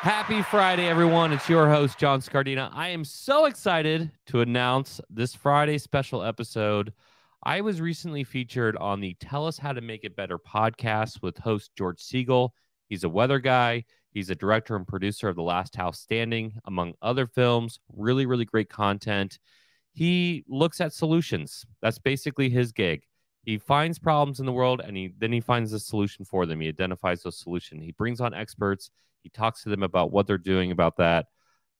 Happy 0.00 0.42
Friday, 0.42 0.86
everyone. 0.86 1.32
It's 1.32 1.48
your 1.48 1.68
host, 1.68 1.98
John 1.98 2.20
Scardina. 2.20 2.70
I 2.74 2.88
am 2.88 3.04
so 3.04 3.46
excited 3.46 4.10
to 4.26 4.40
announce 4.42 5.00
this 5.08 5.34
Friday 5.34 5.78
special 5.78 6.22
episode. 6.22 6.92
I 7.42 7.62
was 7.62 7.80
recently 7.80 8.22
featured 8.22 8.76
on 8.76 9.00
the 9.00 9.16
Tell 9.18 9.46
Us 9.46 9.56
How 9.56 9.72
to 9.72 9.80
Make 9.80 10.04
It 10.04 10.14
Better 10.14 10.38
podcast 10.38 11.22
with 11.22 11.38
host 11.38 11.70
George 11.76 12.02
Siegel. 12.02 12.54
He's 12.88 13.04
a 13.04 13.08
weather 13.08 13.38
guy, 13.38 13.84
he's 14.10 14.28
a 14.28 14.34
director 14.34 14.76
and 14.76 14.86
producer 14.86 15.28
of 15.28 15.36
The 15.36 15.42
Last 15.42 15.74
House 15.74 16.00
Standing, 16.00 16.52
among 16.66 16.92
other 17.00 17.26
films. 17.26 17.80
Really, 17.90 18.26
really 18.26 18.44
great 18.44 18.68
content. 18.68 19.38
He 19.92 20.44
looks 20.48 20.82
at 20.82 20.92
solutions. 20.92 21.64
That's 21.80 21.98
basically 21.98 22.50
his 22.50 22.72
gig. 22.72 23.04
He 23.44 23.58
finds 23.58 23.98
problems 23.98 24.40
in 24.40 24.46
the 24.46 24.52
world 24.52 24.80
and 24.80 24.96
he 24.96 25.12
then 25.18 25.32
he 25.32 25.40
finds 25.40 25.72
a 25.72 25.80
solution 25.80 26.24
for 26.24 26.46
them. 26.46 26.60
He 26.60 26.68
identifies 26.68 27.22
those 27.22 27.38
solution. 27.38 27.80
He 27.80 27.92
brings 27.92 28.20
on 28.20 28.32
experts 28.32 28.90
he 29.24 29.30
talks 29.30 29.62
to 29.62 29.70
them 29.70 29.82
about 29.82 30.12
what 30.12 30.26
they're 30.26 30.38
doing 30.38 30.70
about 30.70 30.98
that. 30.98 31.26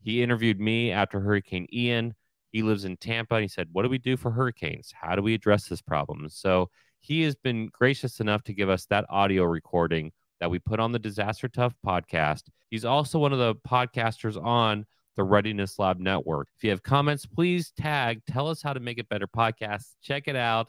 He 0.02 0.22
interviewed 0.22 0.58
me 0.58 0.90
after 0.90 1.20
Hurricane 1.20 1.68
Ian. 1.72 2.14
He 2.50 2.62
lives 2.62 2.84
in 2.84 2.96
Tampa. 2.96 3.36
And 3.36 3.42
he 3.42 3.48
said, 3.48 3.68
What 3.70 3.82
do 3.82 3.88
we 3.88 3.98
do 3.98 4.16
for 4.16 4.30
hurricanes? 4.30 4.92
How 4.98 5.14
do 5.14 5.22
we 5.22 5.34
address 5.34 5.68
this 5.68 5.82
problem? 5.82 6.28
So 6.30 6.70
he 7.00 7.22
has 7.22 7.36
been 7.36 7.68
gracious 7.70 8.18
enough 8.18 8.42
to 8.44 8.54
give 8.54 8.70
us 8.70 8.86
that 8.86 9.04
audio 9.10 9.44
recording 9.44 10.10
that 10.40 10.50
we 10.50 10.58
put 10.58 10.80
on 10.80 10.92
the 10.92 10.98
Disaster 10.98 11.48
Tough 11.48 11.74
podcast. 11.86 12.44
He's 12.70 12.84
also 12.84 13.18
one 13.18 13.32
of 13.32 13.38
the 13.38 13.54
podcasters 13.56 14.42
on 14.42 14.86
the 15.16 15.22
Readiness 15.22 15.78
Lab 15.78 15.98
Network. 15.98 16.48
If 16.56 16.64
you 16.64 16.70
have 16.70 16.82
comments, 16.82 17.26
please 17.26 17.72
tag 17.76 18.22
Tell 18.26 18.48
Us 18.48 18.62
How 18.62 18.72
to 18.72 18.80
Make 18.80 18.98
It 18.98 19.08
Better 19.08 19.28
podcast. 19.28 19.84
Check 20.02 20.28
it 20.28 20.34
out 20.34 20.68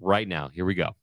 right 0.00 0.26
now. 0.26 0.48
Here 0.48 0.64
we 0.64 0.74
go. 0.74 0.94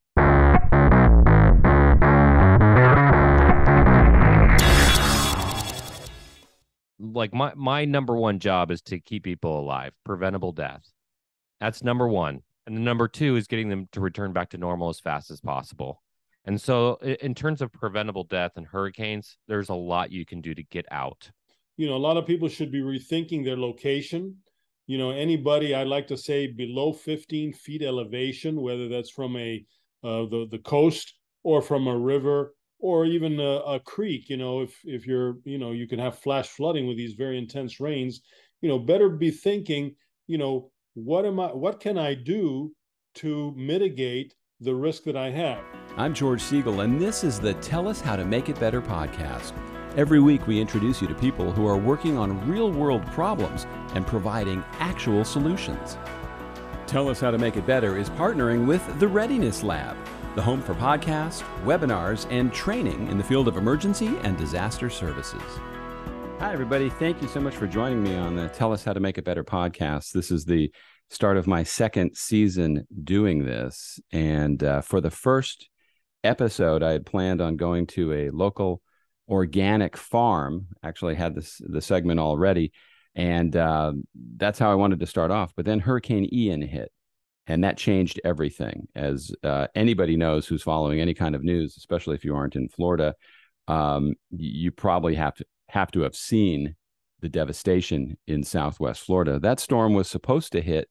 like 6.99 7.33
my 7.33 7.53
my 7.55 7.85
number 7.85 8.15
one 8.15 8.39
job 8.39 8.71
is 8.71 8.81
to 8.83 8.99
keep 8.99 9.23
people 9.23 9.59
alive, 9.59 9.93
preventable 10.05 10.51
death. 10.51 10.91
That's 11.59 11.83
number 11.83 12.07
one. 12.07 12.41
And 12.65 12.77
the 12.77 12.81
number 12.81 13.07
two 13.07 13.35
is 13.35 13.47
getting 13.47 13.69
them 13.69 13.87
to 13.93 13.99
return 13.99 14.31
back 14.31 14.49
to 14.51 14.57
normal 14.57 14.89
as 14.89 14.99
fast 14.99 15.31
as 15.31 15.41
possible. 15.41 16.01
And 16.45 16.61
so, 16.61 16.95
in 16.95 17.35
terms 17.35 17.61
of 17.61 17.71
preventable 17.71 18.23
death 18.23 18.53
and 18.55 18.65
hurricanes, 18.65 19.37
there's 19.47 19.69
a 19.69 19.75
lot 19.75 20.11
you 20.11 20.25
can 20.25 20.41
do 20.41 20.53
to 20.53 20.63
get 20.63 20.85
out. 20.91 21.31
You 21.77 21.87
know, 21.87 21.95
a 21.95 21.97
lot 21.97 22.17
of 22.17 22.25
people 22.25 22.47
should 22.47 22.71
be 22.71 22.81
rethinking 22.81 23.43
their 23.43 23.57
location. 23.57 24.37
You 24.89 24.97
know, 24.97 25.11
anybody 25.11 25.75
I'd 25.75 25.85
like 25.85 26.07
to 26.07 26.17
say 26.17 26.47
below 26.47 26.93
15 26.93 27.53
feet 27.53 27.83
elevation, 27.83 28.59
whether 28.59 28.89
that's 28.89 29.11
from 29.11 29.37
a 29.37 29.63
uh, 30.03 30.25
the 30.25 30.47
the 30.49 30.57
coast 30.57 31.13
or 31.43 31.61
from 31.61 31.87
a 31.87 31.95
river 31.95 32.55
or 32.79 33.05
even 33.05 33.39
a, 33.39 33.57
a, 33.75 33.79
creek 33.81 34.29
you 34.29 34.37
know 34.37 34.61
if 34.61 34.79
if 34.85 35.05
you're 35.05 35.35
you 35.43 35.57
know 35.57 35.73
you 35.73 35.87
can 35.87 35.99
have 35.99 36.17
flash 36.17 36.47
flooding 36.47 36.87
with 36.87 36.97
these 36.97 37.13
very 37.13 37.37
intense 37.37 37.79
rains 37.79 38.21
you 38.61 38.69
know 38.69 38.79
better 38.79 39.09
be 39.09 39.29
thinking 39.29 39.93
you 40.27 40.37
know 40.37 40.71
what 40.93 41.25
am 41.25 41.39
i 41.39 41.47
what 41.47 41.81
can 41.81 41.97
i 41.97 42.13
do 42.13 42.73
to 43.13 43.53
mitigate 43.57 44.33
the 44.61 44.73
risk 44.73 45.03
that 45.03 45.17
i 45.17 45.29
have? 45.29 45.61
I'm 45.97 46.13
george 46.13 46.41
siegel 46.41 46.79
and 46.79 47.01
this 47.01 47.25
is 47.25 47.39
the 47.39 47.53
tell 47.55 47.87
us 47.87 47.99
how 47.99 48.15
to 48.15 48.23
make 48.23 48.47
it 48.47 48.57
better 48.59 48.81
podcast 48.81 49.53
every 49.95 50.19
week 50.19 50.45
we 50.47 50.59
introduce 50.59 51.01
you 51.01 51.07
to 51.07 51.15
people 51.15 51.51
who 51.51 51.67
are 51.67 51.77
working 51.77 52.17
on 52.17 52.47
real 52.47 52.71
world 52.71 53.05
problems 53.07 53.65
and 53.95 54.05
providing 54.05 54.63
actual 54.79 55.23
solutions 55.25 55.97
tell 56.87 57.07
us 57.07 57.19
how 57.19 57.29
to 57.29 57.37
make 57.37 57.55
it 57.55 57.67
better 57.67 57.97
is 57.97 58.09
partnering 58.11 58.65
with 58.65 58.99
the 58.99 59.07
readiness 59.07 59.61
lab 59.61 59.95
the 60.35 60.41
home 60.41 60.61
for 60.61 60.75
podcasts, 60.75 61.41
webinars, 61.63 62.25
and 62.31 62.53
training 62.53 63.07
in 63.09 63.17
the 63.17 63.23
field 63.23 63.47
of 63.47 63.57
emergency 63.57 64.15
and 64.21 64.37
disaster 64.37 64.89
services. 64.89 65.41
Hi, 66.39 66.53
everybody. 66.53 66.89
Thank 66.89 67.21
you 67.21 67.27
so 67.27 67.41
much 67.41 67.55
for 67.55 67.67
joining 67.67 68.03
me 68.03 68.15
on 68.15 68.35
the 68.35 68.47
Tell 68.49 68.71
Us 68.71 68.83
How 68.83 68.93
to 68.93 68.99
Make 68.99 69.17
It 69.17 69.25
Better 69.25 69.43
podcast. 69.43 70.11
This 70.11 70.31
is 70.31 70.45
the 70.45 70.71
start 71.09 71.35
of 71.35 71.47
my 71.47 71.63
second 71.63 72.15
season 72.15 72.87
doing 73.03 73.43
this. 73.43 73.99
And 74.11 74.63
uh, 74.63 74.81
for 74.81 75.01
the 75.01 75.11
first 75.11 75.67
episode, 76.23 76.83
I 76.83 76.91
had 76.91 77.05
planned 77.05 77.41
on 77.41 77.57
going 77.57 77.87
to 77.87 78.13
a 78.13 78.29
local 78.29 78.81
organic 79.29 79.95
farm. 79.95 80.67
Actually, 80.83 81.15
had 81.15 81.35
this 81.35 81.61
the 81.63 81.81
segment 81.81 82.19
already, 82.19 82.71
and 83.15 83.55
uh, 83.55 83.93
that's 84.37 84.59
how 84.59 84.71
I 84.71 84.75
wanted 84.75 84.99
to 84.99 85.05
start 85.05 85.31
off. 85.31 85.53
But 85.55 85.65
then 85.65 85.79
Hurricane 85.79 86.27
Ian 86.33 86.61
hit, 86.61 86.91
and 87.49 87.63
that 87.63 87.77
changed 87.77 88.21
everything 88.23 88.87
as 88.95 89.31
uh, 89.43 89.67
anybody 89.75 90.15
knows 90.15 90.47
who's 90.47 90.61
following 90.61 91.01
any 91.01 91.13
kind 91.13 91.35
of 91.35 91.43
news 91.43 91.75
especially 91.75 92.15
if 92.15 92.23
you 92.23 92.35
aren't 92.35 92.55
in 92.55 92.69
florida 92.69 93.13
um, 93.67 94.13
you 94.31 94.71
probably 94.71 95.15
have 95.15 95.35
to 95.35 95.45
have 95.67 95.91
to 95.91 96.01
have 96.01 96.15
seen 96.15 96.75
the 97.19 97.29
devastation 97.29 98.17
in 98.27 98.43
southwest 98.43 99.01
florida 99.01 99.39
that 99.39 99.59
storm 99.59 99.93
was 99.93 100.09
supposed 100.09 100.53
to 100.53 100.61
hit 100.61 100.87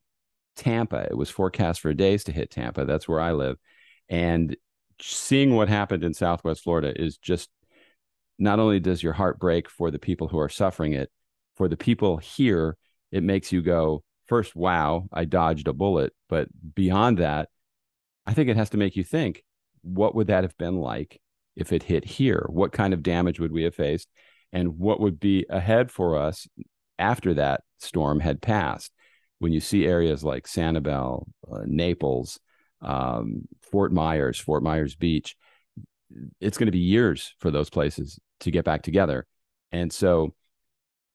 tampa 0.57 1.07
it 1.09 1.17
was 1.17 1.31
forecast 1.31 1.81
for 1.81 1.95
days 1.95 2.25
to 2.25 2.33
hit 2.33 2.51
tampa 2.51 2.85
that's 2.85 3.09
where 3.09 3.21
i 3.21 3.33
live 3.33 3.57
and 4.09 4.57
seeing 5.01 5.55
what 5.55 5.69
happened 5.69 6.03
in 6.03 6.13
southwest 6.13 6.63
florida 6.63 6.93
is 7.01 7.17
just 7.17 7.49
not 8.39 8.59
only 8.61 8.81
does 8.81 9.03
your 9.03 9.13
heart 9.13 9.39
break 9.39 9.69
for 9.69 9.91
the 9.91 9.99
people 9.99 10.29
who 10.29 10.39
are 10.39 10.49
suffering 10.49 10.93
it 10.93 11.11
for 11.57 11.69
the 11.69 11.77
people 11.77 12.19
here 12.19 12.77
it 13.11 13.23
makes 13.23 13.53
you 13.53 13.63
go 13.63 14.03
first, 14.27 14.55
wow, 14.55 15.09
I 15.13 15.25
dodged 15.25 15.69
a 15.69 15.73
bullet. 15.73 16.13
But 16.29 16.49
beyond 16.75 17.19
that, 17.19 17.49
I 18.27 18.35
think 18.35 18.49
it 18.49 18.57
has 18.57 18.71
to 18.71 18.77
make 18.77 18.97
you 18.97 19.05
think 19.05 19.43
what 19.83 20.15
would 20.15 20.27
that 20.27 20.45
have 20.45 20.57
been 20.59 20.77
like 20.77 21.21
if 21.57 21.73
it 21.73 21.83
hit 21.83 22.05
here? 22.05 22.47
What 22.51 22.73
kind 22.73 22.93
of 22.93 23.03
damage 23.03 23.41
would 23.41 23.53
we 23.53 23.63
have 23.63 23.75
faced? 23.75 24.09
And 24.53 24.79
what 24.79 25.01
would 25.01 25.19
be 25.19 25.47
ahead 25.49 25.91
for 25.91 26.19
us 26.19 26.47
after 26.99 27.35
that 27.35 27.63
storm 27.79 28.21
had 28.21 28.43
passed? 28.43 28.93
When 29.39 29.53
you 29.53 29.61
see 29.61 29.87
areas 29.87 30.25
like 30.25 30.47
Sanibel, 30.47 31.27
uh, 31.51 31.61
Naples, 31.65 32.41
um, 32.83 33.43
Fort 33.71 33.93
Myers, 33.93 34.39
Fort 34.39 34.63
Myers 34.63 34.97
Beach, 34.97 35.37
it's 36.41 36.59
going 36.59 36.67
to 36.67 36.73
be 36.73 36.79
years 36.79 37.35
for 37.39 37.51
those 37.51 37.71
places 37.71 38.19
to 38.41 38.51
get 38.51 38.65
back 38.65 38.83
together. 38.83 39.27
And 39.73 39.93
so 39.93 40.35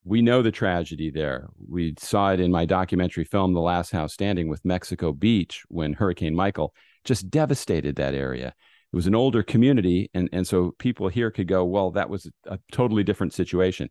we 0.04 0.22
know 0.22 0.42
the 0.42 0.52
tragedy 0.52 1.10
there. 1.10 1.50
We 1.68 1.96
saw 1.98 2.32
it 2.32 2.40
in 2.40 2.52
my 2.52 2.66
documentary 2.66 3.24
film, 3.24 3.54
The 3.54 3.62
Last 3.62 3.92
House 3.92 4.14
Standing, 4.14 4.50
with 4.50 4.66
Mexico 4.66 5.14
Beach 5.14 5.64
when 5.70 5.94
Hurricane 5.94 6.36
Michael 6.36 6.74
just 7.06 7.30
devastated 7.30 7.96
that 7.96 8.14
area. 8.14 8.54
It 8.92 8.96
was 8.96 9.08
an 9.08 9.16
older 9.16 9.42
community. 9.42 10.10
And, 10.14 10.30
and 10.32 10.46
so 10.46 10.74
people 10.78 11.08
here 11.08 11.32
could 11.32 11.48
go, 11.48 11.64
well, 11.66 11.92
that 11.92 12.10
was 12.10 12.30
a 12.46 12.60
totally 12.72 13.04
different 13.04 13.34
situation. 13.34 13.90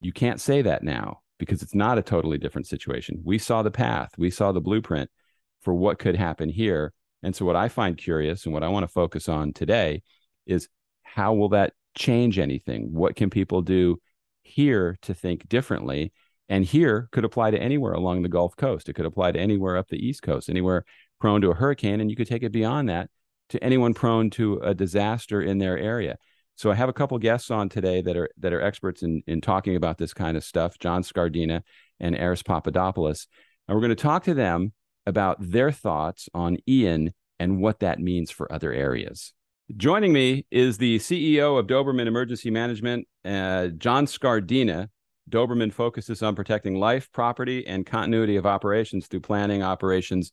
You 0.00 0.12
can't 0.12 0.40
say 0.40 0.62
that 0.62 0.82
now 0.82 1.20
because 1.38 1.62
it's 1.62 1.74
not 1.74 1.98
a 1.98 2.02
totally 2.02 2.36
different 2.36 2.66
situation. 2.66 3.22
We 3.24 3.38
saw 3.38 3.62
the 3.62 3.70
path, 3.70 4.10
we 4.18 4.30
saw 4.30 4.52
the 4.52 4.60
blueprint 4.60 5.10
for 5.62 5.74
what 5.74 5.98
could 5.98 6.16
happen 6.16 6.48
here. 6.48 6.92
And 7.22 7.34
so, 7.34 7.44
what 7.44 7.56
I 7.56 7.68
find 7.68 7.96
curious 7.96 8.44
and 8.44 8.52
what 8.52 8.62
I 8.62 8.68
want 8.68 8.84
to 8.84 8.88
focus 8.88 9.28
on 9.28 9.52
today 9.52 10.02
is 10.46 10.68
how 11.02 11.34
will 11.34 11.50
that 11.50 11.74
change 11.94 12.38
anything? 12.38 12.92
What 12.92 13.16
can 13.16 13.30
people 13.30 13.62
do? 13.62 13.98
here 14.42 14.98
to 15.02 15.14
think 15.14 15.48
differently. 15.48 16.12
And 16.48 16.64
here 16.64 17.08
could 17.12 17.24
apply 17.24 17.52
to 17.52 17.62
anywhere 17.62 17.92
along 17.92 18.22
the 18.22 18.28
Gulf 18.28 18.56
Coast. 18.56 18.88
It 18.88 18.94
could 18.94 19.06
apply 19.06 19.32
to 19.32 19.40
anywhere 19.40 19.76
up 19.76 19.88
the 19.88 20.04
East 20.04 20.22
Coast, 20.22 20.50
anywhere 20.50 20.84
prone 21.20 21.40
to 21.42 21.50
a 21.50 21.54
hurricane. 21.54 22.00
And 22.00 22.10
you 22.10 22.16
could 22.16 22.26
take 22.26 22.42
it 22.42 22.52
beyond 22.52 22.88
that 22.88 23.08
to 23.50 23.62
anyone 23.62 23.94
prone 23.94 24.30
to 24.30 24.58
a 24.58 24.74
disaster 24.74 25.40
in 25.40 25.58
their 25.58 25.78
area. 25.78 26.16
So 26.56 26.70
I 26.70 26.74
have 26.74 26.88
a 26.88 26.92
couple 26.92 27.16
guests 27.18 27.50
on 27.50 27.68
today 27.68 28.02
that 28.02 28.16
are 28.16 28.28
that 28.38 28.52
are 28.52 28.60
experts 28.60 29.02
in 29.02 29.22
in 29.26 29.40
talking 29.40 29.76
about 29.76 29.96
this 29.96 30.12
kind 30.12 30.36
of 30.36 30.44
stuff, 30.44 30.78
John 30.78 31.02
Scardina 31.02 31.62
and 32.00 32.16
Aris 32.16 32.42
Papadopoulos. 32.42 33.28
And 33.66 33.74
we're 33.74 33.80
going 33.80 33.96
to 33.96 34.02
talk 34.02 34.24
to 34.24 34.34
them 34.34 34.72
about 35.06 35.36
their 35.40 35.72
thoughts 35.72 36.28
on 36.34 36.58
Ian 36.68 37.12
and 37.38 37.60
what 37.60 37.80
that 37.80 37.98
means 37.98 38.30
for 38.30 38.52
other 38.52 38.72
areas. 38.72 39.32
Joining 39.76 40.12
me 40.12 40.46
is 40.50 40.78
the 40.78 40.98
CEO 40.98 41.58
of 41.58 41.66
Doberman 41.66 42.06
Emergency 42.06 42.50
Management, 42.50 43.06
uh, 43.24 43.68
John 43.68 44.06
Scardina. 44.06 44.88
Doberman 45.30 45.72
focuses 45.72 46.22
on 46.22 46.34
protecting 46.34 46.74
life, 46.74 47.10
property, 47.12 47.66
and 47.66 47.86
continuity 47.86 48.36
of 48.36 48.46
operations 48.46 49.06
through 49.06 49.20
planning, 49.20 49.62
operations, 49.62 50.32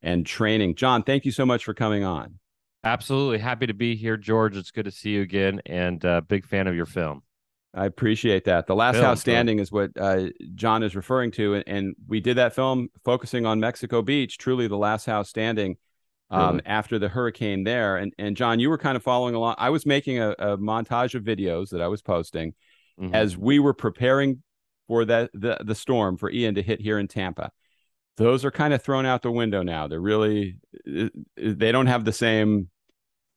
and 0.00 0.24
training. 0.24 0.76
John, 0.76 1.02
thank 1.02 1.24
you 1.24 1.32
so 1.32 1.44
much 1.44 1.64
for 1.64 1.74
coming 1.74 2.04
on. 2.04 2.38
Absolutely. 2.84 3.38
Happy 3.38 3.66
to 3.66 3.74
be 3.74 3.96
here, 3.96 4.16
George. 4.16 4.56
It's 4.56 4.70
good 4.70 4.84
to 4.84 4.92
see 4.92 5.10
you 5.10 5.22
again 5.22 5.60
and 5.66 6.04
uh, 6.04 6.20
big 6.20 6.46
fan 6.46 6.68
of 6.68 6.76
your 6.76 6.86
film. 6.86 7.22
I 7.78 7.86
appreciate 7.86 8.44
that. 8.44 8.66
The 8.66 8.74
Last 8.74 8.96
film, 8.96 9.04
House 9.04 9.20
Standing 9.20 9.58
film. 9.58 9.62
is 9.62 9.72
what 9.72 9.90
uh, 9.96 10.30
John 10.54 10.82
is 10.82 10.96
referring 10.96 11.30
to. 11.32 11.54
And, 11.54 11.64
and 11.66 11.96
we 12.08 12.20
did 12.20 12.36
that 12.36 12.54
film 12.54 12.88
focusing 13.04 13.46
on 13.46 13.60
Mexico 13.60 14.02
Beach, 14.02 14.36
truly 14.36 14.66
the 14.66 14.76
last 14.76 15.06
house 15.06 15.28
standing 15.28 15.76
um, 16.30 16.56
really? 16.56 16.66
after 16.66 16.98
the 16.98 17.08
hurricane 17.08 17.62
there. 17.62 17.96
And 17.96 18.12
and 18.18 18.36
John, 18.36 18.58
you 18.58 18.68
were 18.68 18.78
kind 18.78 18.96
of 18.96 19.02
following 19.02 19.36
along. 19.36 19.54
I 19.58 19.70
was 19.70 19.86
making 19.86 20.18
a, 20.18 20.30
a 20.32 20.58
montage 20.58 21.14
of 21.14 21.22
videos 21.22 21.70
that 21.70 21.80
I 21.80 21.86
was 21.86 22.02
posting 22.02 22.54
mm-hmm. 23.00 23.14
as 23.14 23.36
we 23.36 23.60
were 23.60 23.74
preparing 23.74 24.42
for 24.88 25.04
that 25.04 25.30
the 25.32 25.58
the 25.64 25.74
storm 25.74 26.16
for 26.16 26.30
Ian 26.30 26.56
to 26.56 26.62
hit 26.62 26.80
here 26.80 26.98
in 26.98 27.06
Tampa. 27.06 27.52
Those 28.16 28.44
are 28.44 28.50
kind 28.50 28.74
of 28.74 28.82
thrown 28.82 29.06
out 29.06 29.22
the 29.22 29.30
window 29.30 29.62
now. 29.62 29.86
They're 29.86 30.00
really 30.00 30.58
they 30.84 31.70
don't 31.70 31.86
have 31.86 32.04
the 32.04 32.12
same 32.12 32.70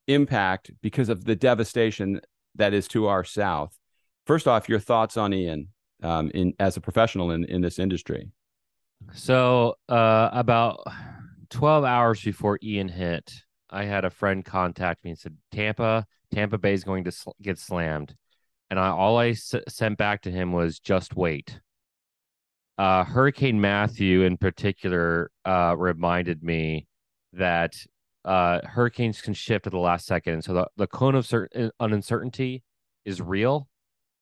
impact 0.07 0.71
because 0.81 1.09
of 1.09 1.25
the 1.25 1.35
devastation 1.35 2.21
that 2.55 2.73
is 2.73 2.87
to 2.89 3.05
our 3.05 3.23
south. 3.23 3.77
First 4.25 4.47
off, 4.47 4.69
your 4.69 4.79
thoughts 4.79 5.17
on 5.17 5.33
Ian 5.33 5.69
um, 6.03 6.31
in 6.33 6.53
as 6.59 6.77
a 6.77 6.81
professional 6.81 7.31
in, 7.31 7.45
in 7.45 7.61
this 7.61 7.79
industry. 7.79 8.29
So, 9.13 9.75
uh, 9.89 10.29
about 10.31 10.85
12 11.49 11.83
hours 11.83 12.21
before 12.21 12.59
Ian 12.63 12.87
hit, 12.87 13.33
I 13.69 13.85
had 13.85 14.05
a 14.05 14.09
friend 14.09 14.45
contact 14.45 15.03
me 15.03 15.11
and 15.11 15.19
said, 15.19 15.37
Tampa, 15.51 16.05
Tampa 16.31 16.57
Bay 16.57 16.73
is 16.73 16.83
going 16.83 17.03
to 17.05 17.11
sl- 17.11 17.31
get 17.41 17.57
slammed. 17.57 18.15
And 18.69 18.79
I, 18.79 18.89
all 18.89 19.17
I 19.17 19.29
s- 19.29 19.55
sent 19.67 19.97
back 19.97 20.21
to 20.23 20.31
him 20.31 20.51
was 20.51 20.79
just 20.79 21.15
wait. 21.15 21.59
Uh, 22.77 23.03
Hurricane 23.03 23.59
Matthew, 23.59 24.21
in 24.21 24.37
particular, 24.37 25.31
uh, 25.45 25.75
reminded 25.77 26.43
me 26.43 26.87
that 27.33 27.73
uh, 28.23 28.59
hurricanes 28.65 29.21
can 29.21 29.33
shift 29.33 29.67
at 29.67 29.71
the 29.71 29.79
last 29.79 30.05
second. 30.05 30.43
So 30.43 30.53
the, 30.53 30.67
the 30.77 30.87
cone 30.87 31.15
of 31.15 31.25
certain 31.25 31.71
uncertainty 31.79 32.63
is 33.03 33.21
real. 33.21 33.67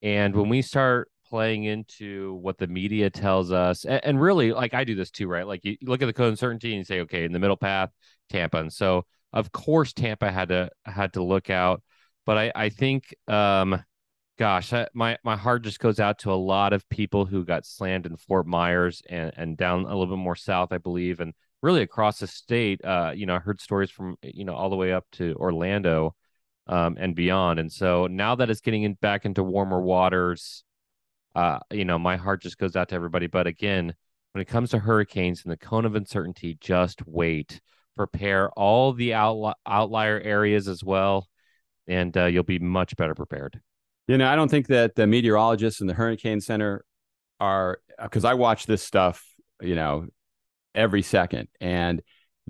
And 0.01 0.35
when 0.35 0.49
we 0.49 0.61
start 0.61 1.09
playing 1.29 1.65
into 1.65 2.33
what 2.35 2.57
the 2.57 2.67
media 2.67 3.09
tells 3.09 3.51
us, 3.51 3.85
and, 3.85 4.03
and 4.03 4.21
really, 4.21 4.51
like 4.53 4.73
I 4.73 4.83
do 4.83 4.95
this 4.95 5.11
too, 5.11 5.27
right? 5.27 5.45
Like 5.45 5.63
you, 5.63 5.77
you 5.79 5.87
look 5.87 6.01
at 6.01 6.05
the 6.05 6.13
cone 6.13 6.27
of 6.27 6.33
uncertainty 6.33 6.71
and 6.71 6.79
you 6.79 6.83
say, 6.85 7.01
okay, 7.01 7.25
in 7.25 7.31
the 7.31 7.39
middle 7.39 7.57
path, 7.57 7.91
Tampa. 8.29 8.57
And 8.57 8.73
so 8.73 9.05
of 9.33 9.51
course 9.51 9.93
Tampa 9.93 10.31
had 10.31 10.49
to 10.49 10.69
had 10.85 11.13
to 11.13 11.23
look 11.23 11.49
out. 11.49 11.83
But 12.25 12.37
I, 12.37 12.51
I 12.55 12.69
think 12.69 13.15
um 13.27 13.83
gosh, 14.37 14.73
I, 14.73 14.87
my 14.93 15.17
my 15.23 15.35
heart 15.35 15.63
just 15.63 15.79
goes 15.79 15.99
out 15.99 16.19
to 16.19 16.31
a 16.31 16.35
lot 16.35 16.73
of 16.73 16.87
people 16.89 17.25
who 17.25 17.45
got 17.45 17.65
slammed 17.65 18.05
in 18.05 18.17
Fort 18.17 18.47
Myers 18.47 19.01
and 19.09 19.31
and 19.35 19.57
down 19.57 19.81
a 19.81 19.87
little 19.87 20.07
bit 20.07 20.17
more 20.17 20.35
south, 20.35 20.71
I 20.71 20.77
believe, 20.77 21.19
and 21.19 21.33
really 21.61 21.81
across 21.81 22.19
the 22.19 22.27
state. 22.27 22.83
Uh, 22.83 23.11
you 23.15 23.25
know, 23.25 23.35
I 23.35 23.39
heard 23.39 23.61
stories 23.61 23.91
from 23.91 24.15
you 24.23 24.45
know 24.45 24.55
all 24.55 24.69
the 24.69 24.75
way 24.75 24.93
up 24.93 25.05
to 25.13 25.35
Orlando, 25.35 26.15
um, 26.69 26.95
and 26.99 27.15
beyond. 27.15 27.59
And 27.59 27.71
so 27.71 28.07
now 28.07 28.35
that 28.35 28.49
it's 28.49 28.61
getting 28.61 28.83
in, 28.83 28.93
back 28.93 29.25
into 29.25 29.43
warmer 29.43 29.81
waters, 29.81 30.63
uh, 31.35 31.59
you 31.71 31.83
know, 31.83 31.99
my 31.99 32.15
heart 32.15 32.41
just 32.41 32.57
goes 32.57 32.75
out 32.75 32.89
to 32.89 32.95
everybody. 32.95 33.27
But 33.27 33.47
again, 33.47 33.93
when 34.31 34.41
it 34.41 34.47
comes 34.47 34.69
to 34.69 34.79
hurricanes 34.79 35.43
and 35.43 35.51
the 35.51 35.57
cone 35.57 35.85
of 35.85 35.95
uncertainty, 35.95 36.57
just 36.61 37.05
wait. 37.05 37.59
Prepare 37.97 38.49
all 38.51 38.93
the 38.93 39.11
outli- 39.11 39.55
outlier 39.65 40.21
areas 40.21 40.69
as 40.69 40.83
well, 40.83 41.27
and 41.87 42.15
uh, 42.15 42.25
you'll 42.25 42.43
be 42.43 42.59
much 42.59 42.95
better 42.95 43.15
prepared. 43.15 43.59
You 44.07 44.17
know, 44.17 44.27
I 44.27 44.35
don't 44.35 44.49
think 44.49 44.67
that 44.67 44.95
the 44.95 45.05
meteorologists 45.05 45.81
and 45.81 45.89
the 45.89 45.95
Hurricane 45.95 46.39
Center 46.39 46.85
are 47.39 47.79
because 48.01 48.23
I 48.23 48.35
watch 48.35 48.67
this 48.67 48.81
stuff, 48.83 49.25
you 49.61 49.75
know, 49.75 50.07
every 50.73 51.01
second. 51.01 51.49
And 51.59 52.01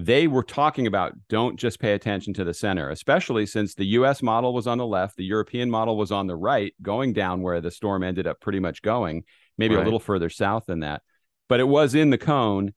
they 0.06 0.28
were 0.28 0.44
talking 0.44 0.88
about 0.88 1.14
don't 1.28 1.58
just 1.60 1.80
pay 1.80 1.94
attention 1.94 2.34
to 2.34 2.46
the 2.46 2.54
center, 2.54 2.90
especially 2.90 3.46
since 3.46 3.76
the 3.76 3.86
US 3.88 4.22
model 4.22 4.54
was 4.54 4.66
on 4.66 4.78
the 4.78 4.86
left, 4.86 5.18
the 5.18 5.26
European 5.26 5.70
model 5.70 5.98
was 5.98 6.12
on 6.12 6.28
the 6.28 6.38
right, 6.38 6.74
going 6.82 7.12
down 7.12 7.42
where 7.42 7.60
the 7.60 7.70
storm 7.70 8.02
ended 8.02 8.26
up 8.26 8.40
pretty 8.40 8.62
much 8.62 8.82
going, 8.82 9.24
maybe 9.58 9.76
right. 9.76 9.82
a 9.82 9.84
little 9.84 10.00
further 10.00 10.30
south 10.30 10.66
than 10.68 10.80
that. 10.82 11.02
But 11.50 11.60
it 11.60 11.68
was 11.68 11.96
in 11.96 12.12
the 12.12 12.18
cone. 12.18 12.74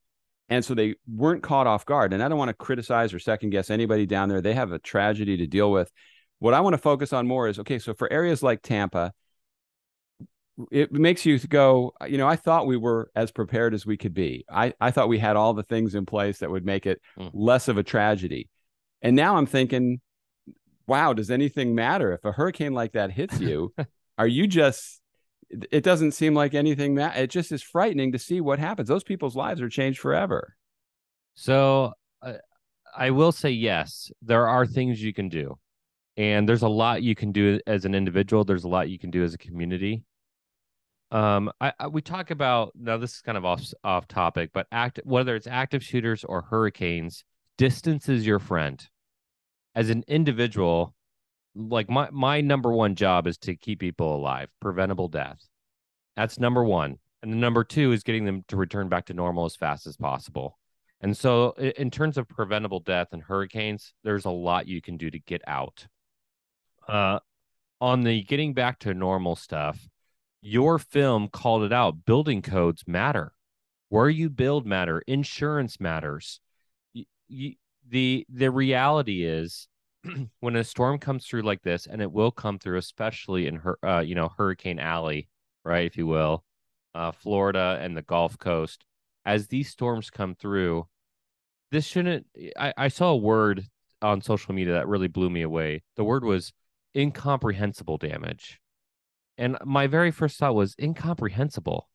And 0.49 0.65
so 0.65 0.73
they 0.73 0.95
weren't 1.07 1.41
caught 1.41 1.65
off 1.65 1.85
guard. 1.85 2.11
And 2.11 2.21
I 2.21 2.27
don't 2.27 2.37
want 2.37 2.49
to 2.49 2.53
criticize 2.53 3.13
or 3.13 3.19
second 3.19 3.51
guess 3.51 3.69
anybody 3.69 4.05
down 4.05 4.27
there. 4.27 4.41
They 4.41 4.53
have 4.53 4.73
a 4.73 4.79
tragedy 4.79 5.37
to 5.37 5.47
deal 5.47 5.71
with. 5.71 5.89
What 6.39 6.53
I 6.53 6.59
want 6.59 6.73
to 6.73 6.77
focus 6.77 7.13
on 7.13 7.25
more 7.25 7.47
is 7.47 7.57
okay, 7.59 7.79
so 7.79 7.93
for 7.93 8.11
areas 8.11 8.43
like 8.43 8.61
Tampa, 8.61 9.13
it 10.71 10.91
makes 10.91 11.25
you 11.25 11.39
go, 11.39 11.93
you 12.07 12.17
know, 12.17 12.27
I 12.27 12.35
thought 12.35 12.67
we 12.67 12.77
were 12.77 13.09
as 13.15 13.31
prepared 13.31 13.73
as 13.73 13.85
we 13.85 13.97
could 13.97 14.13
be. 14.13 14.45
I, 14.49 14.73
I 14.79 14.91
thought 14.91 15.09
we 15.09 15.19
had 15.19 15.35
all 15.35 15.53
the 15.53 15.63
things 15.63 15.95
in 15.95 16.05
place 16.05 16.39
that 16.39 16.51
would 16.51 16.65
make 16.65 16.85
it 16.85 17.01
mm. 17.17 17.31
less 17.33 17.67
of 17.67 17.77
a 17.77 17.83
tragedy. 17.83 18.49
And 19.01 19.15
now 19.15 19.37
I'm 19.37 19.45
thinking, 19.45 19.99
wow, 20.85 21.13
does 21.13 21.31
anything 21.31 21.73
matter? 21.73 22.13
If 22.13 22.23
a 22.23 22.31
hurricane 22.31 22.73
like 22.73 22.93
that 22.93 23.11
hits 23.11 23.39
you, 23.39 23.73
are 24.17 24.27
you 24.27 24.47
just, 24.47 25.01
it 25.49 25.83
doesn't 25.83 26.11
seem 26.11 26.33
like 26.33 26.53
anything 26.53 26.95
that 26.95 27.17
it 27.17 27.29
just 27.29 27.51
is 27.51 27.63
frightening 27.63 28.11
to 28.11 28.19
see 28.19 28.39
what 28.39 28.59
happens. 28.59 28.87
Those 28.87 29.03
people's 29.03 29.35
lives 29.35 29.61
are 29.61 29.69
changed 29.69 29.99
forever. 29.99 30.55
So 31.35 31.93
uh, 32.21 32.33
I 32.95 33.09
will 33.09 33.31
say, 33.31 33.49
yes, 33.49 34.11
there 34.21 34.47
are 34.47 34.67
things 34.67 35.01
you 35.01 35.13
can 35.13 35.29
do 35.29 35.57
and 36.15 36.47
there's 36.47 36.61
a 36.61 36.67
lot 36.67 37.01
you 37.01 37.15
can 37.15 37.31
do 37.31 37.59
as 37.65 37.85
an 37.85 37.95
individual 37.95 38.43
there's 38.43 38.63
a 38.63 38.67
lot 38.67 38.89
you 38.89 38.99
can 38.99 39.09
do 39.09 39.23
as 39.23 39.33
a 39.33 39.37
community 39.37 40.03
um 41.13 41.51
I, 41.61 41.71
I, 41.79 41.87
we 41.87 42.01
talk 42.01 42.31
about 42.31 42.73
now 42.75 42.97
this 42.97 43.13
is 43.13 43.21
kind 43.21 43.37
of 43.37 43.45
off 43.45 43.63
off 43.83 44.07
topic 44.07 44.49
but 44.51 44.67
act 44.71 44.99
whether 45.03 45.35
it's 45.35 45.47
active 45.47 45.83
shooters 45.83 46.23
or 46.23 46.41
hurricanes 46.41 47.23
distance 47.57 48.09
is 48.09 48.25
your 48.25 48.39
friend. 48.39 48.85
As 49.75 49.89
an 49.89 50.03
individual 50.07 50.93
like 51.55 51.89
my 51.89 52.09
my 52.11 52.41
number 52.41 52.71
one 52.71 52.95
job 52.95 53.27
is 53.27 53.37
to 53.37 53.55
keep 53.55 53.79
people 53.79 54.15
alive 54.15 54.49
preventable 54.59 55.07
death 55.07 55.39
that's 56.15 56.39
number 56.39 56.63
one. 56.63 56.97
And 57.21 57.31
the 57.31 57.37
number 57.37 57.63
two 57.63 57.91
is 57.91 58.03
getting 58.03 58.25
them 58.25 58.43
to 58.49 58.57
return 58.57 58.89
back 58.89 59.05
to 59.05 59.13
normal 59.13 59.45
as 59.45 59.55
fast 59.55 59.87
as 59.87 59.95
possible. 59.95 60.59
And 60.99 61.15
so 61.15 61.51
in 61.51 61.89
terms 61.89 62.17
of 62.17 62.27
preventable 62.27 62.79
death 62.79 63.09
and 63.11 63.21
hurricanes 63.21 63.93
there's 64.03 64.25
a 64.25 64.31
lot 64.31 64.67
you 64.67 64.81
can 64.81 64.97
do 64.97 65.11
to 65.11 65.19
get 65.19 65.41
out. 65.45 65.87
Uh, 66.87 67.19
on 67.79 68.01
the 68.01 68.23
getting 68.23 68.53
back 68.53 68.79
to 68.79 68.93
normal 68.93 69.35
stuff, 69.35 69.79
your 70.43 70.77
film 70.77 71.29
called 71.29 71.63
it 71.63 71.73
out. 71.73 72.05
Building 72.05 72.41
codes 72.41 72.83
matter. 72.85 73.33
Where 73.89 74.09
you 74.09 74.29
build 74.29 74.65
matter. 74.65 75.01
Insurance 75.07 75.79
matters. 75.79 76.39
The 77.29 78.25
the 78.29 78.49
reality 78.49 79.23
is 79.23 79.67
when 80.39 80.55
a 80.55 80.63
storm 80.63 80.99
comes 80.99 81.25
through 81.25 81.43
like 81.43 81.61
this, 81.61 81.87
and 81.87 82.01
it 82.01 82.11
will 82.11 82.31
come 82.31 82.59
through, 82.59 82.77
especially 82.77 83.47
in 83.47 83.57
her, 83.57 83.77
uh, 83.83 83.99
you 83.99 84.15
know, 84.15 84.29
Hurricane 84.37 84.79
Alley, 84.79 85.29
right, 85.63 85.85
if 85.85 85.97
you 85.97 86.07
will, 86.07 86.43
uh, 86.93 87.11
Florida 87.11 87.79
and 87.81 87.95
the 87.95 88.01
Gulf 88.01 88.37
Coast. 88.37 88.85
As 89.25 89.47
these 89.47 89.69
storms 89.69 90.09
come 90.09 90.35
through, 90.35 90.87
this 91.71 91.85
shouldn't. 91.85 92.27
I, 92.57 92.73
I 92.77 92.87
saw 92.89 93.11
a 93.11 93.17
word 93.17 93.65
on 94.01 94.21
social 94.21 94.53
media 94.53 94.73
that 94.73 94.87
really 94.87 95.07
blew 95.07 95.29
me 95.29 95.41
away. 95.41 95.83
The 95.95 96.03
word 96.03 96.25
was 96.25 96.51
incomprehensible 96.95 97.97
damage. 97.97 98.59
And 99.37 99.57
my 99.65 99.87
very 99.87 100.11
first 100.11 100.37
thought 100.37 100.55
was 100.55 100.75
incomprehensible. 100.79 101.89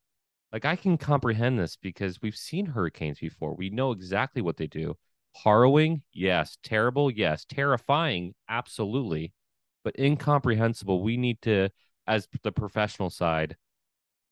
Like 0.53 0.65
I 0.65 0.77
can 0.77 0.97
comprehend 0.97 1.59
this 1.59 1.77
because 1.77 2.21
we've 2.23 2.37
seen 2.37 2.67
hurricanes 2.67 3.21
before. 3.21 3.55
We 3.55 3.71
know 3.71 3.93
exactly 3.93 4.43
what 4.43 4.57
they 4.57 4.67
do. 4.67 4.97
Harrowing, 5.45 6.03
yes. 6.13 6.59
Terrible, 6.63 7.11
yes. 7.11 7.45
Terrifying, 7.45 8.35
absolutely. 8.49 9.33
But 9.85 9.99
incomprehensible. 9.99 11.03
We 11.03 11.17
need 11.17 11.41
to, 11.43 11.69
as 12.07 12.27
the 12.43 12.53
professional 12.53 13.11
side, 13.11 13.57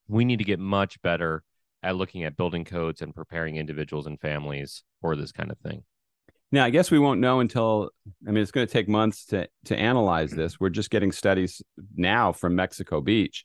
we 0.08 0.24
need 0.24 0.38
to 0.38 0.44
get 0.44 0.58
much 0.58 1.00
better 1.02 1.44
at 1.82 1.96
looking 1.96 2.24
at 2.24 2.36
building 2.36 2.64
codes 2.64 3.02
and 3.02 3.14
preparing 3.14 3.56
individuals 3.56 4.06
and 4.06 4.20
families 4.20 4.82
for 5.00 5.14
this 5.14 5.32
kind 5.32 5.50
of 5.50 5.58
thing. 5.58 5.84
Now, 6.56 6.64
I 6.64 6.70
guess 6.70 6.90
we 6.90 6.98
won't 6.98 7.20
know 7.20 7.40
until 7.40 7.90
I 8.26 8.30
mean 8.30 8.40
it's 8.40 8.50
going 8.50 8.66
to 8.66 8.72
take 8.72 8.88
months 8.88 9.26
to 9.26 9.46
to 9.66 9.78
analyze 9.78 10.30
this. 10.30 10.58
We're 10.58 10.70
just 10.70 10.88
getting 10.88 11.12
studies 11.12 11.60
now 11.94 12.32
from 12.32 12.54
Mexico 12.54 13.02
Beach, 13.02 13.44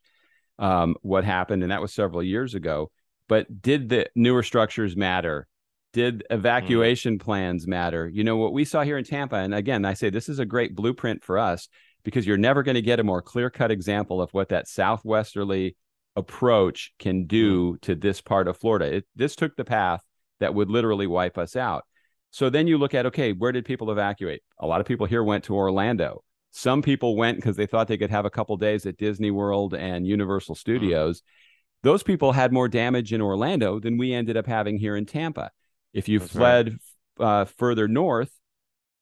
um, 0.59 0.95
what 1.01 1.25
happened, 1.25 1.61
and 1.61 1.73
that 1.73 1.81
was 1.81 1.93
several 1.93 2.23
years 2.23 2.55
ago. 2.55 2.89
But 3.27 3.61
did 3.61 3.89
the 3.89 4.07
newer 4.15 4.43
structures 4.43 4.95
matter? 4.95 5.45
Did 5.91 6.23
evacuation 6.29 7.17
mm. 7.17 7.21
plans 7.21 7.67
matter? 7.67 8.07
You 8.07 8.23
know 8.23 8.37
what 8.37 8.53
we 8.53 8.63
saw 8.63 8.81
here 8.81 8.97
in 8.97 9.03
Tampa, 9.03 9.35
and 9.35 9.53
again, 9.53 9.83
I 9.83 9.93
say 9.93 10.09
this 10.09 10.29
is 10.29 10.39
a 10.39 10.45
great 10.45 10.73
blueprint 10.73 11.21
for 11.21 11.37
us 11.37 11.67
because 12.05 12.25
you're 12.25 12.37
never 12.37 12.63
going 12.63 12.75
to 12.75 12.81
get 12.81 13.01
a 13.01 13.03
more 13.03 13.21
clear 13.21 13.49
cut 13.49 13.71
example 13.71 14.21
of 14.21 14.33
what 14.33 14.47
that 14.49 14.69
southwesterly 14.69 15.75
approach 16.15 16.93
can 16.97 17.25
do 17.25 17.73
mm. 17.73 17.81
to 17.81 17.93
this 17.93 18.21
part 18.21 18.47
of 18.47 18.57
Florida. 18.57 18.85
It, 18.95 19.05
this 19.17 19.35
took 19.35 19.57
the 19.57 19.65
path 19.65 20.01
that 20.39 20.55
would 20.55 20.69
literally 20.69 21.07
wipe 21.07 21.37
us 21.37 21.57
out. 21.57 21.83
So 22.31 22.49
then 22.49 22.67
you 22.67 22.77
look 22.77 22.93
at 22.93 23.05
okay, 23.07 23.33
where 23.33 23.51
did 23.51 23.65
people 23.65 23.91
evacuate? 23.91 24.41
A 24.59 24.67
lot 24.67 24.81
of 24.81 24.87
people 24.87 25.05
here 25.05 25.23
went 25.23 25.43
to 25.45 25.55
Orlando. 25.55 26.23
Some 26.51 26.81
people 26.81 27.15
went 27.15 27.37
because 27.37 27.55
they 27.55 27.65
thought 27.65 27.87
they 27.87 27.97
could 27.97 28.09
have 28.09 28.25
a 28.25 28.29
couple 28.29 28.57
days 28.57 28.85
at 28.85 28.97
Disney 28.97 29.31
World 29.31 29.73
and 29.73 30.05
Universal 30.07 30.55
mm-hmm. 30.55 30.59
Studios. 30.59 31.19
Mm-hmm. 31.19 31.89
Those 31.89 32.03
people 32.03 32.31
had 32.31 32.53
more 32.53 32.67
damage 32.67 33.13
in 33.13 33.21
Orlando 33.21 33.79
than 33.79 33.97
we 33.97 34.13
ended 34.13 34.37
up 34.37 34.47
having 34.47 34.77
here 34.77 34.95
in 34.95 35.05
Tampa. 35.05 35.51
If 35.93 36.07
you 36.07 36.19
That's 36.19 36.31
fled 36.31 36.77
right. 37.17 37.41
uh, 37.41 37.45
further 37.45 37.87
north 37.87 38.31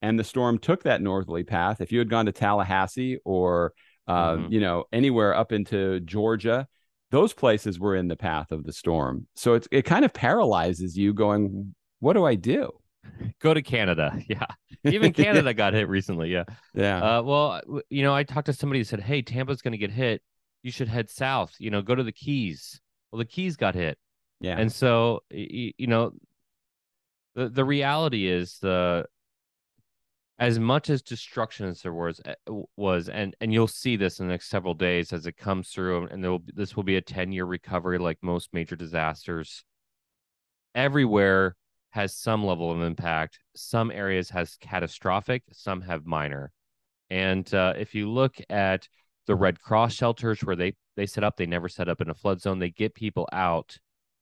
and 0.02 0.18
the 0.18 0.24
storm 0.24 0.58
took 0.60 0.84
that 0.84 1.02
northerly 1.02 1.44
path, 1.44 1.82
if 1.82 1.92
you 1.92 2.00
had 2.00 2.10
gone 2.10 2.26
to 2.28 2.32
Tallahassee 2.32 3.20
or 3.26 3.74
uh, 4.08 4.34
mm-hmm. 4.34 4.54
you 4.54 4.60
know 4.60 4.86
anywhere 4.92 5.36
up 5.36 5.52
into 5.52 6.00
Georgia, 6.00 6.68
those 7.12 7.34
places 7.34 7.80
were 7.80 7.96
in 7.96 8.08
the 8.08 8.16
path 8.16 8.52
of 8.52 8.64
the 8.64 8.74
storm. 8.74 9.28
So 9.36 9.54
it's 9.54 9.68
it 9.72 9.84
kind 9.84 10.06
of 10.06 10.14
paralyzes 10.14 10.98
you, 10.98 11.14
going, 11.14 11.76
"What 12.00 12.14
do 12.14 12.26
I 12.26 12.36
do?" 12.36 12.72
Go 13.40 13.54
to 13.54 13.62
Canada. 13.62 14.18
Yeah. 14.30 14.46
Even 14.86 15.12
Canada 15.12 15.54
got 15.54 15.74
hit 15.74 15.90
recently. 15.90 16.30
Yeah. 16.30 16.46
Yeah. 16.74 17.18
Uh, 17.18 17.22
well, 17.22 17.62
you 17.90 18.02
know, 18.02 18.14
I 18.14 18.24
talked 18.24 18.46
to 18.46 18.54
somebody 18.54 18.80
who 18.80 18.86
said, 18.86 19.02
Hey, 19.02 19.22
Tampa's 19.22 19.62
going 19.62 19.74
to 19.74 19.78
get 19.78 19.92
hit. 19.92 20.22
You 20.64 20.72
should 20.72 20.88
head 20.88 21.10
south, 21.10 21.54
you 21.60 21.70
know, 21.70 21.82
go 21.82 21.96
to 21.96 22.04
the 22.04 22.14
Keys. 22.14 22.80
Well, 23.12 23.20
the 23.20 23.26
Keys 23.26 23.58
got 23.58 23.76
hit. 23.76 23.98
Yeah. 24.40 24.58
And 24.58 24.72
so, 24.72 25.24
you 25.32 25.88
know, 25.88 26.14
the, 27.36 27.50
the 27.50 27.66
reality 27.66 28.28
is 28.28 28.58
the 28.62 29.06
as 30.40 30.58
much 30.58 30.90
as 30.90 31.02
destruction 31.02 31.68
as 31.68 31.82
there 31.82 31.94
was 31.94 32.22
eh, 32.26 32.34
was 32.78 33.10
and 33.10 33.36
and 33.42 33.54
you'll 33.54 33.68
see 33.68 33.98
this 33.98 34.20
in 34.20 34.28
the 34.28 34.32
next 34.32 34.50
several 34.50 34.74
days 34.74 35.12
as 35.12 35.26
it 35.26 35.38
comes 35.38 35.70
through 35.70 36.08
and 36.08 36.24
there 36.24 36.32
will 36.32 36.44
this 36.54 36.76
will 36.76 36.84
be 36.84 36.96
a 36.96 37.02
10 37.02 37.32
year 37.32 37.46
recovery 37.46 37.98
like 37.98 38.18
most 38.22 38.50
major 38.54 38.76
disasters 38.76 39.64
everywhere 40.74 41.56
has 41.92 42.16
some 42.16 42.46
level 42.46 42.72
of 42.72 42.82
impact 42.82 43.40
some 43.56 43.92
areas 43.92 44.30
has 44.30 44.58
catastrophic 44.62 45.44
some 45.52 45.82
have 45.82 46.06
minor 46.06 46.52
and 47.10 47.54
uh, 47.54 47.74
if 47.78 47.96
you 47.96 48.10
look 48.10 48.36
at 48.50 48.88
the 49.26 49.36
red 49.36 49.60
cross 49.60 49.94
shelters 49.94 50.44
where 50.44 50.56
they 50.56 50.74
they 50.96 51.06
set 51.06 51.24
up 51.24 51.38
they 51.38 51.46
never 51.46 51.70
set 51.70 51.90
up 51.90 52.02
in 52.02 52.10
a 52.10 52.14
flood 52.14 52.42
zone 52.42 52.60
they 52.60 52.70
get 52.70 52.94
people 52.94 53.28
out 53.32 53.78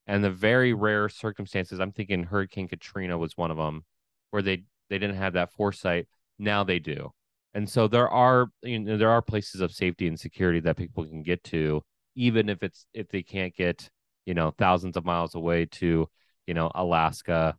and 0.05 0.23
the 0.23 0.29
very 0.29 0.73
rare 0.73 1.09
circumstances 1.09 1.79
i'm 1.79 1.91
thinking 1.91 2.23
hurricane 2.23 2.67
katrina 2.67 3.17
was 3.17 3.37
one 3.37 3.51
of 3.51 3.57
them 3.57 3.83
where 4.31 4.41
they 4.41 4.63
they 4.89 4.97
didn't 4.99 5.17
have 5.17 5.33
that 5.33 5.51
foresight. 5.53 6.07
Now 6.39 6.63
they 6.63 6.79
do. 6.79 7.11
And 7.53 7.69
so 7.69 7.87
there 7.87 8.09
are 8.09 8.47
you 8.61 8.79
know, 8.79 8.97
there 8.97 9.09
are 9.09 9.21
places 9.21 9.61
of 9.61 9.71
safety 9.71 10.07
and 10.07 10.19
security 10.19 10.59
that 10.61 10.77
people 10.77 11.05
can 11.05 11.23
get 11.23 11.43
to, 11.45 11.81
even 12.15 12.49
if 12.49 12.63
it's 12.63 12.85
if 12.93 13.09
they 13.09 13.23
can't 13.23 13.55
get 13.55 13.89
you 14.25 14.33
know 14.33 14.51
thousands 14.57 14.97
of 14.97 15.05
miles 15.05 15.35
away 15.35 15.65
to 15.65 16.07
you 16.47 16.53
know 16.53 16.71
Alaska, 16.73 17.55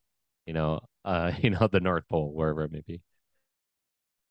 you 0.47 0.52
know 0.52 0.80
uh 1.04 1.33
you 1.42 1.50
know 1.50 1.68
the 1.71 1.80
North 1.80 2.09
Pole 2.09 2.33
wherever 2.33 2.62
it 2.62 2.73
may 2.73 2.83
be. 2.87 3.00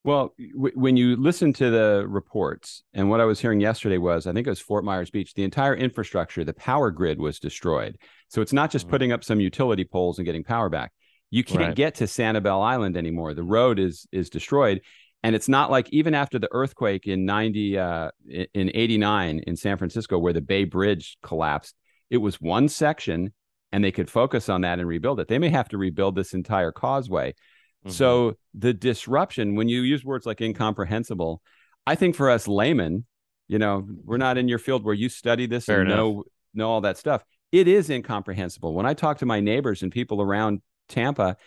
Well, 0.04 0.34
w- 0.56 0.74
when 0.74 0.96
you 0.96 1.18
listen 1.18 1.52
to 1.54 1.70
the 1.70 2.06
reports, 2.08 2.84
and 2.94 3.10
what 3.10 3.20
I 3.20 3.26
was 3.26 3.42
hearing 3.42 3.60
yesterday 3.60 3.98
was, 3.98 4.26
I 4.26 4.32
think 4.32 4.48
it 4.48 4.50
was 4.50 4.62
Fort 4.62 4.86
Myers 4.86 5.10
Beach, 5.10 5.34
the 5.34 5.44
entire 5.44 5.76
infrastructure, 5.76 6.46
the 6.46 6.54
power 6.54 6.92
grid 6.92 7.20
was 7.20 7.40
destroyed. 7.40 7.98
So 8.30 8.42
it's 8.42 8.54
not 8.54 8.72
just 8.72 8.86
mm-hmm. 8.86 8.92
putting 8.92 9.12
up 9.12 9.26
some 9.26 9.42
utility 9.42 9.84
poles 9.84 10.18
and 10.18 10.26
getting 10.26 10.46
power 10.46 10.70
back. 10.70 10.94
You 11.30 11.44
can't 11.44 11.60
right. 11.60 11.76
get 11.76 11.96
to 11.96 12.06
Sanibel 12.06 12.64
Island 12.66 12.96
anymore. 12.96 13.34
The 13.34 13.44
road 13.44 13.80
is 13.80 14.08
is 14.14 14.30
destroyed, 14.30 14.82
and 15.24 15.36
it's 15.36 15.50
not 15.50 15.70
like 15.70 15.90
even 15.92 16.14
after 16.14 16.40
the 16.40 16.48
earthquake 16.52 17.06
in 17.06 17.26
ninety 17.26 17.78
uh, 17.78 18.12
in 18.30 18.72
eighty 18.74 18.98
nine 18.98 19.42
in 19.46 19.58
San 19.58 19.78
Francisco, 19.78 20.18
where 20.18 20.32
the 20.32 20.42
Bay 20.42 20.64
Bridge 20.64 21.18
collapsed. 21.22 21.76
It 22.10 22.18
was 22.18 22.40
one 22.40 22.70
section, 22.70 23.34
and 23.72 23.84
they 23.84 23.92
could 23.92 24.10
focus 24.10 24.50
on 24.50 24.62
that 24.62 24.80
and 24.80 24.88
rebuild 24.88 25.20
it. 25.20 25.28
They 25.28 25.40
may 25.40 25.50
have 25.50 25.70
to 25.70 25.78
rebuild 25.78 26.16
this 26.16 26.34
entire 26.34 26.72
causeway. 26.72 27.32
Mm-hmm. 27.32 27.92
So 27.92 28.38
the 28.54 28.74
disruption, 28.74 29.56
when 29.56 29.70
you 29.70 29.82
use 29.82 30.04
words 30.04 30.26
like 30.26 30.42
incomprehensible, 30.42 31.42
I 31.86 31.96
think 31.96 32.16
for 32.16 32.30
us 32.30 32.48
laymen, 32.48 33.06
you 33.48 33.60
know, 33.60 33.88
we're 34.04 34.18
not 34.18 34.38
in 34.38 34.48
your 34.48 34.60
field 34.60 34.84
where 34.84 34.94
you 34.94 35.10
study 35.10 35.46
this 35.46 35.66
Fair 35.66 35.82
and 35.82 35.90
enough. 35.90 35.98
know 35.98 36.24
know 36.54 36.70
all 36.70 36.82
that 36.82 36.98
stuff. 36.98 37.24
It 37.52 37.68
is 37.68 37.90
incomprehensible. 37.90 38.74
When 38.74 38.86
I 38.86 38.94
talk 38.94 39.20
to 39.20 39.26
my 39.26 39.40
neighbors 39.40 39.84
and 39.84 39.92
people 39.92 40.22
around 40.22 40.62
Tampa, 40.90 41.38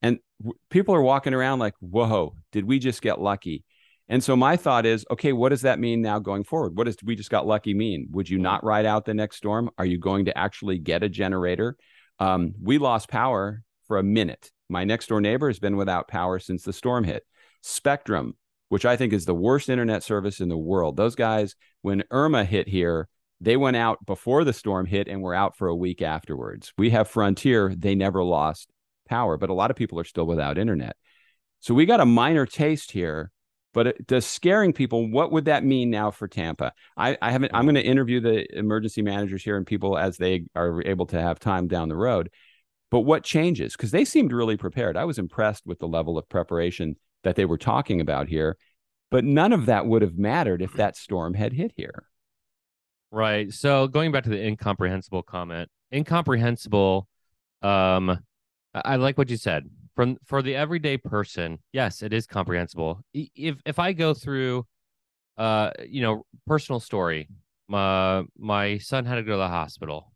and 0.00 0.18
w- 0.40 0.58
people 0.70 0.94
are 0.94 1.02
walking 1.02 1.34
around 1.34 1.58
like, 1.58 1.74
"Whoa, 1.80 2.34
did 2.52 2.64
we 2.64 2.78
just 2.78 3.02
get 3.02 3.20
lucky?" 3.20 3.64
And 4.10 4.24
so 4.24 4.34
my 4.34 4.56
thought 4.56 4.86
is, 4.86 5.06
okay, 5.08 5.32
what 5.32 5.50
does 5.50 5.62
that 5.62 5.78
mean 5.78 6.02
now 6.02 6.18
going 6.18 6.42
forward? 6.42 6.76
What 6.76 6.84
does 6.84 6.96
we 7.04 7.14
just 7.14 7.30
got 7.30 7.46
lucky 7.46 7.74
mean? 7.74 8.08
Would 8.10 8.28
you 8.28 8.38
not 8.38 8.64
ride 8.64 8.84
out 8.84 9.04
the 9.04 9.14
next 9.14 9.36
storm? 9.36 9.70
Are 9.78 9.86
you 9.86 9.98
going 9.98 10.24
to 10.24 10.36
actually 10.36 10.78
get 10.78 11.04
a 11.04 11.08
generator? 11.08 11.76
Um, 12.18 12.52
we 12.60 12.78
lost 12.78 13.08
power 13.08 13.62
for 13.86 13.98
a 13.98 14.02
minute. 14.02 14.50
My 14.68 14.82
next 14.82 15.06
door 15.06 15.20
neighbor 15.20 15.48
has 15.48 15.60
been 15.60 15.76
without 15.76 16.08
power 16.08 16.40
since 16.40 16.64
the 16.64 16.72
storm 16.72 17.04
hit. 17.04 17.24
Spectrum, 17.62 18.34
which 18.68 18.84
I 18.84 18.96
think 18.96 19.12
is 19.12 19.26
the 19.26 19.34
worst 19.34 19.68
internet 19.68 20.02
service 20.02 20.40
in 20.40 20.48
the 20.48 20.58
world. 20.58 20.96
Those 20.96 21.14
guys, 21.14 21.54
when 21.82 22.02
Irma 22.10 22.44
hit 22.44 22.66
here, 22.66 23.08
they 23.40 23.56
went 23.56 23.76
out 23.76 24.04
before 24.06 24.42
the 24.42 24.52
storm 24.52 24.86
hit 24.86 25.06
and 25.06 25.22
were 25.22 25.34
out 25.34 25.56
for 25.56 25.68
a 25.68 25.76
week 25.76 26.02
afterwards. 26.02 26.72
We 26.76 26.90
have 26.90 27.06
Frontier, 27.06 27.74
they 27.78 27.94
never 27.94 28.24
lost 28.24 28.70
power, 29.08 29.36
but 29.36 29.50
a 29.50 29.54
lot 29.54 29.70
of 29.70 29.76
people 29.76 30.00
are 30.00 30.04
still 30.04 30.26
without 30.26 30.58
internet. 30.58 30.96
So 31.60 31.74
we 31.74 31.86
got 31.86 32.00
a 32.00 32.06
minor 32.06 32.44
taste 32.44 32.90
here, 32.90 33.30
but 33.72 34.06
does 34.06 34.26
scaring 34.26 34.72
people, 34.72 35.10
what 35.10 35.30
would 35.32 35.44
that 35.44 35.64
mean 35.64 35.90
now 35.90 36.10
for 36.10 36.26
Tampa? 36.26 36.72
I, 36.96 37.16
I 37.22 37.30
haven't, 37.30 37.52
I'm 37.54 37.64
going 37.64 37.76
to 37.76 37.82
interview 37.82 38.20
the 38.20 38.46
emergency 38.58 39.02
managers 39.02 39.44
here 39.44 39.56
and 39.56 39.66
people 39.66 39.96
as 39.96 40.16
they 40.16 40.44
are 40.54 40.82
able 40.84 41.06
to 41.06 41.20
have 41.20 41.38
time 41.38 41.68
down 41.68 41.88
the 41.88 41.96
road. 41.96 42.30
But 42.90 43.00
what 43.00 43.22
changes? 43.22 43.76
Because 43.76 43.92
they 43.92 44.04
seemed 44.04 44.32
really 44.32 44.56
prepared. 44.56 44.96
I 44.96 45.04
was 45.04 45.18
impressed 45.18 45.64
with 45.64 45.78
the 45.78 45.86
level 45.86 46.18
of 46.18 46.28
preparation 46.28 46.96
that 47.22 47.36
they 47.36 47.44
were 47.44 47.58
talking 47.58 48.00
about 48.00 48.28
here, 48.28 48.56
but 49.10 49.24
none 49.24 49.52
of 49.52 49.66
that 49.66 49.86
would 49.86 50.02
have 50.02 50.18
mattered 50.18 50.62
if 50.62 50.72
that 50.74 50.96
storm 50.96 51.34
had 51.34 51.52
hit 51.52 51.72
here. 51.76 52.04
Right. 53.12 53.52
So 53.52 53.86
going 53.86 54.10
back 54.10 54.24
to 54.24 54.30
the 54.30 54.44
incomprehensible 54.44 55.22
comment, 55.22 55.68
incomprehensible 55.92 57.06
um 57.62 58.18
I 58.72 58.96
like 58.96 59.18
what 59.18 59.30
you 59.30 59.36
said. 59.36 59.68
From 60.00 60.16
for 60.24 60.40
the 60.40 60.56
everyday 60.56 60.96
person, 60.96 61.58
yes, 61.74 62.02
it 62.02 62.14
is 62.14 62.26
comprehensible. 62.26 63.04
If 63.12 63.60
if 63.66 63.78
I 63.78 63.92
go 63.92 64.14
through, 64.14 64.66
uh, 65.36 65.72
you 65.86 66.00
know, 66.00 66.24
personal 66.46 66.80
story, 66.80 67.28
my 67.68 68.22
my 68.38 68.78
son 68.78 69.04
had 69.04 69.16
to 69.16 69.22
go 69.22 69.32
to 69.32 69.36
the 69.36 69.48
hospital. 69.48 70.14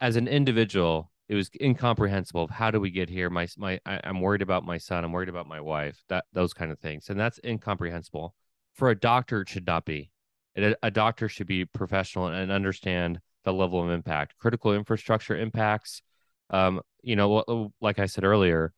As 0.00 0.16
an 0.16 0.26
individual, 0.26 1.10
it 1.28 1.34
was 1.34 1.50
incomprehensible. 1.60 2.44
Of 2.44 2.48
how 2.48 2.70
do 2.70 2.80
we 2.80 2.90
get 2.90 3.10
here? 3.10 3.28
My 3.28 3.46
my, 3.58 3.78
I, 3.84 4.00
I'm 4.04 4.22
worried 4.22 4.40
about 4.40 4.64
my 4.64 4.78
son. 4.78 5.04
I'm 5.04 5.12
worried 5.12 5.28
about 5.28 5.48
my 5.48 5.60
wife. 5.60 6.02
That 6.08 6.24
those 6.32 6.54
kind 6.54 6.72
of 6.72 6.78
things, 6.78 7.10
and 7.10 7.20
that's 7.20 7.38
incomprehensible. 7.44 8.34
For 8.72 8.88
a 8.88 8.98
doctor, 8.98 9.42
it 9.42 9.50
should 9.50 9.66
not 9.66 9.84
be. 9.84 10.12
A, 10.56 10.76
a 10.82 10.90
doctor 10.90 11.28
should 11.28 11.46
be 11.46 11.66
professional 11.66 12.28
and 12.28 12.50
understand 12.50 13.20
the 13.44 13.52
level 13.52 13.84
of 13.84 13.90
impact. 13.90 14.38
Critical 14.38 14.72
infrastructure 14.72 15.36
impacts 15.36 16.00
um, 16.50 16.80
you 17.02 17.16
know, 17.16 17.72
like 17.80 17.98
I 17.98 18.06
said 18.06 18.24
earlier, 18.24 18.72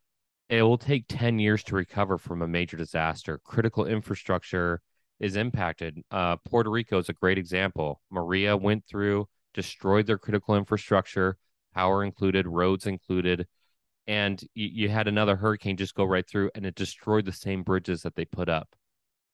it 0.48 0.62
will 0.62 0.78
take 0.78 1.04
10 1.08 1.38
years 1.38 1.64
to 1.64 1.74
recover 1.74 2.18
from 2.18 2.42
a 2.42 2.48
major 2.48 2.76
disaster. 2.76 3.40
Critical 3.44 3.86
infrastructure 3.86 4.80
is 5.18 5.36
impacted. 5.36 6.02
Uh, 6.10 6.36
Puerto 6.36 6.70
Rico 6.70 6.98
is 6.98 7.08
a 7.08 7.14
great 7.14 7.38
example. 7.38 8.00
Maria 8.10 8.56
went 8.56 8.84
through, 8.86 9.28
destroyed 9.54 10.06
their 10.06 10.18
critical 10.18 10.54
infrastructure, 10.54 11.36
power 11.74 12.04
included, 12.04 12.46
roads 12.46 12.86
included, 12.86 13.46
and 14.06 14.40
you, 14.54 14.68
you 14.72 14.88
had 14.88 15.08
another 15.08 15.36
hurricane 15.36 15.76
just 15.76 15.94
go 15.94 16.04
right 16.04 16.28
through 16.28 16.50
and 16.54 16.64
it 16.64 16.74
destroyed 16.74 17.24
the 17.24 17.32
same 17.32 17.62
bridges 17.62 18.02
that 18.02 18.14
they 18.14 18.24
put 18.24 18.48
up. 18.48 18.74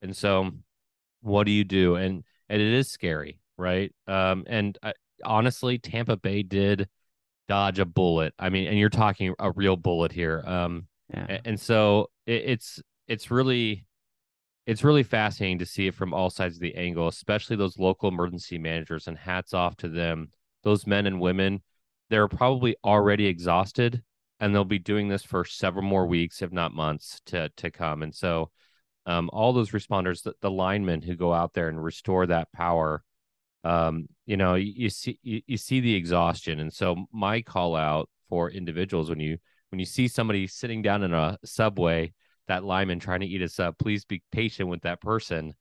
And 0.00 0.16
so, 0.16 0.50
what 1.21 1.45
do 1.45 1.52
you 1.52 1.64
do? 1.64 1.97
And 1.97 2.25
and 2.49 2.61
it 2.61 2.73
is 2.73 2.90
scary, 2.90 3.38
right? 3.57 3.92
Um, 4.07 4.45
and 4.47 4.76
I, 4.83 4.95
honestly, 5.25 5.78
Tampa 5.78 6.16
Bay 6.16 6.42
did 6.42 6.88
dodge 7.49 7.78
a 7.78 7.85
bullet. 7.85 8.35
I 8.38 8.49
mean, 8.49 8.66
and 8.66 8.78
you're 8.78 8.88
talking 8.88 9.35
a 9.38 9.50
real 9.52 9.76
bullet 9.76 10.12
here. 10.12 10.42
Um, 10.47 10.87
yeah. 11.11 11.38
and 11.44 11.59
so 11.59 12.11
it, 12.26 12.42
it's 12.47 12.82
it's 13.09 13.30
really 13.30 13.87
it's 14.66 14.85
really 14.85 15.02
fascinating 15.02 15.59
to 15.59 15.66
see 15.66 15.88
it 15.88 15.94
from 15.94 16.14
all 16.14 16.30
sides 16.30 16.56
of 16.56 16.61
the 16.61 16.75
angle, 16.76 17.09
especially 17.09 17.56
those 17.56 17.78
local 17.78 18.09
emergency 18.09 18.59
managers. 18.59 19.09
And 19.09 19.18
hats 19.18 19.54
off 19.54 19.76
to 19.78 19.88
them. 19.88 20.30
Those 20.62 20.87
men 20.87 21.06
and 21.06 21.21
women, 21.21 21.62
they're 22.11 22.28
probably 22.28 22.76
already 22.85 23.26
exhausted, 23.26 24.02
and 24.38 24.54
they'll 24.54 24.64
be 24.64 24.78
doing 24.78 25.09
this 25.09 25.25
for 25.25 25.44
several 25.44 25.85
more 25.85 26.06
weeks, 26.06 26.42
if 26.42 26.52
not 26.52 26.73
months, 26.73 27.21
to 27.26 27.50
to 27.56 27.71
come. 27.71 28.02
And 28.02 28.14
so, 28.14 28.50
um, 29.06 29.28
all 29.32 29.52
those 29.52 29.71
responders, 29.71 30.23
the, 30.23 30.35
the 30.40 30.50
linemen 30.50 31.02
who 31.02 31.16
go 31.16 31.32
out 31.32 31.52
there 31.54 31.68
and 31.68 31.82
restore 31.82 32.26
that 32.26 32.52
power, 32.52 33.02
um, 33.64 34.06
you 34.26 34.37
know, 34.37 34.54
you, 34.54 34.73
you 34.76 34.90
see 34.90 35.18
you, 35.23 35.42
you 35.47 35.56
see 35.56 35.80
the 35.80 35.94
exhaustion, 35.94 36.61
and 36.61 36.73
so 36.73 37.06
my 37.12 37.42
call 37.42 37.75
out 37.75 38.09
for 38.28 38.50
individuals 38.50 39.09
when 39.11 39.21
you 39.21 39.38
when 39.73 39.79
you 39.79 39.87
see 39.87 40.07
somebody 40.07 40.47
sitting 40.47 40.83
down 40.83 41.02
in 41.02 41.14
a 41.14 41.38
subway, 41.45 42.12
that 42.47 42.62
lineman 42.62 43.00
trying 43.00 43.21
to 43.21 43.26
eat 43.26 43.41
a 43.41 43.49
sub, 43.49 43.79
please 43.79 44.05
be 44.05 44.23
patient 44.31 44.69
with 44.69 44.83
that 44.83 45.00
person 45.00 45.55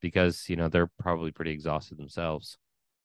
because 0.00 0.48
you 0.48 0.56
know 0.56 0.68
they're 0.68 0.90
probably 0.98 1.30
pretty 1.30 1.50
exhausted 1.50 1.98
themselves. 1.98 2.56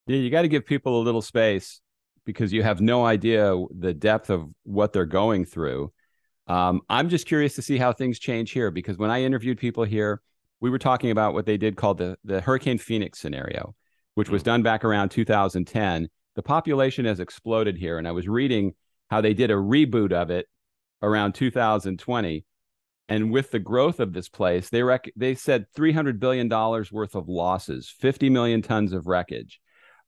Yeah, 0.07 0.17
you 0.17 0.29
got 0.29 0.43
to 0.43 0.47
give 0.47 0.65
people 0.65 1.01
a 1.01 1.03
little 1.03 1.21
space 1.21 1.81
because 2.25 2.53
you 2.53 2.63
have 2.63 2.79
no 2.79 3.05
idea 3.05 3.53
the 3.77 3.93
depth 3.93 4.29
of 4.29 4.47
what 4.63 4.93
they're 4.93 5.05
going 5.05 5.43
through. 5.45 5.91
Um, 6.47 6.81
I'm 6.89 7.09
just 7.09 7.27
curious 7.27 7.55
to 7.55 7.61
see 7.61 7.77
how 7.77 7.91
things 7.91 8.17
change 8.17 8.51
here 8.51 8.71
because 8.71 8.97
when 8.97 9.09
I 9.09 9.23
interviewed 9.23 9.57
people 9.57 9.83
here, 9.83 10.21
we 10.61 10.69
were 10.69 10.79
talking 10.79 11.11
about 11.11 11.33
what 11.33 11.45
they 11.45 11.57
did 11.57 11.75
called 11.75 11.97
the 11.97 12.17
the 12.23 12.39
Hurricane 12.39 12.77
Phoenix 12.77 13.19
scenario, 13.19 13.75
which 14.15 14.29
was 14.29 14.43
hmm. 14.43 14.47
done 14.47 14.63
back 14.63 14.85
around 14.85 15.09
2010. 15.09 16.07
The 16.35 16.43
population 16.43 17.03
has 17.03 17.19
exploded 17.19 17.77
here. 17.77 17.97
And 17.97 18.07
I 18.07 18.11
was 18.11 18.29
reading 18.29 18.73
how 19.09 19.21
they 19.21 19.33
did 19.33 19.51
a 19.51 19.55
reboot 19.55 20.11
of 20.11 20.31
it 20.31 20.47
around 21.03 21.35
2020. 21.35 22.45
And 23.09 23.31
with 23.31 23.51
the 23.51 23.59
growth 23.59 23.99
of 23.99 24.13
this 24.13 24.29
place, 24.29 24.69
they 24.69 24.81
rec- 24.81 25.11
they 25.15 25.35
said 25.35 25.67
$300 25.77 26.19
billion 26.19 26.49
worth 26.49 27.15
of 27.15 27.27
losses, 27.27 27.93
50 27.99 28.29
million 28.29 28.61
tons 28.61 28.93
of 28.93 29.05
wreckage. 29.05 29.59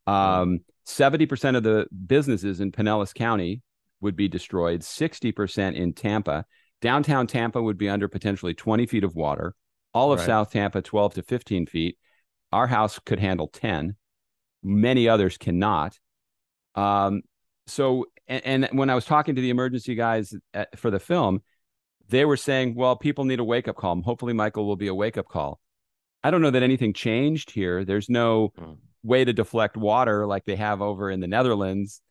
Um, 0.07 0.61
70% 0.87 1.57
of 1.57 1.63
the 1.63 1.87
businesses 2.07 2.61
in 2.61 2.71
Pinellas 2.71 3.13
County 3.13 3.61
would 4.01 4.15
be 4.15 4.27
destroyed, 4.27 4.81
60% 4.81 5.75
in 5.75 5.93
Tampa. 5.93 6.45
Downtown 6.81 7.27
Tampa 7.27 7.61
would 7.61 7.77
be 7.77 7.89
under 7.89 8.07
potentially 8.07 8.53
20 8.53 8.85
feet 8.85 9.03
of 9.03 9.15
water. 9.15 9.55
All 9.93 10.11
of 10.11 10.19
right. 10.19 10.25
South 10.25 10.51
Tampa, 10.51 10.81
12 10.81 11.15
to 11.15 11.23
15 11.23 11.65
feet. 11.67 11.97
Our 12.51 12.67
house 12.67 12.99
could 12.99 13.19
handle 13.19 13.47
10. 13.47 13.95
Many 14.63 15.09
others 15.09 15.37
cannot. 15.37 15.97
Um, 16.75 17.21
so, 17.67 18.05
and, 18.27 18.65
and, 18.65 18.79
when 18.79 18.89
I 18.89 18.95
was 18.95 19.05
talking 19.05 19.35
to 19.35 19.41
the 19.41 19.49
emergency 19.49 19.95
guys 19.95 20.33
at, 20.53 20.77
for 20.77 20.89
the 20.91 20.99
film, 20.99 21.41
they 22.07 22.25
were 22.25 22.37
saying, 22.37 22.75
well, 22.75 22.95
people 22.95 23.25
need 23.25 23.39
a 23.39 23.43
wake 23.43 23.67
up 23.67 23.75
call. 23.75 24.01
Hopefully, 24.01 24.33
Michael 24.33 24.65
will 24.65 24.75
be 24.75 24.87
a 24.87 24.95
wake 24.95 25.17
up 25.17 25.27
call. 25.27 25.59
I 26.23 26.31
don't 26.31 26.41
know 26.41 26.51
that 26.51 26.63
anything 26.63 26.93
changed 26.93 27.51
here. 27.51 27.85
There's 27.85 28.09
no 28.09 28.51
Mm. 28.57 28.77
way 29.03 29.23
to 29.25 29.33
deflect 29.33 29.77
water 29.77 30.25
like 30.25 30.45
they 30.45 30.55
have 30.55 30.81
over 30.81 31.11
in 31.11 31.19
the 31.19 31.27
Netherlands. 31.27 32.01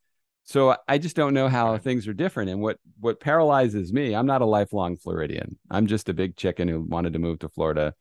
So 0.44 0.76
I 0.86 0.98
just 0.98 1.16
don't 1.16 1.34
know 1.34 1.48
how 1.48 1.72
Right. 1.72 1.82
things 1.82 2.06
are 2.06 2.12
different. 2.12 2.50
And 2.50 2.60
what 2.60 2.78
what 3.00 3.18
paralyzes 3.18 3.92
me, 3.92 4.14
I'm 4.14 4.26
not 4.26 4.42
a 4.42 4.46
lifelong 4.46 4.96
Floridian. 4.96 5.58
I'm 5.70 5.86
just 5.86 6.08
a 6.08 6.14
big 6.14 6.36
chicken 6.36 6.68
who 6.68 6.82
wanted 6.82 7.14
to 7.14 7.18
move 7.18 7.38
to 7.40 7.48
Florida 7.48 7.94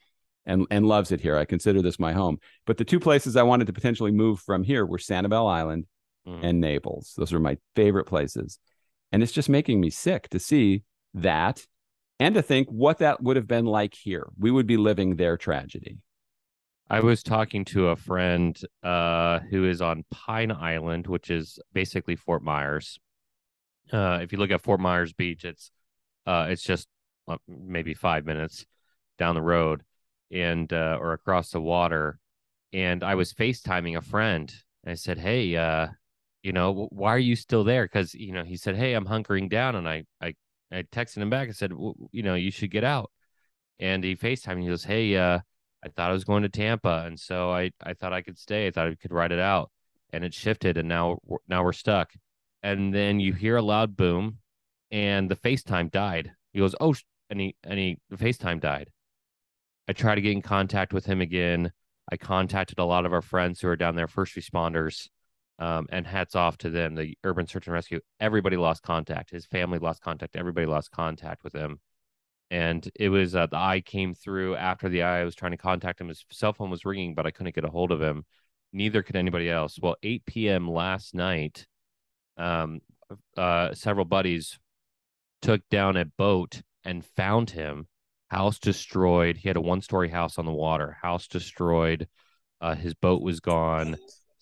and 0.45 0.67
and 0.69 0.85
loves 0.85 1.11
it 1.11 1.21
here. 1.21 1.37
I 1.37 1.45
consider 1.45 1.81
this 1.81 1.99
my 1.99 2.11
home. 2.13 2.37
But 2.65 2.77
the 2.77 2.85
two 2.85 2.99
places 2.99 3.35
I 3.35 3.43
wanted 3.43 3.67
to 3.67 3.73
potentially 3.73 4.11
move 4.11 4.39
from 4.39 4.63
here 4.63 4.85
were 4.85 4.97
Sanibel 4.97 5.49
Island 5.49 5.85
Mm. 6.27 6.39
and 6.41 6.61
Naples. 6.61 7.13
Those 7.17 7.33
are 7.33 7.39
my 7.39 7.57
favorite 7.75 8.05
places. 8.05 8.57
And 9.11 9.21
it's 9.21 9.31
just 9.33 9.49
making 9.49 9.81
me 9.81 9.89
sick 9.89 10.29
to 10.29 10.39
see 10.39 10.83
that 11.13 11.65
and 12.19 12.33
to 12.35 12.41
think 12.41 12.69
what 12.69 12.99
that 12.99 13.21
would 13.21 13.35
have 13.35 13.47
been 13.47 13.65
like 13.65 13.93
here. 13.93 14.27
We 14.39 14.49
would 14.49 14.65
be 14.65 14.77
living 14.77 15.17
their 15.17 15.35
tragedy. 15.35 15.97
I 16.89 17.01
was 17.01 17.23
talking 17.23 17.65
to 17.65 17.89
a 17.89 17.95
friend 17.95 18.57
uh, 18.83 19.39
who 19.39 19.67
is 19.67 19.81
on 19.81 20.05
Pine 20.11 20.51
Island, 20.51 21.07
which 21.07 21.29
is 21.29 21.59
basically 21.73 22.15
Fort 22.15 22.43
Myers. 22.43 22.99
Uh, 23.91 24.19
if 24.21 24.31
you 24.31 24.37
look 24.37 24.51
at 24.51 24.61
Fort 24.61 24.79
Myers 24.79 25.11
Beach, 25.11 25.43
it's 25.43 25.71
uh, 26.25 26.47
it's 26.49 26.63
just 26.63 26.87
uh, 27.27 27.37
maybe 27.47 27.93
five 27.93 28.25
minutes 28.25 28.65
down 29.17 29.35
the 29.35 29.41
road 29.41 29.83
and 30.31 30.71
uh, 30.71 30.97
or 31.01 31.13
across 31.13 31.49
the 31.51 31.61
water. 31.61 32.19
And 32.71 33.03
I 33.03 33.15
was 33.15 33.33
FaceTiming 33.33 33.97
a 33.97 34.01
friend. 34.01 34.53
I 34.85 34.93
said, 34.95 35.17
"Hey, 35.17 35.55
uh, 35.55 35.87
you 36.43 36.53
know, 36.53 36.87
why 36.91 37.13
are 37.15 37.19
you 37.19 37.35
still 37.35 37.63
there?" 37.63 37.85
Because 37.85 38.13
you 38.13 38.33
know, 38.33 38.43
he 38.43 38.57
said, 38.57 38.75
"Hey, 38.75 38.93
I'm 38.93 39.05
hunkering 39.07 39.49
down," 39.49 39.75
and 39.75 39.87
I 39.89 40.03
I 40.21 40.35
I 40.71 40.83
texted 40.83 41.17
him 41.17 41.29
back 41.29 41.47
and 41.47 41.55
said, 41.55 41.71
"W- 41.71 42.09
"You 42.11 42.23
know, 42.23 42.35
you 42.35 42.51
should 42.51 42.71
get 42.71 42.83
out." 42.83 43.11
And 43.79 44.03
he 44.03 44.15
facetime 44.15 44.57
me. 44.57 44.63
He 44.63 44.69
goes, 44.69 44.83
"Hey, 44.85 45.15
uh." 45.17 45.39
I 45.85 45.89
thought 45.89 46.11
I 46.11 46.13
was 46.13 46.23
going 46.23 46.43
to 46.43 46.49
Tampa, 46.49 47.03
and 47.05 47.19
so 47.19 47.51
I 47.51 47.71
I 47.83 47.93
thought 47.93 48.13
I 48.13 48.21
could 48.21 48.37
stay. 48.37 48.67
I 48.67 48.71
thought 48.71 48.87
I 48.87 48.95
could 48.95 49.11
ride 49.11 49.33
it 49.33 49.39
out, 49.39 49.69
and 50.13 50.23
it 50.23 50.33
shifted, 50.33 50.77
and 50.77 50.87
now 50.87 51.19
now 51.47 51.63
we're 51.63 51.73
stuck. 51.73 52.13
And 52.61 52.93
then 52.93 53.19
you 53.19 53.33
hear 53.33 53.57
a 53.57 53.61
loud 53.61 53.97
boom, 53.97 54.39
and 54.91 55.29
the 55.29 55.35
FaceTime 55.35 55.91
died. 55.91 56.31
He 56.53 56.59
goes, 56.59 56.75
"Oh," 56.79 56.93
sh-" 56.93 57.03
and 57.29 57.41
he 57.41 57.55
and 57.63 57.77
he 57.79 57.99
the 58.09 58.15
FaceTime 58.15 58.61
died. 58.61 58.91
I 59.87 59.93
try 59.93 60.15
to 60.15 60.21
get 60.21 60.31
in 60.31 60.41
contact 60.41 60.93
with 60.93 61.05
him 61.05 61.19
again. 61.19 61.73
I 62.09 62.15
contacted 62.17 62.79
a 62.79 62.85
lot 62.85 63.05
of 63.05 63.13
our 63.13 63.21
friends 63.21 63.59
who 63.59 63.67
are 63.67 63.75
down 63.75 63.95
there, 63.95 64.07
first 64.07 64.35
responders, 64.35 65.09
um, 65.59 65.87
and 65.91 66.05
hats 66.05 66.35
off 66.35 66.57
to 66.59 66.69
them. 66.69 66.95
The 66.95 67.17
urban 67.23 67.47
search 67.47 67.67
and 67.67 67.73
rescue. 67.73 67.99
Everybody 68.19 68.57
lost 68.57 68.83
contact. 68.83 69.31
His 69.31 69.45
family 69.45 69.79
lost 69.79 70.01
contact. 70.01 70.35
Everybody 70.35 70.67
lost 70.67 70.91
contact 70.91 71.43
with 71.43 71.53
him 71.53 71.79
and 72.53 72.87
it 72.93 73.09
was 73.09 73.33
uh, 73.33 73.47
the 73.47 73.57
eye 73.57 73.81
came 73.83 74.13
through 74.13 74.55
after 74.55 74.87
the 74.87 75.01
eye. 75.01 75.21
I 75.21 75.23
was 75.23 75.33
trying 75.33 75.53
to 75.53 75.57
contact 75.57 75.99
him. 75.99 76.07
His 76.07 76.23
cell 76.31 76.53
phone 76.53 76.69
was 76.69 76.85
ringing, 76.85 77.15
but 77.15 77.25
I 77.25 77.31
couldn't 77.31 77.55
get 77.55 77.65
a 77.65 77.69
hold 77.69 77.91
of 77.91 77.99
him. 77.99 78.25
Neither 78.71 79.01
could 79.01 79.15
anybody 79.15 79.49
else. 79.49 79.79
Well, 79.81 79.95
8 80.03 80.23
p.m. 80.27 80.69
last 80.69 81.15
night, 81.15 81.65
um, 82.37 82.81
uh, 83.35 83.73
several 83.73 84.05
buddies 84.05 84.59
took 85.41 85.67
down 85.69 85.97
a 85.97 86.05
boat 86.05 86.61
and 86.83 87.03
found 87.03 87.49
him. 87.49 87.87
House 88.29 88.59
destroyed. 88.59 89.37
He 89.37 89.47
had 89.47 89.57
a 89.57 89.61
one-story 89.61 90.09
house 90.09 90.37
on 90.37 90.45
the 90.45 90.51
water. 90.51 90.97
House 91.01 91.27
destroyed. 91.27 92.07
Uh, 92.61 92.75
his 92.75 92.93
boat 92.93 93.23
was 93.23 93.39
gone. 93.39 93.97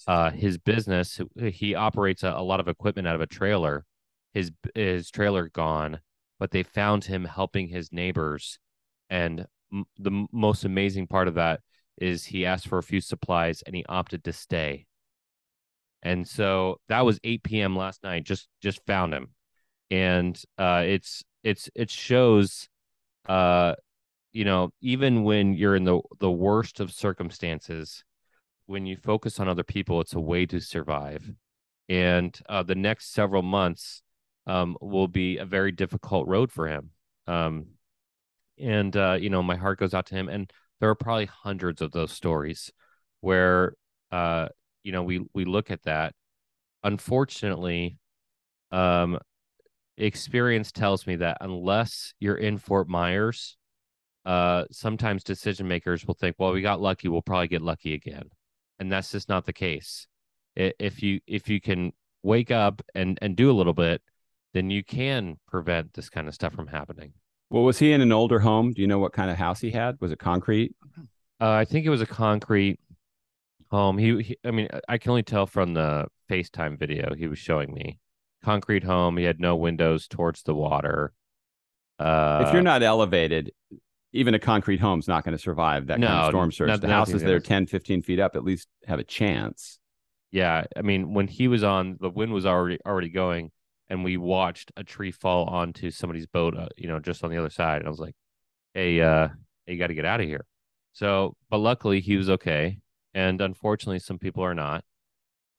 Uh, 0.07 0.31
his 0.31 0.57
business. 0.57 1.19
He 1.35 1.75
operates 1.75 2.23
a, 2.23 2.29
a 2.29 2.43
lot 2.43 2.59
of 2.59 2.67
equipment 2.67 3.07
out 3.07 3.15
of 3.15 3.21
a 3.21 3.27
trailer. 3.27 3.85
His 4.33 4.51
his 4.75 5.11
trailer 5.11 5.49
gone 5.49 5.99
but 6.41 6.49
they 6.49 6.63
found 6.63 7.05
him 7.05 7.23
helping 7.23 7.67
his 7.67 7.93
neighbors. 7.93 8.57
And 9.11 9.45
m- 9.71 9.85
the 9.99 10.25
most 10.31 10.65
amazing 10.65 11.05
part 11.05 11.27
of 11.27 11.35
that 11.35 11.59
is 11.99 12.25
he 12.25 12.47
asked 12.47 12.67
for 12.67 12.79
a 12.79 12.83
few 12.83 12.99
supplies 12.99 13.61
and 13.61 13.75
he 13.75 13.85
opted 13.87 14.23
to 14.23 14.33
stay. 14.33 14.87
And 16.01 16.27
so 16.27 16.77
that 16.89 17.05
was 17.05 17.19
8 17.23 17.43
p.m. 17.43 17.75
last 17.75 18.01
night. 18.03 18.23
Just 18.23 18.47
just 18.59 18.83
found 18.87 19.13
him, 19.13 19.35
and 19.91 20.41
uh, 20.57 20.81
it's 20.83 21.23
it's 21.43 21.69
it 21.75 21.91
shows, 21.91 22.67
uh, 23.29 23.75
you 24.33 24.45
know, 24.45 24.71
even 24.81 25.23
when 25.23 25.53
you're 25.53 25.75
in 25.75 25.83
the 25.83 26.01
the 26.19 26.31
worst 26.31 26.79
of 26.79 26.91
circumstances, 26.91 28.03
when 28.65 28.85
you 28.85 28.97
focus 28.97 29.39
on 29.39 29.47
other 29.47 29.63
people, 29.63 30.01
it's 30.01 30.13
a 30.13 30.19
way 30.19 30.45
to 30.45 30.59
survive. 30.59 31.31
And 31.89 32.37
uh, 32.47 32.63
the 32.63 32.75
next 32.75 33.13
several 33.13 33.41
months, 33.41 34.01
um, 34.47 34.77
will 34.81 35.07
be 35.07 35.37
a 35.37 35.45
very 35.45 35.71
difficult 35.71 36.27
road 36.27 36.51
for 36.51 36.67
him. 36.67 36.91
Um, 37.27 37.67
and 38.57 38.95
uh, 38.95 39.17
you 39.19 39.29
know, 39.29 39.43
my 39.43 39.55
heart 39.55 39.79
goes 39.79 39.93
out 39.93 40.07
to 40.07 40.15
him. 40.15 40.29
And 40.29 40.51
there 40.79 40.89
are 40.89 40.95
probably 40.95 41.25
hundreds 41.25 41.81
of 41.81 41.91
those 41.91 42.11
stories 42.11 42.71
where, 43.21 43.75
uh, 44.11 44.49
you 44.83 44.91
know, 44.91 45.03
we 45.03 45.25
we 45.33 45.45
look 45.45 45.71
at 45.71 45.83
that. 45.83 46.13
Unfortunately, 46.83 47.97
um, 48.71 49.19
experience 49.97 50.71
tells 50.71 51.05
me 51.05 51.17
that 51.17 51.37
unless 51.41 52.13
you're 52.19 52.35
in 52.35 52.57
Fort 52.57 52.89
Myers, 52.89 53.57
uh, 54.25 54.65
sometimes 54.71 55.23
decision 55.23 55.67
makers 55.67 56.05
will 56.05 56.15
think, 56.15 56.35
"Well, 56.39 56.53
we 56.53 56.61
got 56.61 56.81
lucky. 56.81 57.07
We'll 57.07 57.21
probably 57.21 57.47
get 57.47 57.61
lucky 57.61 57.93
again," 57.93 58.29
and 58.81 58.91
that's 58.91 59.11
just 59.11 59.29
not 59.29 59.45
the 59.45 59.53
case. 59.53 60.07
If 60.57 61.01
you 61.01 61.21
if 61.27 61.47
you 61.47 61.61
can 61.61 61.93
wake 62.23 62.51
up 62.51 62.81
and 62.93 63.17
and 63.21 63.37
do 63.37 63.49
a 63.49 63.53
little 63.53 63.73
bit 63.73 64.01
then 64.53 64.69
you 64.69 64.83
can 64.83 65.37
prevent 65.47 65.93
this 65.93 66.09
kind 66.09 66.27
of 66.27 66.33
stuff 66.33 66.53
from 66.53 66.67
happening. 66.67 67.13
Well, 67.49 67.63
was 67.63 67.79
he 67.79 67.91
in 67.91 68.01
an 68.01 68.11
older 68.11 68.39
home? 68.39 68.73
Do 68.73 68.81
you 68.81 68.87
know 68.87 68.99
what 68.99 69.13
kind 69.13 69.29
of 69.29 69.37
house 69.37 69.61
he 69.61 69.71
had? 69.71 69.97
Was 69.99 70.11
it 70.11 70.19
concrete? 70.19 70.75
Uh, 71.39 71.51
I 71.51 71.65
think 71.65 71.85
it 71.85 71.89
was 71.89 72.01
a 72.01 72.05
concrete 72.05 72.79
home. 73.69 73.97
He, 73.97 74.21
he, 74.21 74.37
I 74.45 74.51
mean, 74.51 74.67
I 74.87 74.97
can 74.97 75.11
only 75.11 75.23
tell 75.23 75.47
from 75.47 75.73
the 75.73 76.07
FaceTime 76.29 76.77
video 76.77 77.13
he 77.15 77.27
was 77.27 77.39
showing 77.39 77.73
me. 77.73 77.99
Concrete 78.43 78.83
home. 78.83 79.17
He 79.17 79.23
had 79.23 79.39
no 79.39 79.55
windows 79.55 80.07
towards 80.07 80.43
the 80.43 80.55
water. 80.55 81.13
Uh, 81.99 82.43
if 82.47 82.53
you're 82.53 82.61
not 82.61 82.83
elevated, 82.83 83.51
even 84.13 84.33
a 84.33 84.39
concrete 84.39 84.79
home's 84.79 85.07
not 85.07 85.23
going 85.23 85.35
to 85.35 85.41
survive 85.41 85.87
that 85.87 85.99
kind 86.01 86.19
of 86.25 86.29
storm 86.29 86.51
surge. 86.51 86.67
not- 86.67 86.81
the 86.81 86.87
houses 86.87 87.21
that 87.21 87.31
are 87.31 87.37
is. 87.37 87.43
10, 87.43 87.65
15 87.67 88.01
feet 88.01 88.19
up 88.19 88.35
at 88.35 88.43
least 88.43 88.67
have 88.87 88.99
a 88.99 89.03
chance. 89.03 89.79
yeah, 90.31 90.65
I 90.75 90.81
mean, 90.81 91.13
when 91.13 91.27
he 91.27 91.47
was 91.47 91.63
on, 91.63 91.97
the 91.99 92.09
wind 92.09 92.33
was 92.33 92.45
already 92.45 92.79
already 92.85 93.09
going, 93.09 93.51
and 93.89 94.03
we 94.03 94.17
watched 94.17 94.71
a 94.77 94.83
tree 94.83 95.11
fall 95.11 95.45
onto 95.45 95.91
somebody's 95.91 96.27
boat. 96.27 96.55
Uh, 96.57 96.69
you 96.77 96.87
know, 96.87 96.99
just 96.99 97.23
on 97.23 97.29
the 97.31 97.37
other 97.37 97.49
side. 97.49 97.79
And 97.79 97.87
I 97.87 97.89
was 97.89 97.99
like, 97.99 98.15
"Hey, 98.73 99.01
uh, 99.01 99.29
you 99.67 99.77
got 99.77 99.87
to 99.87 99.93
get 99.93 100.05
out 100.05 100.21
of 100.21 100.27
here." 100.27 100.45
So, 100.93 101.35
but 101.49 101.57
luckily 101.59 101.99
he 102.01 102.17
was 102.17 102.29
okay, 102.29 102.79
and 103.13 103.41
unfortunately, 103.41 103.99
some 103.99 104.19
people 104.19 104.43
are 104.43 104.55
not. 104.55 104.83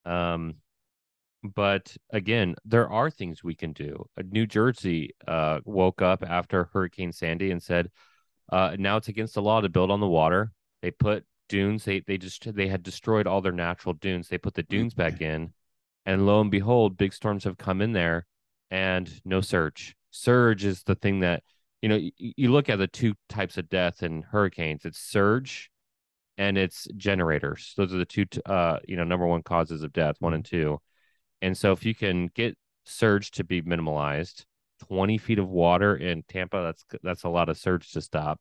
Um, 0.05 0.57
but 1.43 1.97
again, 2.11 2.55
there 2.65 2.89
are 2.89 3.11
things 3.11 3.43
we 3.43 3.55
can 3.55 3.73
do. 3.73 4.07
Uh, 4.19 4.23
New 4.31 4.47
Jersey 4.47 5.11
uh, 5.27 5.61
woke 5.65 6.01
up 6.03 6.23
after 6.27 6.69
Hurricane 6.73 7.13
Sandy 7.13 7.51
and 7.51 7.63
said, 7.63 7.91
uh, 8.53 8.77
"Now 8.79 8.97
it's 8.99 9.09
against 9.09 9.35
the 9.35 9.43
law 9.43 9.61
to 9.61 9.69
build 9.69 9.91
on 9.91 10.01
the 10.01 10.07
water." 10.07 10.53
They 10.83 10.91
put 10.91 11.25
dunes. 11.49 11.85
They 11.85 12.01
they 12.01 12.19
just 12.19 12.55
they 12.55 12.69
had 12.69 12.83
destroyed 12.83 13.27
all 13.27 13.41
their 13.41 13.53
natural 13.53 13.95
dunes. 13.95 14.29
They 14.29 14.39
put 14.39 14.55
the 14.55 14.63
dunes 14.63 14.95
back 14.95 15.21
in, 15.21 15.53
and 16.07 16.27
lo 16.27 16.41
and 16.41 16.51
behold, 16.51 16.97
big 16.97 17.13
storms 17.13 17.45
have 17.45 17.59
come 17.59 17.81
in 17.81 17.93
there, 17.93 18.27
and 18.71 19.21
no 19.25 19.41
surge. 19.41 19.97
Surge 20.11 20.65
is 20.65 20.83
the 20.85 20.95
thing 20.95 21.21
that 21.21 21.43
you 21.81 21.89
know. 21.89 21.97
You, 21.97 22.13
you 22.19 22.53
look 22.53 22.69
at 22.69 22.79
the 22.79 22.87
two 22.87 23.15
types 23.29 23.59
of 23.59 23.69
death 23.69 24.03
in 24.03 24.23
hurricanes. 24.23 24.85
It's 24.85 24.99
surge, 24.99 25.71
and 26.39 26.59
it's 26.59 26.87
generators. 26.97 27.75
Those 27.77 27.95
are 27.95 27.99
the 27.99 28.05
two, 28.05 28.27
uh, 28.47 28.79
you 28.87 28.97
know, 28.97 29.05
number 29.05 29.27
one 29.27 29.43
causes 29.43 29.83
of 29.83 29.93
death, 29.93 30.17
one 30.21 30.35
and 30.35 30.45
two. 30.45 30.81
And 31.41 31.57
so, 31.57 31.73
if 31.73 31.85
you 31.85 31.95
can 31.95 32.29
get 32.35 32.57
surge 32.85 33.31
to 33.33 33.45
be 33.45 33.63
minimalized, 33.63 34.45
twenty 34.87 35.19
feet 35.19 35.39
of 35.39 35.49
water 35.49 35.97
in 35.97 36.23
Tampa, 36.29 36.63
that's 36.63 36.85
that's 37.03 37.25
a 37.25 37.29
lot 37.29 37.49
of 37.49 37.59
surge 37.59 37.91
to 37.93 38.01
stop. 38.01 38.41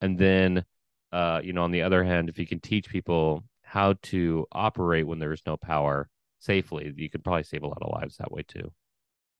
And 0.00 0.18
then, 0.18 0.64
uh, 1.12 1.40
you 1.42 1.52
know, 1.52 1.62
on 1.62 1.70
the 1.70 1.82
other 1.82 2.02
hand, 2.04 2.28
if 2.28 2.38
you 2.38 2.46
can 2.46 2.60
teach 2.60 2.88
people 2.88 3.44
how 3.62 3.94
to 4.02 4.46
operate 4.52 5.06
when 5.06 5.18
there 5.18 5.32
is 5.32 5.42
no 5.46 5.56
power 5.56 6.08
safely, 6.38 6.92
you 6.96 7.08
could 7.08 7.24
probably 7.24 7.44
save 7.44 7.62
a 7.62 7.68
lot 7.68 7.82
of 7.82 7.92
lives 7.92 8.16
that 8.16 8.32
way 8.32 8.42
too. 8.42 8.72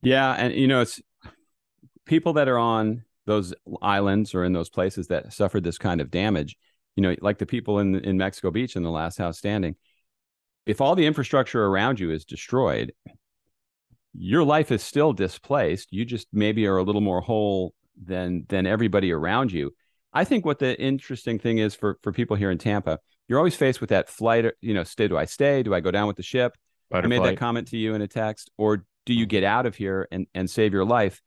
Yeah, 0.01 0.33
and 0.33 0.53
you 0.53 0.67
know, 0.67 0.81
it's 0.81 1.01
people 2.05 2.33
that 2.33 2.47
are 2.47 2.57
on 2.57 3.03
those 3.25 3.53
islands 3.81 4.33
or 4.33 4.43
in 4.43 4.53
those 4.53 4.69
places 4.69 5.07
that 5.07 5.33
suffered 5.33 5.63
this 5.63 5.77
kind 5.77 6.01
of 6.01 6.11
damage. 6.11 6.55
You 6.95 7.03
know, 7.03 7.15
like 7.21 7.37
the 7.39 7.45
people 7.45 7.79
in 7.79 7.95
in 7.95 8.17
Mexico 8.17 8.51
Beach 8.51 8.75
in 8.75 8.83
the 8.83 8.91
last 8.91 9.17
house 9.17 9.37
standing. 9.37 9.75
If 10.65 10.79
all 10.79 10.95
the 10.95 11.05
infrastructure 11.05 11.65
around 11.65 11.99
you 11.99 12.11
is 12.11 12.23
destroyed, 12.23 12.93
your 14.13 14.43
life 14.43 14.71
is 14.71 14.83
still 14.83 15.13
displaced. 15.13 15.91
You 15.91 16.05
just 16.05 16.27
maybe 16.31 16.67
are 16.67 16.77
a 16.77 16.83
little 16.83 17.01
more 17.01 17.21
whole 17.21 17.73
than 18.01 18.45
than 18.49 18.65
everybody 18.65 19.11
around 19.11 19.51
you. 19.51 19.73
I 20.13 20.23
think 20.23 20.45
what 20.45 20.59
the 20.59 20.79
interesting 20.79 21.39
thing 21.39 21.57
is 21.57 21.75
for 21.75 21.97
for 22.03 22.11
people 22.11 22.35
here 22.35 22.51
in 22.51 22.57
Tampa, 22.57 22.99
you're 23.27 23.39
always 23.39 23.55
faced 23.55 23.81
with 23.81 23.89
that 23.89 24.09
flight. 24.09 24.45
You 24.61 24.73
know, 24.73 24.83
stay? 24.83 25.07
Do 25.07 25.17
I 25.17 25.25
stay? 25.25 25.63
Do 25.63 25.73
I 25.73 25.79
go 25.79 25.91
down 25.91 26.07
with 26.07 26.17
the 26.17 26.23
ship? 26.23 26.55
I 26.91 27.07
made 27.07 27.23
that 27.23 27.37
comment 27.37 27.67
to 27.69 27.77
you 27.77 27.95
in 27.95 28.01
a 28.01 28.07
text, 28.07 28.51
or 28.57 28.85
do 29.05 29.13
you 29.13 29.25
get 29.25 29.43
out 29.43 29.65
of 29.65 29.75
here 29.75 30.07
and 30.11 30.27
and 30.33 30.49
save 30.49 30.73
your 30.73 30.85
life? 30.85 31.21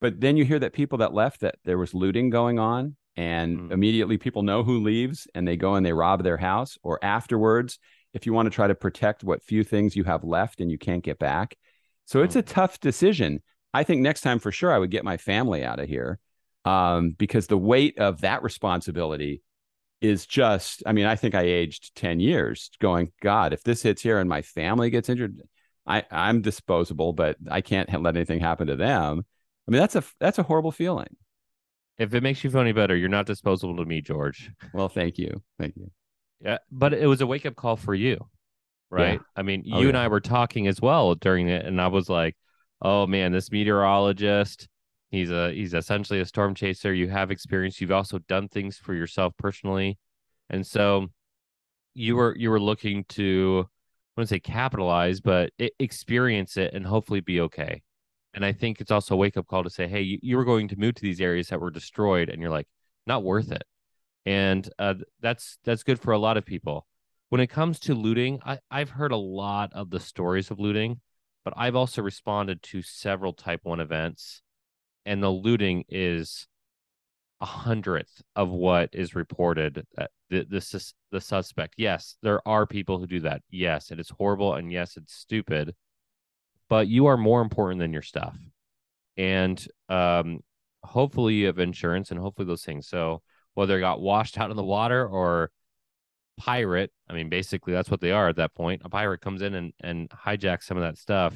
But 0.00 0.20
then 0.20 0.36
you 0.36 0.44
hear 0.44 0.58
that 0.58 0.72
people 0.72 0.98
that 0.98 1.12
left 1.12 1.40
that 1.40 1.56
there 1.64 1.78
was 1.78 1.94
looting 1.94 2.30
going 2.30 2.58
on, 2.58 2.96
and 3.16 3.58
Mm. 3.58 3.72
immediately 3.72 4.18
people 4.18 4.42
know 4.42 4.62
who 4.64 4.80
leaves 4.82 5.28
and 5.34 5.46
they 5.46 5.56
go 5.56 5.74
and 5.74 5.84
they 5.84 5.92
rob 5.92 6.22
their 6.22 6.38
house. 6.38 6.78
Or 6.82 6.98
afterwards, 7.02 7.78
if 8.14 8.26
you 8.26 8.32
want 8.32 8.46
to 8.46 8.50
try 8.50 8.66
to 8.66 8.74
protect 8.74 9.22
what 9.22 9.42
few 9.42 9.62
things 9.62 9.94
you 9.94 10.04
have 10.04 10.24
left 10.24 10.60
and 10.60 10.70
you 10.70 10.78
can't 10.78 11.04
get 11.04 11.18
back. 11.18 11.56
So 12.10 12.24
it's 12.24 12.34
a 12.34 12.42
tough 12.42 12.80
decision. 12.80 13.40
I 13.72 13.84
think 13.84 14.00
next 14.00 14.22
time 14.22 14.40
for 14.40 14.50
sure 14.50 14.72
I 14.72 14.78
would 14.78 14.90
get 14.90 15.04
my 15.04 15.16
family 15.16 15.64
out 15.64 15.78
of 15.78 15.88
here 15.88 16.18
um, 16.64 17.12
because 17.12 17.46
the 17.46 17.56
weight 17.56 18.00
of 18.00 18.22
that 18.22 18.42
responsibility 18.42 19.42
is 20.00 20.26
just, 20.26 20.82
I 20.84 20.92
mean, 20.92 21.06
I 21.06 21.14
think 21.14 21.36
I 21.36 21.42
aged 21.42 21.94
10 21.94 22.18
years 22.18 22.72
going, 22.80 23.12
God, 23.22 23.52
if 23.52 23.62
this 23.62 23.84
hits 23.84 24.02
here 24.02 24.18
and 24.18 24.28
my 24.28 24.42
family 24.42 24.90
gets 24.90 25.08
injured, 25.08 25.40
I, 25.86 26.02
I'm 26.10 26.42
disposable, 26.42 27.12
but 27.12 27.36
I 27.48 27.60
can't 27.60 28.02
let 28.02 28.16
anything 28.16 28.40
happen 28.40 28.66
to 28.66 28.76
them. 28.76 29.24
I 29.68 29.70
mean, 29.70 29.80
that's 29.80 29.94
a 29.94 30.02
that's 30.18 30.40
a 30.40 30.42
horrible 30.42 30.72
feeling. 30.72 31.16
If 31.96 32.12
it 32.12 32.24
makes 32.24 32.42
you 32.42 32.50
feel 32.50 32.62
any 32.62 32.72
better, 32.72 32.96
you're 32.96 33.08
not 33.08 33.26
disposable 33.26 33.76
to 33.76 33.84
me, 33.84 34.00
George. 34.00 34.50
Well, 34.74 34.88
thank 34.88 35.16
you, 35.16 35.44
thank 35.60 35.76
you. 35.76 35.92
Yeah, 36.40 36.58
but 36.72 36.92
it 36.92 37.06
was 37.06 37.20
a 37.20 37.26
wake 37.26 37.46
up 37.46 37.54
call 37.54 37.76
for 37.76 37.94
you, 37.94 38.26
right? 38.90 39.20
I 39.36 39.42
mean, 39.42 39.62
you 39.64 39.74
Oh, 39.74 39.88
and. 39.88 39.98
I 39.98 40.08
were 40.08 40.20
talking 40.20 40.66
as 40.66 40.80
well 40.80 41.14
during 41.14 41.48
it, 41.48 41.64
and 41.66 41.80
I 41.80 41.88
was 41.88 42.08
like, 42.08 42.36
"Oh 42.82 43.06
man, 43.06 43.32
this 43.32 43.50
meteorologist, 43.50 44.68
he's 45.10 45.30
a 45.30 45.52
he's 45.52 45.74
essentially 45.74 46.20
a 46.20 46.26
storm 46.26 46.54
chaser. 46.54 46.92
You 46.92 47.08
have 47.08 47.30
experience. 47.30 47.80
You've 47.80 47.92
also 47.92 48.18
done 48.20 48.48
things 48.48 48.78
for 48.78 48.94
yourself 48.94 49.34
personally, 49.38 49.98
and 50.48 50.66
so 50.66 51.08
you 51.94 52.16
were 52.16 52.36
you 52.36 52.50
were 52.50 52.60
looking 52.60 53.04
to, 53.10 53.66
I 53.68 54.20
wouldn't 54.20 54.30
say 54.30 54.40
capitalize, 54.40 55.20
but 55.20 55.50
experience 55.78 56.56
it 56.56 56.74
and 56.74 56.86
hopefully 56.86 57.20
be 57.20 57.40
okay. 57.42 57.82
And 58.34 58.44
I 58.44 58.52
think 58.52 58.80
it's 58.80 58.92
also 58.92 59.14
a 59.14 59.18
wake 59.18 59.36
up 59.36 59.48
call 59.48 59.64
to 59.64 59.70
say, 59.70 59.88
hey, 59.88 60.02
you, 60.02 60.18
you 60.22 60.36
were 60.36 60.44
going 60.44 60.68
to 60.68 60.78
move 60.78 60.94
to 60.94 61.02
these 61.02 61.20
areas 61.20 61.48
that 61.48 61.60
were 61.60 61.70
destroyed, 61.70 62.28
and 62.28 62.40
you're 62.40 62.50
like, 62.50 62.68
not 63.06 63.24
worth 63.24 63.50
it 63.50 63.64
and 64.26 64.68
uh, 64.78 64.94
that's 65.20 65.58
that's 65.64 65.82
good 65.82 66.00
for 66.00 66.12
a 66.12 66.18
lot 66.18 66.36
of 66.36 66.44
people. 66.44 66.86
When 67.30 67.40
it 67.40 67.46
comes 67.46 67.78
to 67.80 67.94
looting, 67.94 68.40
I, 68.44 68.58
I've 68.72 68.90
heard 68.90 69.12
a 69.12 69.16
lot 69.16 69.72
of 69.72 69.90
the 69.90 70.00
stories 70.00 70.50
of 70.50 70.58
looting, 70.58 71.00
but 71.44 71.54
I've 71.56 71.76
also 71.76 72.02
responded 72.02 72.60
to 72.64 72.82
several 72.82 73.32
Type 73.32 73.60
One 73.62 73.78
events, 73.78 74.42
and 75.06 75.22
the 75.22 75.30
looting 75.30 75.84
is 75.88 76.48
a 77.40 77.46
hundredth 77.46 78.20
of 78.34 78.50
what 78.50 78.90
is 78.92 79.14
reported. 79.14 79.86
Uh, 79.96 80.06
the 80.28 80.44
the 80.44 80.92
the 81.12 81.20
suspect, 81.20 81.74
yes, 81.76 82.16
there 82.20 82.46
are 82.48 82.66
people 82.66 82.98
who 82.98 83.06
do 83.06 83.20
that. 83.20 83.42
Yes, 83.48 83.92
it 83.92 84.00
is 84.00 84.10
horrible, 84.10 84.54
and 84.54 84.72
yes, 84.72 84.96
it's 84.96 85.14
stupid. 85.14 85.76
But 86.68 86.88
you 86.88 87.06
are 87.06 87.16
more 87.16 87.42
important 87.42 87.78
than 87.78 87.92
your 87.92 88.02
stuff, 88.02 88.36
and 89.16 89.64
um, 89.88 90.40
hopefully 90.82 91.34
you 91.34 91.46
have 91.46 91.60
insurance, 91.60 92.10
and 92.10 92.18
hopefully 92.18 92.46
those 92.46 92.64
things. 92.64 92.88
So 92.88 93.22
whether 93.54 93.76
it 93.78 93.82
got 93.82 94.00
washed 94.00 94.36
out 94.40 94.50
in 94.50 94.56
the 94.56 94.64
water 94.64 95.06
or 95.06 95.52
pirate. 96.40 96.90
I 97.08 97.12
mean, 97.12 97.28
basically 97.28 97.72
that's 97.72 97.90
what 97.90 98.00
they 98.00 98.12
are 98.12 98.28
at 98.28 98.36
that 98.36 98.54
point. 98.54 98.82
A 98.84 98.88
pirate 98.88 99.20
comes 99.20 99.42
in 99.42 99.54
and, 99.54 99.72
and 99.80 100.08
hijacks 100.10 100.64
some 100.64 100.76
of 100.78 100.82
that 100.82 100.96
stuff. 100.96 101.34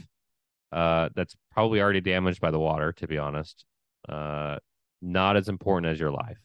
Uh, 0.73 1.09
that's 1.15 1.37
probably 1.53 1.81
already 1.81 2.01
damaged 2.01 2.41
by 2.41 2.51
the 2.51 2.59
water, 2.59 2.93
to 2.93 3.07
be 3.07 3.19
honest. 3.19 3.65
Uh, 4.09 4.57
not 5.01 5.37
as 5.37 5.49
important 5.49 5.93
as 5.93 6.01
your 6.01 6.11
life. 6.11 6.39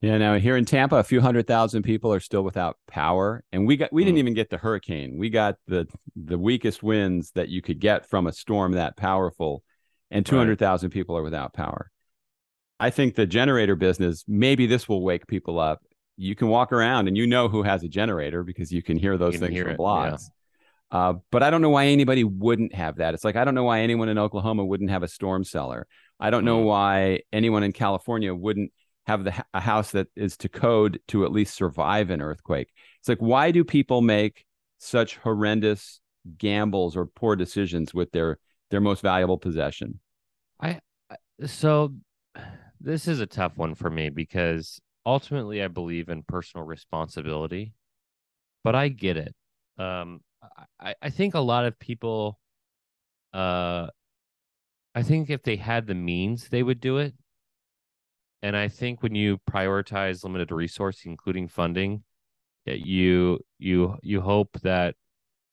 Yeah, 0.00 0.18
now 0.18 0.38
here 0.38 0.56
in 0.56 0.64
Tampa, 0.64 0.96
a 0.96 1.02
few 1.02 1.20
hundred 1.20 1.46
thousand 1.46 1.82
people 1.82 2.12
are 2.12 2.20
still 2.20 2.42
without 2.42 2.76
power, 2.86 3.42
and 3.52 3.66
we 3.66 3.76
got 3.76 3.92
we 3.92 4.04
didn't 4.04 4.16
Mm. 4.16 4.24
even 4.24 4.34
get 4.34 4.50
the 4.50 4.58
hurricane. 4.58 5.16
We 5.16 5.30
got 5.30 5.56
the 5.66 5.86
the 6.14 6.38
weakest 6.38 6.82
winds 6.82 7.30
that 7.32 7.48
you 7.48 7.62
could 7.62 7.78
get 7.80 8.04
from 8.04 8.26
a 8.26 8.32
storm 8.32 8.72
that 8.72 8.96
powerful, 8.96 9.62
and 10.10 10.26
two 10.26 10.36
hundred 10.36 10.58
thousand 10.58 10.90
people 10.90 11.16
are 11.16 11.22
without 11.22 11.54
power. 11.54 11.90
I 12.78 12.90
think 12.90 13.14
the 13.14 13.26
generator 13.26 13.76
business 13.76 14.24
maybe 14.28 14.66
this 14.66 14.88
will 14.88 15.02
wake 15.02 15.26
people 15.26 15.58
up. 15.58 15.80
You 16.16 16.34
can 16.34 16.48
walk 16.48 16.72
around 16.72 17.08
and 17.08 17.16
you 17.16 17.26
know 17.26 17.48
who 17.48 17.62
has 17.62 17.82
a 17.82 17.88
generator 17.88 18.44
because 18.44 18.70
you 18.72 18.82
can 18.82 18.96
hear 18.96 19.16
those 19.18 19.32
can 19.34 19.40
things 19.40 19.52
hear 19.52 19.64
from 19.64 19.70
it, 19.70 19.72
yeah. 19.72 19.76
blocks. 19.76 20.30
Uh, 20.90 21.14
but 21.32 21.42
I 21.42 21.50
don't 21.50 21.60
know 21.62 21.70
why 21.70 21.86
anybody 21.86 22.22
wouldn't 22.22 22.74
have 22.74 22.96
that. 22.96 23.14
It's 23.14 23.24
like 23.24 23.36
I 23.36 23.44
don't 23.44 23.54
know 23.54 23.64
why 23.64 23.80
anyone 23.80 24.08
in 24.08 24.18
Oklahoma 24.18 24.64
wouldn't 24.64 24.90
have 24.90 25.02
a 25.02 25.08
storm 25.08 25.42
cellar. 25.44 25.86
I 26.20 26.30
don't 26.30 26.44
know 26.44 26.62
Mm. 26.62 26.66
why 26.66 27.20
anyone 27.32 27.64
in 27.64 27.72
California 27.72 28.32
wouldn't 28.34 28.72
have 29.06 29.24
the 29.24 29.44
a 29.52 29.60
house 29.60 29.90
that 29.90 30.06
is 30.14 30.36
to 30.38 30.48
code 30.48 31.00
to 31.08 31.24
at 31.24 31.32
least 31.32 31.54
survive 31.54 32.10
an 32.10 32.22
earthquake. 32.22 32.70
It's 33.00 33.08
like 33.08 33.18
why 33.20 33.50
do 33.50 33.64
people 33.64 34.00
make 34.02 34.44
such 34.78 35.16
horrendous 35.16 36.00
gambles 36.38 36.96
or 36.96 37.06
poor 37.06 37.34
decisions 37.36 37.92
with 37.92 38.12
their 38.12 38.38
their 38.70 38.80
most 38.80 39.02
valuable 39.02 39.38
possession? 39.38 39.98
I 40.60 40.78
so 41.44 41.92
this 42.80 43.08
is 43.08 43.20
a 43.20 43.26
tough 43.26 43.56
one 43.56 43.74
for 43.74 43.90
me 43.90 44.10
because 44.10 44.80
ultimately 45.06 45.62
I 45.62 45.68
believe 45.68 46.08
in 46.08 46.22
personal 46.22 46.66
responsibility, 46.66 47.74
but 48.62 48.74
I 48.74 48.88
get 48.88 49.16
it. 49.16 49.34
Um, 49.78 50.20
I, 50.80 50.94
I 51.02 51.10
think 51.10 51.34
a 51.34 51.40
lot 51.40 51.64
of 51.64 51.78
people, 51.78 52.38
uh, 53.32 53.88
I 54.94 55.02
think 55.02 55.30
if 55.30 55.42
they 55.42 55.56
had 55.56 55.86
the 55.86 55.94
means, 55.94 56.48
they 56.48 56.62
would 56.62 56.80
do 56.80 56.98
it. 56.98 57.14
And 58.42 58.56
I 58.56 58.68
think 58.68 59.02
when 59.02 59.14
you 59.14 59.38
prioritize 59.50 60.22
limited 60.22 60.52
resource, 60.52 61.02
including 61.06 61.48
funding, 61.48 62.04
that 62.66 62.86
you 62.86 63.40
you 63.58 63.96
you 64.02 64.20
hope 64.20 64.58
that 64.62 64.96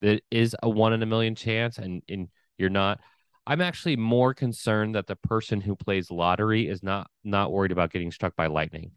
it 0.02 0.24
is 0.32 0.56
a 0.62 0.70
one 0.70 0.94
in 0.94 1.02
a 1.02 1.06
million 1.06 1.36
chance, 1.36 1.78
and 1.78 2.02
and 2.10 2.28
you're 2.58 2.70
not. 2.70 3.00
I'm 3.48 3.62
actually 3.62 3.96
more 3.96 4.34
concerned 4.34 4.96
that 4.96 5.08
the 5.08 5.16
person 5.16 5.62
who 5.62 5.76
plays 5.76 6.12
lottery 6.12 6.68
is 6.68 6.84
not 6.84 7.10
not 7.24 7.52
worried 7.52 7.72
about 7.72 7.92
getting 7.92 8.12
struck 8.12 8.36
by 8.36 8.48
lightning. 8.48 8.92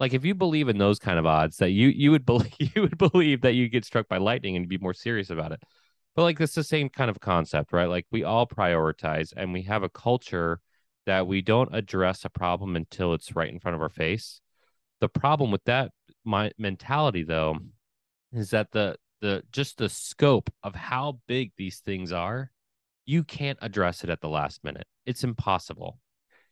Like 0.00 0.14
if 0.14 0.24
you 0.24 0.34
believe 0.34 0.68
in 0.68 0.78
those 0.78 0.98
kind 0.98 1.18
of 1.18 1.26
odds, 1.26 1.56
that 1.58 1.70
you 1.70 1.88
you 1.88 2.10
would 2.10 2.26
believe 2.26 2.52
you 2.58 2.82
would 2.82 2.98
believe 2.98 3.42
that 3.42 3.54
you 3.54 3.68
get 3.68 3.84
struck 3.84 4.08
by 4.08 4.18
lightning 4.18 4.56
and 4.56 4.68
be 4.68 4.78
more 4.78 4.94
serious 4.94 5.30
about 5.30 5.52
it. 5.52 5.62
But 6.14 6.22
like 6.22 6.40
it's 6.40 6.54
the 6.54 6.64
same 6.64 6.88
kind 6.88 7.10
of 7.10 7.20
concept, 7.20 7.72
right? 7.72 7.88
Like 7.88 8.06
we 8.10 8.24
all 8.24 8.46
prioritize, 8.46 9.32
and 9.36 9.52
we 9.52 9.62
have 9.62 9.82
a 9.82 9.88
culture 9.88 10.60
that 11.06 11.26
we 11.26 11.40
don't 11.40 11.74
address 11.74 12.24
a 12.24 12.30
problem 12.30 12.76
until 12.76 13.14
it's 13.14 13.34
right 13.34 13.50
in 13.52 13.60
front 13.60 13.74
of 13.74 13.82
our 13.82 13.88
face. 13.88 14.40
The 15.00 15.08
problem 15.08 15.50
with 15.50 15.64
that 15.64 15.92
my 16.24 16.52
mentality 16.58 17.22
though 17.22 17.56
is 18.32 18.50
that 18.50 18.70
the 18.72 18.96
the 19.20 19.42
just 19.50 19.78
the 19.78 19.88
scope 19.88 20.50
of 20.62 20.74
how 20.74 21.20
big 21.26 21.52
these 21.56 21.80
things 21.80 22.12
are, 22.12 22.50
you 23.06 23.24
can't 23.24 23.58
address 23.62 24.04
it 24.04 24.10
at 24.10 24.20
the 24.20 24.28
last 24.28 24.62
minute. 24.62 24.86
It's 25.06 25.24
impossible. 25.24 25.98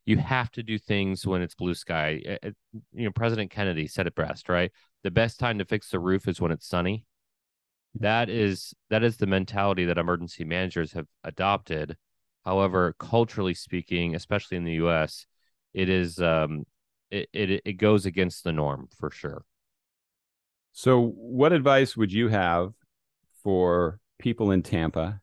You 0.06 0.18
have 0.18 0.50
to 0.52 0.62
do 0.62 0.78
things 0.78 1.26
when 1.26 1.42
it's 1.42 1.54
blue 1.54 1.74
sky. 1.74 2.22
Uh, 2.26 2.46
uh, 2.46 2.50
You 2.92 3.04
know, 3.04 3.10
President 3.12 3.50
Kennedy 3.50 3.88
said 3.88 4.06
it 4.06 4.14
best, 4.14 4.48
right? 4.48 4.70
The 5.02 5.10
best 5.10 5.38
time 5.38 5.58
to 5.58 5.64
fix 5.64 5.90
the 5.90 5.98
roof 5.98 6.28
is 6.28 6.40
when 6.40 6.52
it's 6.52 6.66
sunny. 6.66 7.04
That 7.96 8.28
is 8.28 8.72
that 8.90 9.02
is 9.02 9.16
the 9.16 9.26
mentality 9.26 9.84
that 9.86 9.98
emergency 9.98 10.44
managers 10.44 10.92
have 10.92 11.06
adopted. 11.24 11.96
However, 12.44 12.94
culturally 12.98 13.54
speaking, 13.54 14.14
especially 14.14 14.56
in 14.56 14.64
the 14.64 14.74
U.S., 14.74 15.26
it 15.74 15.88
is 15.88 16.20
um, 16.20 16.64
it, 17.10 17.28
it 17.32 17.62
it 17.64 17.72
goes 17.74 18.06
against 18.06 18.44
the 18.44 18.52
norm 18.52 18.88
for 18.96 19.10
sure. 19.10 19.44
So, 20.72 21.00
what 21.16 21.52
advice 21.52 21.96
would 21.96 22.12
you 22.12 22.28
have 22.28 22.72
for 23.42 23.98
people 24.18 24.50
in 24.50 24.62
Tampa, 24.62 25.20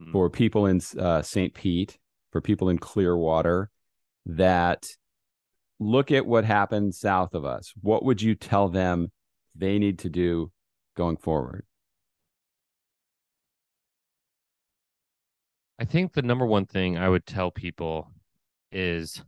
Mm. 0.00 0.12
for 0.12 0.30
people 0.30 0.66
in 0.66 0.80
uh, 0.96 1.22
St. 1.22 1.52
Pete, 1.52 1.98
for 2.30 2.40
people 2.40 2.68
in 2.68 2.78
Clearwater 2.78 3.68
that 4.28 4.86
look 5.80 6.12
at 6.12 6.26
what 6.26 6.44
happened 6.44 6.94
south 6.94 7.34
of 7.34 7.44
us? 7.44 7.72
What 7.80 8.04
would 8.04 8.22
you 8.22 8.34
tell 8.34 8.68
them 8.68 9.10
they 9.54 9.78
need 9.78 9.98
to 10.00 10.10
do 10.10 10.52
going 10.96 11.16
forward? 11.16 11.64
I 15.80 15.84
think 15.84 16.12
the 16.12 16.22
number 16.22 16.44
one 16.44 16.66
thing 16.66 16.98
I 16.98 17.08
would 17.08 17.24
tell 17.24 17.50
people 17.50 18.10
is 18.70 19.22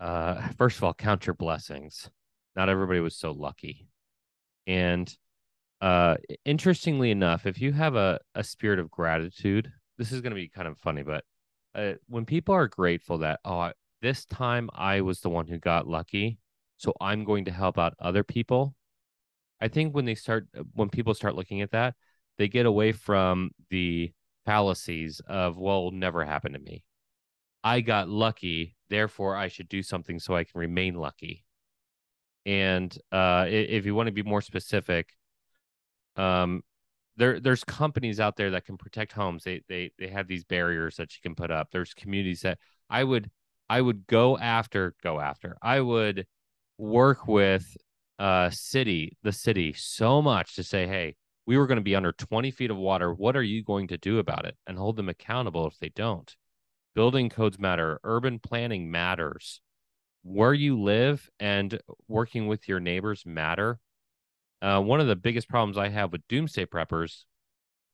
uh 0.00 0.48
first 0.58 0.78
of 0.78 0.84
all 0.84 0.94
count 0.94 1.26
your 1.26 1.34
blessings. 1.34 2.10
Not 2.56 2.68
everybody 2.68 3.00
was 3.00 3.16
so 3.16 3.30
lucky. 3.30 3.86
And 4.66 5.14
uh 5.82 6.16
interestingly 6.44 7.10
enough, 7.10 7.46
if 7.46 7.60
you 7.60 7.72
have 7.72 7.94
a, 7.94 8.18
a 8.34 8.42
spirit 8.42 8.78
of 8.78 8.90
gratitude, 8.90 9.70
this 9.98 10.12
is 10.12 10.22
going 10.22 10.30
to 10.30 10.36
be 10.36 10.48
kind 10.48 10.66
of 10.66 10.78
funny, 10.78 11.02
but 11.02 11.24
uh, 11.74 11.92
when 12.08 12.24
people 12.24 12.54
are 12.54 12.66
grateful 12.66 13.18
that 13.18 13.40
oh 13.44 13.72
this 14.02 14.24
time 14.24 14.70
I 14.74 15.00
was 15.00 15.20
the 15.20 15.28
one 15.28 15.46
who 15.46 15.58
got 15.58 15.86
lucky, 15.86 16.38
so 16.76 16.94
I'm 17.00 17.24
going 17.24 17.44
to 17.46 17.50
help 17.50 17.78
out 17.78 17.94
other 17.98 18.24
people. 18.24 18.74
I 19.60 19.68
think 19.68 19.94
when 19.94 20.06
they 20.06 20.14
start 20.14 20.48
when 20.74 20.88
people 20.88 21.14
start 21.14 21.34
looking 21.34 21.60
at 21.60 21.72
that, 21.72 21.94
they 22.38 22.48
get 22.48 22.66
away 22.66 22.92
from 22.92 23.50
the 23.68 24.12
fallacies 24.46 25.20
of 25.28 25.58
well 25.58 25.90
never 25.90 26.24
happen 26.24 26.52
to 26.54 26.58
me. 26.58 26.82
I 27.62 27.80
got 27.82 28.08
lucky 28.08 28.76
therefore 28.88 29.36
i 29.36 29.46
should 29.46 29.68
do 29.68 29.82
something 29.82 30.18
so 30.18 30.34
i 30.34 30.44
can 30.44 30.58
remain 30.58 30.94
lucky. 30.94 31.44
And 32.46 32.96
uh 33.12 33.46
if 33.48 33.86
you 33.86 33.94
want 33.94 34.06
to 34.06 34.12
be 34.12 34.22
more 34.22 34.40
specific 34.40 35.10
um 36.16 36.62
there 37.16 37.38
there's 37.38 37.64
companies 37.64 38.18
out 38.18 38.36
there 38.36 38.50
that 38.52 38.64
can 38.64 38.78
protect 38.78 39.12
homes. 39.12 39.44
They 39.44 39.62
they 39.68 39.90
they 39.98 40.08
have 40.08 40.26
these 40.26 40.44
barriers 40.44 40.96
that 40.96 41.14
you 41.14 41.20
can 41.22 41.34
put 41.34 41.50
up. 41.50 41.68
There's 41.70 41.92
communities 41.92 42.40
that 42.40 42.58
I 42.88 43.04
would 43.04 43.30
I 43.70 43.80
would 43.80 44.08
go 44.08 44.36
after 44.36 44.96
go 45.00 45.20
after. 45.20 45.56
I 45.62 45.80
would 45.80 46.26
work 46.76 47.28
with 47.28 47.76
uh 48.18 48.50
city, 48.50 49.16
the 49.22 49.32
city 49.32 49.72
so 49.72 50.20
much 50.20 50.56
to 50.56 50.64
say, 50.64 50.88
hey, 50.88 51.14
we 51.46 51.56
were 51.56 51.68
going 51.68 51.76
to 51.76 51.82
be 51.82 51.94
under 51.94 52.10
20 52.10 52.50
feet 52.50 52.72
of 52.72 52.76
water. 52.76 53.14
What 53.14 53.36
are 53.36 53.44
you 53.44 53.62
going 53.62 53.86
to 53.88 53.96
do 53.96 54.18
about 54.18 54.44
it? 54.44 54.56
And 54.66 54.76
hold 54.76 54.96
them 54.96 55.08
accountable 55.08 55.68
if 55.68 55.78
they 55.78 55.90
don't. 55.90 56.34
Building 56.96 57.28
codes 57.30 57.60
matter, 57.60 58.00
urban 58.02 58.40
planning 58.40 58.90
matters. 58.90 59.60
Where 60.22 60.52
you 60.52 60.82
live 60.82 61.30
and 61.38 61.80
working 62.08 62.48
with 62.48 62.68
your 62.68 62.80
neighbors 62.80 63.24
matter. 63.24 63.78
Uh, 64.60 64.80
one 64.80 65.00
of 65.00 65.06
the 65.06 65.16
biggest 65.16 65.48
problems 65.48 65.78
I 65.78 65.88
have 65.88 66.10
with 66.10 66.26
doomsday 66.28 66.66
preppers 66.66 67.22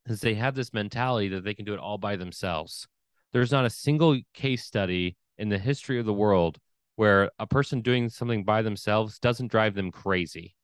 is 0.07 0.21
they 0.21 0.35
have 0.35 0.55
this 0.55 0.73
mentality 0.73 1.29
that 1.29 1.45
they 1.45 1.55
can 1.55 1.67
do 1.67 1.75
it 1.75 1.81
all 1.81 1.99
by 1.99 2.17
themselves. 2.17 2.89
There's 3.35 3.53
not 3.53 3.67
a 3.67 3.71
single 3.71 4.19
case 4.33 4.65
study 4.65 5.17
in 5.38 5.49
the 5.49 5.59
history 5.59 5.99
of 5.99 6.07
the 6.07 6.12
world 6.12 6.59
where 6.96 7.31
a 7.38 7.46
person 7.46 7.81
doing 7.83 8.09
something 8.09 8.42
by 8.42 8.62
themselves 8.62 9.18
doesn't 9.18 9.51
drive 9.51 9.75
them 9.75 9.90
crazy. 9.90 10.55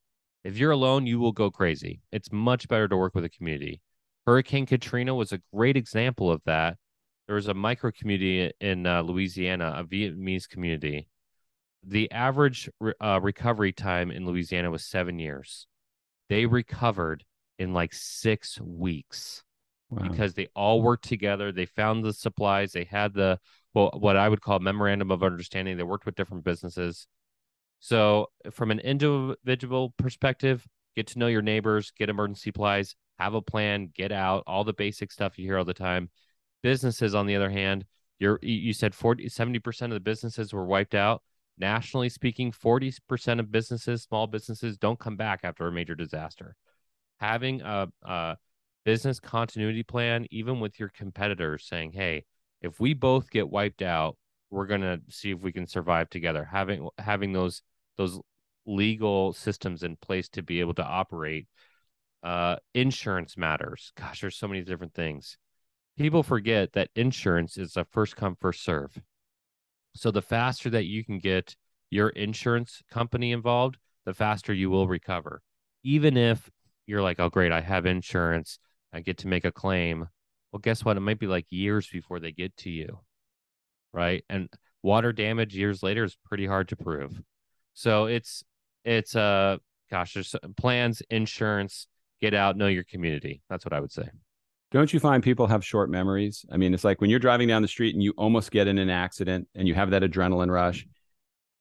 If 0.44 0.58
you're 0.58 0.70
alone, 0.72 1.06
you 1.06 1.20
will 1.20 1.32
go 1.32 1.50
crazy. 1.50 2.00
It's 2.10 2.32
much 2.32 2.66
better 2.68 2.88
to 2.88 2.96
work 2.96 3.14
with 3.14 3.24
a 3.24 3.28
community. 3.28 3.80
Hurricane 4.26 4.66
Katrina 4.66 5.14
was 5.14 5.32
a 5.32 5.40
great 5.54 5.76
example 5.76 6.30
of 6.30 6.42
that. 6.46 6.76
There 7.26 7.36
was 7.36 7.48
a 7.48 7.54
micro 7.54 7.92
community 7.92 8.50
in 8.60 8.86
uh, 8.86 9.02
Louisiana, 9.02 9.74
a 9.76 9.84
Vietnamese 9.84 10.48
community. 10.48 11.06
The 11.84 12.10
average 12.10 12.68
uh, 13.00 13.20
recovery 13.22 13.72
time 13.72 14.10
in 14.10 14.26
Louisiana 14.26 14.70
was 14.70 14.84
seven 14.84 15.18
years. 15.18 15.66
They 16.28 16.46
recovered 16.46 17.24
in 17.58 17.72
like 17.72 17.92
six 17.92 18.60
weeks 18.60 19.44
wow. 19.90 20.08
because 20.08 20.34
they 20.34 20.48
all 20.54 20.82
worked 20.82 21.04
together. 21.04 21.52
They 21.52 21.66
found 21.66 22.04
the 22.04 22.12
supplies. 22.12 22.72
They 22.72 22.84
had 22.84 23.14
the 23.14 23.38
well, 23.74 23.90
what 23.98 24.16
I 24.16 24.28
would 24.28 24.40
call 24.40 24.58
memorandum 24.58 25.10
of 25.10 25.22
understanding. 25.22 25.76
They 25.76 25.82
worked 25.82 26.06
with 26.06 26.14
different 26.14 26.44
businesses. 26.44 27.06
So, 27.80 28.28
from 28.52 28.70
an 28.70 28.80
individual 28.80 29.94
perspective, 29.96 30.66
get 30.94 31.08
to 31.08 31.18
know 31.18 31.26
your 31.26 31.42
neighbors, 31.42 31.92
get 31.96 32.10
emergency 32.10 32.50
supplies, 32.50 32.94
have 33.18 33.34
a 33.34 33.42
plan, 33.42 33.90
get 33.94 34.12
out, 34.12 34.44
all 34.46 34.64
the 34.64 34.72
basic 34.72 35.10
stuff 35.10 35.38
you 35.38 35.46
hear 35.46 35.58
all 35.58 35.64
the 35.64 35.74
time. 35.74 36.10
Businesses, 36.62 37.14
on 37.14 37.26
the 37.26 37.36
other 37.36 37.50
hand, 37.50 37.84
you're 38.18 38.38
you 38.42 38.72
said 38.72 38.94
40 38.94 39.28
70% 39.28 39.82
of 39.82 39.90
the 39.90 40.00
businesses 40.00 40.52
were 40.52 40.64
wiped 40.64 40.94
out. 40.94 41.22
Nationally 41.58 42.08
speaking, 42.08 42.50
40% 42.50 43.38
of 43.38 43.52
businesses, 43.52 44.02
small 44.02 44.26
businesses, 44.26 44.78
don't 44.78 44.98
come 44.98 45.16
back 45.16 45.40
after 45.44 45.66
a 45.66 45.72
major 45.72 45.94
disaster. 45.94 46.56
Having 47.20 47.60
a, 47.62 47.88
a 48.02 48.36
business 48.84 49.20
continuity 49.20 49.82
plan, 49.82 50.26
even 50.30 50.60
with 50.60 50.80
your 50.80 50.88
competitors, 50.88 51.66
saying, 51.66 51.92
hey, 51.92 52.24
if 52.62 52.80
we 52.80 52.94
both 52.94 53.30
get 53.30 53.50
wiped 53.50 53.82
out, 53.82 54.16
we're 54.50 54.66
gonna 54.66 55.00
see 55.08 55.30
if 55.32 55.40
we 55.40 55.52
can 55.52 55.66
survive 55.66 56.08
together. 56.10 56.44
Having 56.44 56.88
having 56.98 57.32
those 57.32 57.62
those 57.96 58.20
legal 58.66 59.32
systems 59.32 59.82
in 59.82 59.96
place 59.96 60.28
to 60.30 60.42
be 60.42 60.60
able 60.60 60.74
to 60.74 60.84
operate. 60.84 61.48
Uh, 62.22 62.56
insurance 62.74 63.36
matters. 63.36 63.92
Gosh, 63.96 64.20
there's 64.20 64.36
so 64.36 64.46
many 64.46 64.62
different 64.62 64.94
things. 64.94 65.36
People 65.98 66.22
forget 66.22 66.72
that 66.72 66.90
insurance 66.94 67.58
is 67.58 67.76
a 67.76 67.84
first 67.84 68.16
come 68.16 68.36
first 68.40 68.62
serve. 68.62 68.96
So 69.94 70.10
the 70.10 70.22
faster 70.22 70.70
that 70.70 70.86
you 70.86 71.04
can 71.04 71.18
get 71.18 71.56
your 71.90 72.10
insurance 72.10 72.82
company 72.90 73.32
involved, 73.32 73.76
the 74.06 74.14
faster 74.14 74.52
you 74.52 74.70
will 74.70 74.88
recover. 74.88 75.42
Even 75.82 76.16
if 76.16 76.48
you're 76.86 77.02
like, 77.02 77.20
oh 77.20 77.28
great, 77.28 77.52
I 77.52 77.60
have 77.60 77.86
insurance, 77.86 78.58
I 78.92 79.00
get 79.00 79.18
to 79.18 79.28
make 79.28 79.44
a 79.44 79.52
claim. 79.52 80.08
Well, 80.52 80.60
guess 80.60 80.84
what? 80.84 80.96
It 80.96 81.00
might 81.00 81.18
be 81.18 81.26
like 81.26 81.46
years 81.50 81.88
before 81.88 82.20
they 82.20 82.32
get 82.32 82.56
to 82.58 82.70
you. 82.70 83.00
Right. 83.92 84.24
And 84.28 84.48
water 84.82 85.12
damage 85.12 85.56
years 85.56 85.82
later 85.82 86.04
is 86.04 86.16
pretty 86.24 86.46
hard 86.46 86.68
to 86.68 86.76
prove. 86.76 87.20
So 87.74 88.06
it's, 88.06 88.44
it's, 88.84 89.16
uh, 89.16 89.58
gosh, 89.90 90.14
there's 90.14 90.34
plans, 90.56 91.02
insurance, 91.10 91.86
get 92.20 92.34
out, 92.34 92.56
know 92.56 92.66
your 92.66 92.84
community. 92.84 93.42
That's 93.48 93.64
what 93.64 93.72
I 93.72 93.80
would 93.80 93.92
say. 93.92 94.08
Don't 94.70 94.92
you 94.92 95.00
find 95.00 95.22
people 95.22 95.46
have 95.46 95.64
short 95.64 95.90
memories? 95.90 96.46
I 96.50 96.56
mean, 96.56 96.72
it's 96.72 96.84
like 96.84 97.00
when 97.00 97.10
you're 97.10 97.18
driving 97.18 97.48
down 97.48 97.60
the 97.60 97.68
street 97.68 97.94
and 97.94 98.02
you 98.02 98.14
almost 98.16 98.50
get 98.50 98.66
in 98.66 98.78
an 98.78 98.88
accident 98.88 99.48
and 99.54 99.68
you 99.68 99.74
have 99.74 99.90
that 99.90 100.02
adrenaline 100.02 100.50
rush 100.50 100.86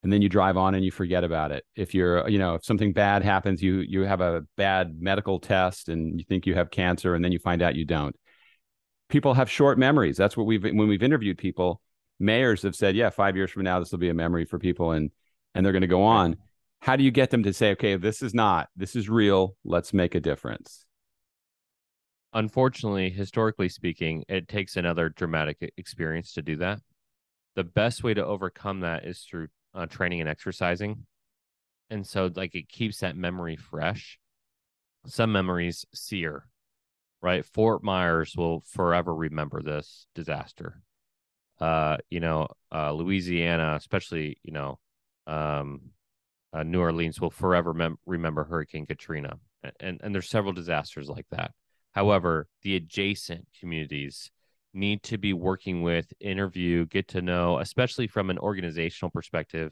and 0.04 0.12
then 0.12 0.22
you 0.22 0.30
drive 0.30 0.56
on 0.56 0.76
and 0.76 0.86
you 0.86 0.92
forget 0.92 1.26
about 1.26 1.52
it. 1.52 1.66
If 1.76 1.94
you're, 1.94 2.28
you 2.30 2.40
know, 2.40 2.56
if 2.56 2.66
something 2.66 2.94
bad 2.94 3.22
happens, 3.22 3.62
you 3.62 3.80
you 3.80 4.02
have 4.04 4.22
a 4.22 4.44
bad 4.56 4.96
medical 5.00 5.40
test 5.40 5.90
and 5.90 6.20
you 6.20 6.26
think 6.26 6.46
you 6.46 6.56
have 6.56 6.72
cancer 6.72 7.14
and 7.14 7.24
then 7.24 7.34
you 7.34 7.40
find 7.40 7.62
out 7.62 7.76
you 7.76 7.86
don't 7.86 8.16
people 9.12 9.36
have 9.36 9.50
short 9.50 9.78
memories. 9.78 10.18
That's 10.18 10.36
what 10.36 10.48
we've 10.48 10.64
when 10.64 10.88
we've 10.88 11.04
interviewed 11.04 11.38
people, 11.38 11.82
mayors 12.20 12.64
have 12.64 12.76
said, 12.76 12.96
yeah, 12.96 13.12
five 13.12 13.36
years 13.36 13.52
from 13.52 13.64
now, 13.64 13.80
this 13.80 13.92
will 13.92 14.00
be 14.00 14.10
a 14.10 14.14
memory 14.16 14.46
for 14.46 14.58
people, 14.58 14.92
and 14.92 15.12
and 15.54 15.64
they're 15.64 15.74
going 15.74 15.82
to 15.82 15.88
go 15.88 16.04
on. 16.04 16.38
How 16.80 16.96
do 16.96 17.04
you 17.04 17.12
get 17.12 17.30
them 17.30 17.44
to 17.44 17.54
say, 17.54 17.72
okay, 17.72 17.96
this 17.96 18.24
is 18.24 18.34
not, 18.34 18.70
this 18.76 18.96
is 18.96 19.08
real. 19.08 19.56
Let's 19.64 19.94
make 19.94 20.16
a 20.16 20.20
difference. 20.20 20.86
Unfortunately, 22.34 23.12
historically 23.12 23.70
speaking, 23.70 24.24
it 24.28 24.48
takes 24.48 24.78
another 24.78 25.10
dramatic 25.10 25.74
experience 25.78 26.34
to 26.34 26.42
do 26.42 26.56
that. 26.56 26.80
The 27.56 27.66
best 27.66 28.04
way 28.04 28.14
to 28.16 28.26
overcome 28.26 28.80
that 28.80 29.06
is 29.06 29.20
through 29.20 29.50
uh, 29.76 29.86
training 29.86 30.22
and 30.22 30.30
exercising. 30.30 31.06
And 31.90 32.08
so, 32.08 32.32
like, 32.34 32.56
it 32.56 32.70
keeps 32.70 33.00
that 33.00 33.18
memory 33.18 33.58
fresh. 33.58 34.18
Some 35.06 35.34
memories 35.34 35.86
sear, 35.94 36.48
right? 37.22 37.46
Fort 37.46 37.84
Myers 37.84 38.36
will 38.36 38.62
forever 38.62 39.14
remember 39.14 39.62
this 39.62 40.08
disaster. 40.16 40.82
Uh, 41.60 41.98
you 42.10 42.20
know, 42.20 42.48
uh, 42.74 42.92
Louisiana, 42.92 43.76
especially, 43.76 44.38
you 44.44 44.52
know, 44.52 44.80
um, 45.28 45.82
uh, 46.54 46.64
New 46.64 46.82
Orleans 46.82 47.22
will 47.22 47.30
forever 47.30 47.74
mem- 47.74 48.00
remember 48.06 48.44
Hurricane 48.44 48.86
Katrina. 48.86 49.38
And, 49.80 50.02
and 50.04 50.14
there's 50.14 50.30
several 50.30 50.54
disasters 50.54 51.08
like 51.08 51.28
that. 51.30 51.52
However, 51.92 52.48
the 52.64 52.76
adjacent 52.76 53.48
communities 53.60 54.32
need 54.74 55.04
to 55.04 55.18
be 55.18 55.34
working 55.34 55.84
with, 55.84 56.14
interview, 56.20 56.86
get 56.86 57.08
to 57.10 57.22
know, 57.22 57.60
especially 57.60 58.08
from 58.08 58.30
an 58.30 58.40
organizational 58.40 59.12
perspective. 59.12 59.72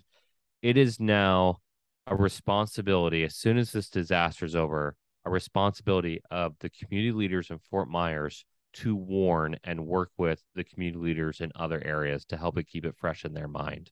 It 0.62 0.78
is 0.78 1.00
now 1.00 1.58
a 2.06 2.16
responsibility 2.16 3.24
as 3.24 3.36
soon 3.36 3.58
as 3.58 3.72
this 3.72 3.90
disaster 3.90 4.46
is 4.46 4.56
over 4.56 4.96
responsibility 5.30 6.22
of 6.32 6.56
the 6.60 6.70
community 6.70 7.12
leaders 7.12 7.50
in 7.50 7.60
Fort 7.70 7.88
Myers 7.88 8.46
to 8.72 8.96
warn 8.96 9.58
and 9.64 9.86
work 9.86 10.12
with 10.18 10.44
the 10.56 10.64
community 10.64 11.00
leaders 11.00 11.42
in 11.42 11.52
other 11.56 11.82
areas 11.84 12.26
to 12.26 12.38
help 12.38 12.58
it 12.58 12.68
keep 12.68 12.86
it 12.86 12.96
fresh 12.98 13.26
in 13.26 13.34
their 13.34 13.48
mind. 13.48 13.92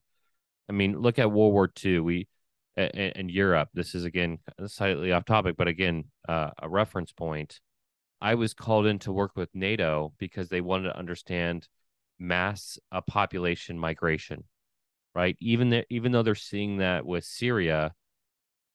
I 0.68 0.72
mean, 0.72 1.00
look 1.00 1.18
at 1.18 1.32
World 1.32 1.52
War 1.52 1.72
II. 1.84 2.00
We 2.00 2.28
in 2.78 3.28
Europe. 3.28 3.70
This 3.74 3.94
is 3.94 4.04
again 4.04 4.38
slightly 4.66 5.12
off 5.12 5.24
topic, 5.24 5.56
but 5.56 5.68
again, 5.68 6.04
uh, 6.28 6.50
a 6.62 6.68
reference 6.68 7.12
point. 7.12 7.60
I 8.20 8.34
was 8.34 8.54
called 8.54 8.86
in 8.86 8.98
to 9.00 9.12
work 9.12 9.32
with 9.36 9.48
NATO 9.54 10.12
because 10.18 10.48
they 10.48 10.60
wanted 10.60 10.88
to 10.88 10.98
understand 10.98 11.68
mass 12.18 12.78
uh, 12.90 13.00
population 13.00 13.78
migration, 13.78 14.44
right? 15.14 15.36
Even 15.40 15.70
the, 15.70 15.84
even 15.90 16.12
though 16.12 16.22
they're 16.22 16.34
seeing 16.34 16.78
that 16.78 17.06
with 17.06 17.24
Syria, 17.24 17.94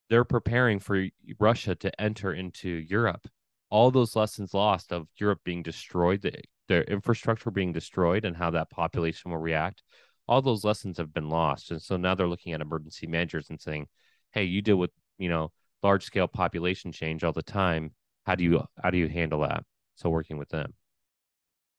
they're 0.08 0.24
preparing 0.24 0.78
for 0.80 1.06
Russia 1.38 1.74
to 1.76 2.00
enter 2.00 2.32
into 2.32 2.68
Europe. 2.68 3.26
All 3.70 3.90
those 3.90 4.14
lessons 4.14 4.54
lost 4.54 4.92
of 4.92 5.08
Europe 5.16 5.40
being 5.44 5.62
destroyed, 5.62 6.22
the, 6.22 6.32
their 6.68 6.84
infrastructure 6.84 7.50
being 7.50 7.72
destroyed, 7.72 8.24
and 8.24 8.36
how 8.36 8.50
that 8.50 8.70
population 8.70 9.30
will 9.30 9.38
react, 9.38 9.82
all 10.28 10.42
those 10.42 10.64
lessons 10.64 10.98
have 10.98 11.12
been 11.12 11.28
lost. 11.28 11.70
And 11.70 11.82
so 11.82 11.96
now 11.96 12.14
they're 12.14 12.28
looking 12.28 12.52
at 12.52 12.60
emergency 12.60 13.06
managers 13.06 13.50
and 13.50 13.60
saying, 13.60 13.88
"Hey, 14.32 14.44
you 14.44 14.62
deal 14.62 14.76
with 14.76 14.90
you 15.18 15.28
know 15.28 15.52
large 15.82 16.04
scale 16.04 16.28
population 16.28 16.92
change 16.92 17.24
all 17.24 17.32
the 17.32 17.42
time. 17.42 17.92
How 18.24 18.34
do 18.34 18.44
you 18.44 18.64
how 18.82 18.90
do 18.90 18.98
you 18.98 19.08
handle 19.08 19.40
that?" 19.40 19.64
So 19.96 20.10
working 20.10 20.38
with 20.38 20.48
them. 20.48 20.74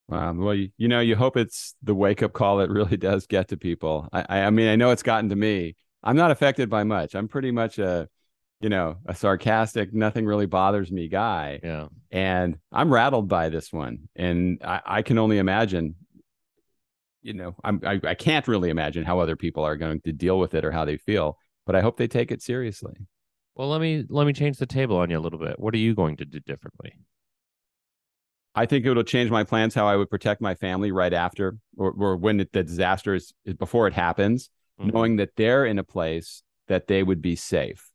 Wow. 0.08 0.34
Well, 0.34 0.54
you, 0.54 0.70
you 0.78 0.88
know, 0.88 1.00
you 1.00 1.16
hope 1.16 1.36
it's 1.36 1.74
the 1.82 1.96
wake 1.96 2.22
up 2.22 2.34
call 2.34 2.58
that 2.58 2.70
really 2.72 2.98
does 2.98 3.26
get 3.28 3.48
to 3.50 3.58
people. 3.58 4.08
I, 4.14 4.42
I 4.42 4.50
mean, 4.50 4.68
I 4.68 4.76
know 4.76 4.92
it's 4.92 5.04
gotten 5.04 5.30
to 5.30 5.36
me. 5.36 5.76
I'm 6.04 6.16
not 6.16 6.32
affected 6.32 6.70
by 6.70 6.84
much. 6.84 7.16
I'm 7.16 7.28
pretty 7.28 7.52
much 7.52 7.80
a 7.80 8.08
you 8.62 8.70
know, 8.70 8.98
a 9.06 9.14
sarcastic, 9.14 9.94
nothing 9.94 10.26
really 10.26 10.46
bothers 10.46 10.92
me 10.92 11.08
guy. 11.08 11.60
Yeah. 11.64 11.88
And 12.12 12.58
I'm 12.72 12.92
rattled 12.92 13.28
by 13.28 13.50
this 13.50 13.72
one. 13.72 14.10
And 14.16 14.62
I, 14.64 14.82
I 14.86 15.02
can 15.02 15.18
only 15.18 15.38
imagine, 15.38 15.96
you 17.22 17.34
know, 17.34 17.56
I'm, 17.64 17.82
I, 17.86 18.00
I 18.04 18.16
can't 18.16 18.48
really 18.48 18.70
imagine 18.70 19.04
how 19.04 19.20
other 19.20 19.36
people 19.36 19.64
are 19.64 19.76
going 19.76 20.02
to 20.02 20.14
deal 20.14 20.40
with 20.40 20.54
it 20.54 20.64
or 20.64 20.72
how 20.72 20.86
they 20.86 20.98
feel, 20.98 21.38
but 21.66 21.76
I 21.76 21.82
hope 21.82 21.98
they 21.98 22.08
take 22.08 22.32
it 22.32 22.42
seriously. 22.42 22.94
Well, 23.56 23.70
let 23.70 23.82
me 23.82 24.04
let 24.10 24.28
me 24.28 24.34
change 24.34 24.58
the 24.58 24.66
table 24.66 24.98
on 24.98 25.10
you 25.10 25.18
a 25.18 25.22
little 25.22 25.40
bit. 25.40 25.60
What 25.60 25.74
are 25.74 25.78
you 25.78 25.96
going 25.96 26.18
to 26.18 26.26
do 26.26 26.40
differently? 26.42 26.94
I 28.54 28.66
think 28.66 28.86
it'll 28.86 29.04
change 29.04 29.30
my 29.30 29.44
plans 29.44 29.74
how 29.74 29.88
I 29.88 29.96
would 29.96 30.10
protect 30.10 30.42
my 30.42 30.56
family 30.56 30.92
right 30.92 31.14
after 31.14 31.58
or, 31.78 31.92
or 31.92 32.18
when 32.18 32.40
it, 32.40 32.52
the 32.54 32.64
disaster 32.64 33.16
is 33.16 33.34
before 33.60 33.88
it 33.88 33.94
happens, 33.94 34.50
mm-hmm. 34.80 34.92
knowing 34.92 35.16
that 35.18 35.36
they're 35.36 35.66
in 35.66 35.78
a 35.78 35.84
place 35.84 36.42
that 36.68 36.88
they 36.88 37.04
would 37.04 37.22
be 37.22 37.36
safe 37.36 37.92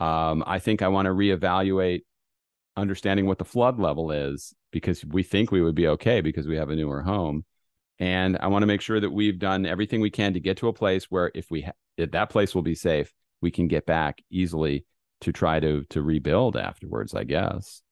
um, 0.00 0.42
I 0.46 0.58
think 0.58 0.82
I 0.82 0.88
want 0.88 1.06
to 1.06 1.12
reevaluate 1.12 2.02
understanding 2.76 3.26
what 3.26 3.38
the 3.38 3.44
flood 3.44 3.78
level 3.78 4.10
is 4.10 4.54
because 4.72 5.04
we 5.04 5.22
think 5.22 5.50
we 5.52 5.62
would 5.62 5.74
be 5.74 5.88
okay 5.88 6.20
because 6.20 6.46
we 6.46 6.56
have 6.56 6.70
a 6.70 6.76
newer 6.76 7.02
home 7.02 7.44
And 8.00 8.38
I 8.40 8.48
want 8.48 8.62
to 8.64 8.66
make 8.68 8.82
sure 8.82 9.00
that 9.00 9.10
we've 9.12 9.38
done 9.38 9.66
everything 9.66 10.00
we 10.00 10.10
can 10.10 10.34
to 10.34 10.40
get 10.40 10.58
to 10.58 10.68
a 10.68 10.74
place 10.74 11.06
where 11.10 11.30
if 11.34 11.50
we 11.50 11.62
ha- 11.62 11.72
if 11.98 12.12
that 12.12 12.30
place 12.30 12.54
will 12.54 12.62
be 12.62 12.74
safe, 12.76 13.12
we 13.42 13.50
can 13.52 13.68
get 13.68 13.86
back 13.86 14.22
easily 14.30 14.86
to 15.22 15.32
try 15.32 15.60
to 15.60 15.84
to 15.90 16.02
rebuild 16.02 16.56
afterwards, 16.56 17.14
I 17.14 17.24
guess. 17.24 17.82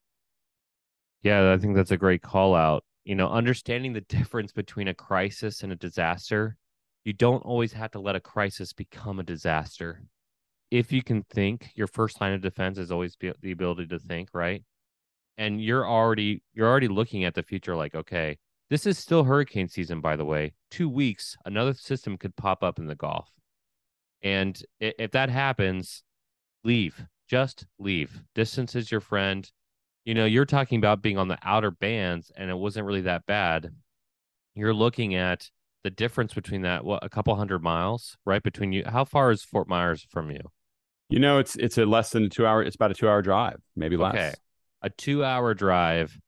Yeah, 1.23 1.53
I 1.53 1.59
think 1.59 1.75
that's 1.77 1.91
a 1.91 1.97
great 1.97 2.23
call 2.23 2.55
out. 2.55 2.85
You 3.05 3.15
know, 3.15 3.29
understanding 3.29 3.93
the 3.93 4.01
difference 4.03 4.53
between 4.53 4.89
a 4.89 4.95
crisis 4.95 5.63
and 5.63 5.73
a 5.73 5.77
disaster, 5.77 6.57
you 7.05 7.13
don't 7.13 7.45
always 7.45 7.73
have 7.73 7.91
to 7.93 8.01
let 8.01 8.17
a 8.17 8.21
crisis 8.21 8.73
become 8.73 9.19
a 9.19 9.25
disaster. 9.25 10.03
If 10.71 10.93
you 10.93 11.03
can 11.03 11.23
think, 11.23 11.71
your 11.75 11.87
first 11.87 12.21
line 12.21 12.33
of 12.33 12.41
defense 12.41 12.79
is 12.79 12.91
always 12.91 13.17
the 13.21 13.53
ability 13.53 13.87
to 13.89 13.99
think, 13.99 14.31
right? 14.35 14.63
And 15.37 15.63
you're 15.63 15.87
already 15.87 16.43
you're 16.53 16.69
already 16.69 16.89
looking 16.89 17.25
at 17.25 17.35
the 17.35 17.43
future 17.43 17.77
like, 17.77 17.95
okay, 17.95 18.39
this 18.71 18.87
is 18.87 18.99
still 18.99 19.25
hurricane 19.25 19.69
season 19.69 20.01
by 20.01 20.17
the 20.17 20.25
way. 20.25 20.53
2 20.71 20.89
weeks 20.89 21.37
another 21.45 21.75
system 21.75 22.19
could 22.19 22.37
pop 22.37 22.63
up 22.63 22.79
in 22.79 22.87
the 22.87 22.95
Gulf. 22.95 23.31
And 24.23 24.61
if 24.81 25.13
that 25.13 25.31
happens, 25.31 26.03
leave. 26.65 27.05
Just 27.29 27.67
leave. 27.79 28.23
Distance 28.35 28.75
is 28.75 28.91
your 28.91 29.01
friend 29.01 29.51
you 30.09 30.15
know, 30.15 30.25
you're 30.25 30.47
talking 30.47 30.79
about 30.79 31.03
being 31.03 31.19
on 31.19 31.29
the 31.29 31.37
outer 31.43 31.71
bands 31.71 32.33
and 32.35 32.49
it 32.49 32.57
wasn't 32.57 32.87
really 32.87 33.03
that 33.03 33.27
bad. 33.27 33.71
You're 34.55 34.73
looking 34.73 35.15
at 35.15 35.51
the 35.85 35.91
difference 35.91 36.33
between 36.33 36.63
that, 36.63 36.83
what, 36.83 37.05
a 37.05 37.11
couple 37.11 37.37
hundred 37.37 37.63
miles, 37.63 38.17
right? 38.25 38.43
Between 38.43 38.73
you. 38.73 38.85
How 38.87 39.05
far 39.05 39.31
is 39.31 39.43
Fort 39.43 39.69
Myers 39.69 40.07
from 40.09 40.31
you? 40.31 40.41
You 41.09 41.19
know, 41.19 41.39
it's 41.39 41.57
it's 41.57 41.79
a 41.79 41.87
less 41.87 42.11
than 42.11 42.25
a 42.25 42.29
two 42.29 42.47
hour, 42.47 42.63
it's 42.63 42.77
about 42.77 42.91
a 42.91 42.95
two 42.95 43.09
hour 43.09 43.23
drive, 43.23 43.61
maybe 43.75 43.97
less. 43.97 44.15
Okay. 44.15 44.35
A 44.83 44.91
two 44.91 45.25
hour 45.25 45.55
drive 45.55 46.19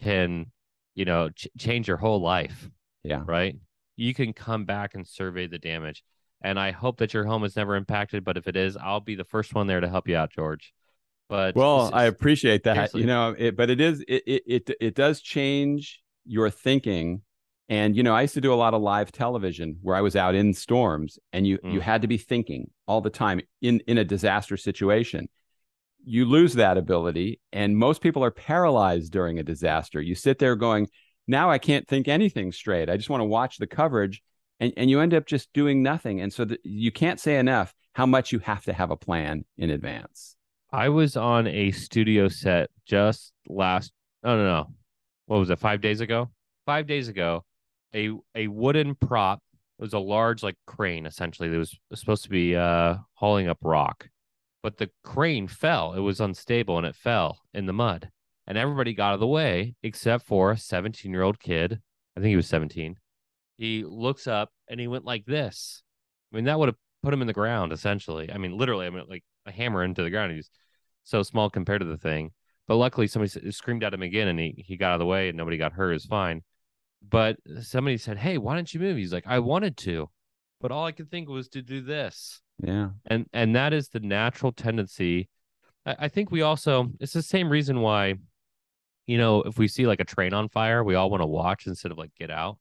can, 0.00 0.46
you 0.94 1.04
know, 1.04 1.30
ch- 1.30 1.48
change 1.58 1.88
your 1.88 1.96
whole 1.96 2.20
life. 2.20 2.70
Yeah. 3.02 3.22
Right. 3.24 3.56
You 3.96 4.14
can 4.14 4.32
come 4.32 4.64
back 4.64 4.94
and 4.94 5.06
survey 5.06 5.46
the 5.46 5.58
damage. 5.58 6.04
And 6.40 6.58
I 6.58 6.70
hope 6.70 6.98
that 6.98 7.12
your 7.12 7.24
home 7.24 7.42
is 7.42 7.56
never 7.56 7.74
impacted. 7.74 8.24
But 8.24 8.36
if 8.36 8.46
it 8.46 8.56
is, 8.56 8.76
I'll 8.76 9.00
be 9.00 9.16
the 9.16 9.24
first 9.24 9.54
one 9.54 9.66
there 9.66 9.80
to 9.80 9.88
help 9.88 10.06
you 10.06 10.16
out, 10.16 10.30
George. 10.30 10.72
But 11.28 11.56
well, 11.56 11.90
I 11.92 12.04
appreciate 12.04 12.62
that. 12.62 12.74
Seriously. 12.74 13.00
You 13.02 13.06
know, 13.08 13.34
it, 13.36 13.56
but 13.56 13.70
it 13.70 13.80
is 13.80 14.00
it, 14.06 14.22
it 14.26 14.42
it 14.46 14.76
it 14.80 14.94
does 14.94 15.20
change 15.20 16.00
your 16.24 16.48
thinking. 16.48 17.22
And 17.68 17.96
you 17.96 18.02
know, 18.02 18.14
I 18.14 18.22
used 18.22 18.34
to 18.34 18.40
do 18.40 18.52
a 18.52 18.56
lot 18.56 18.74
of 18.74 18.80
live 18.80 19.12
television 19.12 19.78
where 19.82 19.96
I 19.96 20.00
was 20.00 20.16
out 20.16 20.34
in 20.34 20.54
storms, 20.54 21.18
and 21.32 21.46
you 21.46 21.58
mm. 21.58 21.72
you 21.72 21.80
had 21.80 22.02
to 22.02 22.08
be 22.08 22.16
thinking 22.16 22.70
all 22.86 23.00
the 23.00 23.10
time 23.10 23.40
in 23.60 23.80
in 23.86 23.98
a 23.98 24.04
disaster 24.04 24.56
situation. 24.56 25.28
You 26.04 26.24
lose 26.24 26.54
that 26.54 26.78
ability, 26.78 27.40
and 27.52 27.76
most 27.76 28.00
people 28.00 28.24
are 28.24 28.30
paralyzed 28.30 29.12
during 29.12 29.38
a 29.38 29.42
disaster. 29.42 30.00
You 30.00 30.14
sit 30.14 30.38
there 30.38 30.56
going, 30.56 30.88
"Now 31.26 31.50
I 31.50 31.58
can't 31.58 31.86
think 31.86 32.08
anything 32.08 32.52
straight. 32.52 32.88
I 32.88 32.96
just 32.96 33.10
want 33.10 33.20
to 33.20 33.26
watch 33.26 33.58
the 33.58 33.66
coverage." 33.66 34.22
And, 34.60 34.72
and 34.76 34.90
you 34.90 35.00
end 35.00 35.14
up 35.14 35.26
just 35.26 35.52
doing 35.52 35.84
nothing. 35.84 36.20
And 36.20 36.32
so 36.32 36.44
the, 36.44 36.58
you 36.64 36.90
can't 36.90 37.20
say 37.20 37.36
enough 37.36 37.72
how 37.92 38.06
much 38.06 38.32
you 38.32 38.40
have 38.40 38.64
to 38.64 38.72
have 38.72 38.90
a 38.90 38.96
plan 38.96 39.44
in 39.56 39.70
advance. 39.70 40.34
I 40.72 40.88
was 40.88 41.16
on 41.16 41.46
a 41.46 41.70
studio 41.70 42.28
set 42.28 42.70
just 42.86 43.32
last. 43.48 43.92
No, 44.24 44.36
no, 44.36 44.44
no. 44.44 44.72
What 45.26 45.38
was 45.38 45.50
it? 45.50 45.58
Five 45.58 45.80
days 45.80 46.00
ago. 46.00 46.30
Five 46.66 46.86
days 46.86 47.08
ago, 47.08 47.44
a 47.94 48.10
a 48.34 48.48
wooden 48.48 48.94
prop. 48.94 49.40
It 49.78 49.82
was 49.82 49.92
a 49.92 49.98
large 49.98 50.42
like 50.42 50.56
crane 50.66 51.06
essentially 51.06 51.48
that 51.48 51.58
was 51.58 51.78
supposed 51.94 52.24
to 52.24 52.30
be 52.30 52.56
uh 52.56 52.96
hauling 53.14 53.48
up 53.48 53.58
rock, 53.62 54.08
but 54.62 54.76
the 54.78 54.90
crane 55.04 55.48
fell. 55.48 55.94
It 55.94 56.00
was 56.00 56.20
unstable 56.20 56.78
and 56.78 56.86
it 56.86 56.96
fell 56.96 57.40
in 57.54 57.66
the 57.66 57.72
mud, 57.72 58.10
and 58.46 58.58
everybody 58.58 58.94
got 58.94 59.08
out 59.08 59.14
of 59.14 59.20
the 59.20 59.26
way 59.26 59.74
except 59.82 60.26
for 60.26 60.52
a 60.52 60.58
17 60.58 61.10
year 61.12 61.22
old 61.22 61.38
kid. 61.40 61.80
I 62.16 62.20
think 62.20 62.30
he 62.30 62.36
was 62.36 62.48
17. 62.48 62.96
He 63.56 63.84
looks 63.84 64.26
up 64.26 64.50
and 64.68 64.80
he 64.80 64.88
went 64.88 65.04
like 65.04 65.24
this. 65.24 65.82
I 66.32 66.36
mean, 66.36 66.44
that 66.44 66.58
would 66.58 66.68
have 66.68 66.76
put 67.02 67.14
him 67.14 67.20
in 67.20 67.26
the 67.26 67.32
ground 67.32 67.72
essentially. 67.72 68.30
I 68.32 68.38
mean, 68.38 68.56
literally. 68.56 68.86
I 68.86 68.90
mean, 68.90 69.04
like 69.08 69.24
a 69.46 69.52
hammer 69.52 69.82
into 69.84 70.02
the 70.02 70.10
ground. 70.10 70.32
He's 70.32 70.50
so 71.04 71.22
small 71.22 71.50
compared 71.50 71.80
to 71.80 71.86
the 71.86 71.96
thing. 71.96 72.32
But 72.66 72.76
luckily, 72.76 73.06
somebody 73.06 73.50
screamed 73.50 73.82
at 73.82 73.94
him 73.94 74.02
again, 74.02 74.28
and 74.28 74.38
he 74.38 74.62
he 74.66 74.76
got 74.76 74.88
out 74.88 74.94
of 74.94 74.98
the 75.00 75.06
way, 75.06 75.28
and 75.28 75.38
nobody 75.38 75.56
got 75.56 75.72
hurt. 75.72 75.92
Is 75.92 76.04
fine. 76.04 76.42
But 77.06 77.36
somebody 77.62 77.96
said, 77.96 78.18
"Hey, 78.18 78.38
why 78.38 78.54
don't 78.54 78.72
you 78.72 78.80
move?" 78.80 78.96
He's 78.96 79.12
like, 79.12 79.26
"I 79.26 79.38
wanted 79.38 79.76
to, 79.78 80.10
but 80.60 80.72
all 80.72 80.84
I 80.84 80.92
could 80.92 81.10
think 81.10 81.28
was 81.28 81.48
to 81.50 81.62
do 81.62 81.80
this." 81.80 82.40
Yeah, 82.62 82.90
and 83.06 83.26
and 83.32 83.54
that 83.56 83.72
is 83.72 83.88
the 83.88 84.00
natural 84.00 84.52
tendency. 84.52 85.28
I, 85.86 85.96
I 86.00 86.08
think 86.08 86.30
we 86.30 86.42
also 86.42 86.90
it's 87.00 87.12
the 87.12 87.22
same 87.22 87.48
reason 87.48 87.80
why, 87.80 88.14
you 89.06 89.18
know, 89.18 89.42
if 89.42 89.58
we 89.58 89.68
see 89.68 89.86
like 89.86 90.00
a 90.00 90.04
train 90.04 90.34
on 90.34 90.48
fire, 90.48 90.82
we 90.84 90.94
all 90.94 91.10
want 91.10 91.22
to 91.22 91.26
watch 91.26 91.66
instead 91.66 91.92
of 91.92 91.98
like 91.98 92.14
get 92.18 92.30
out. 92.30 92.58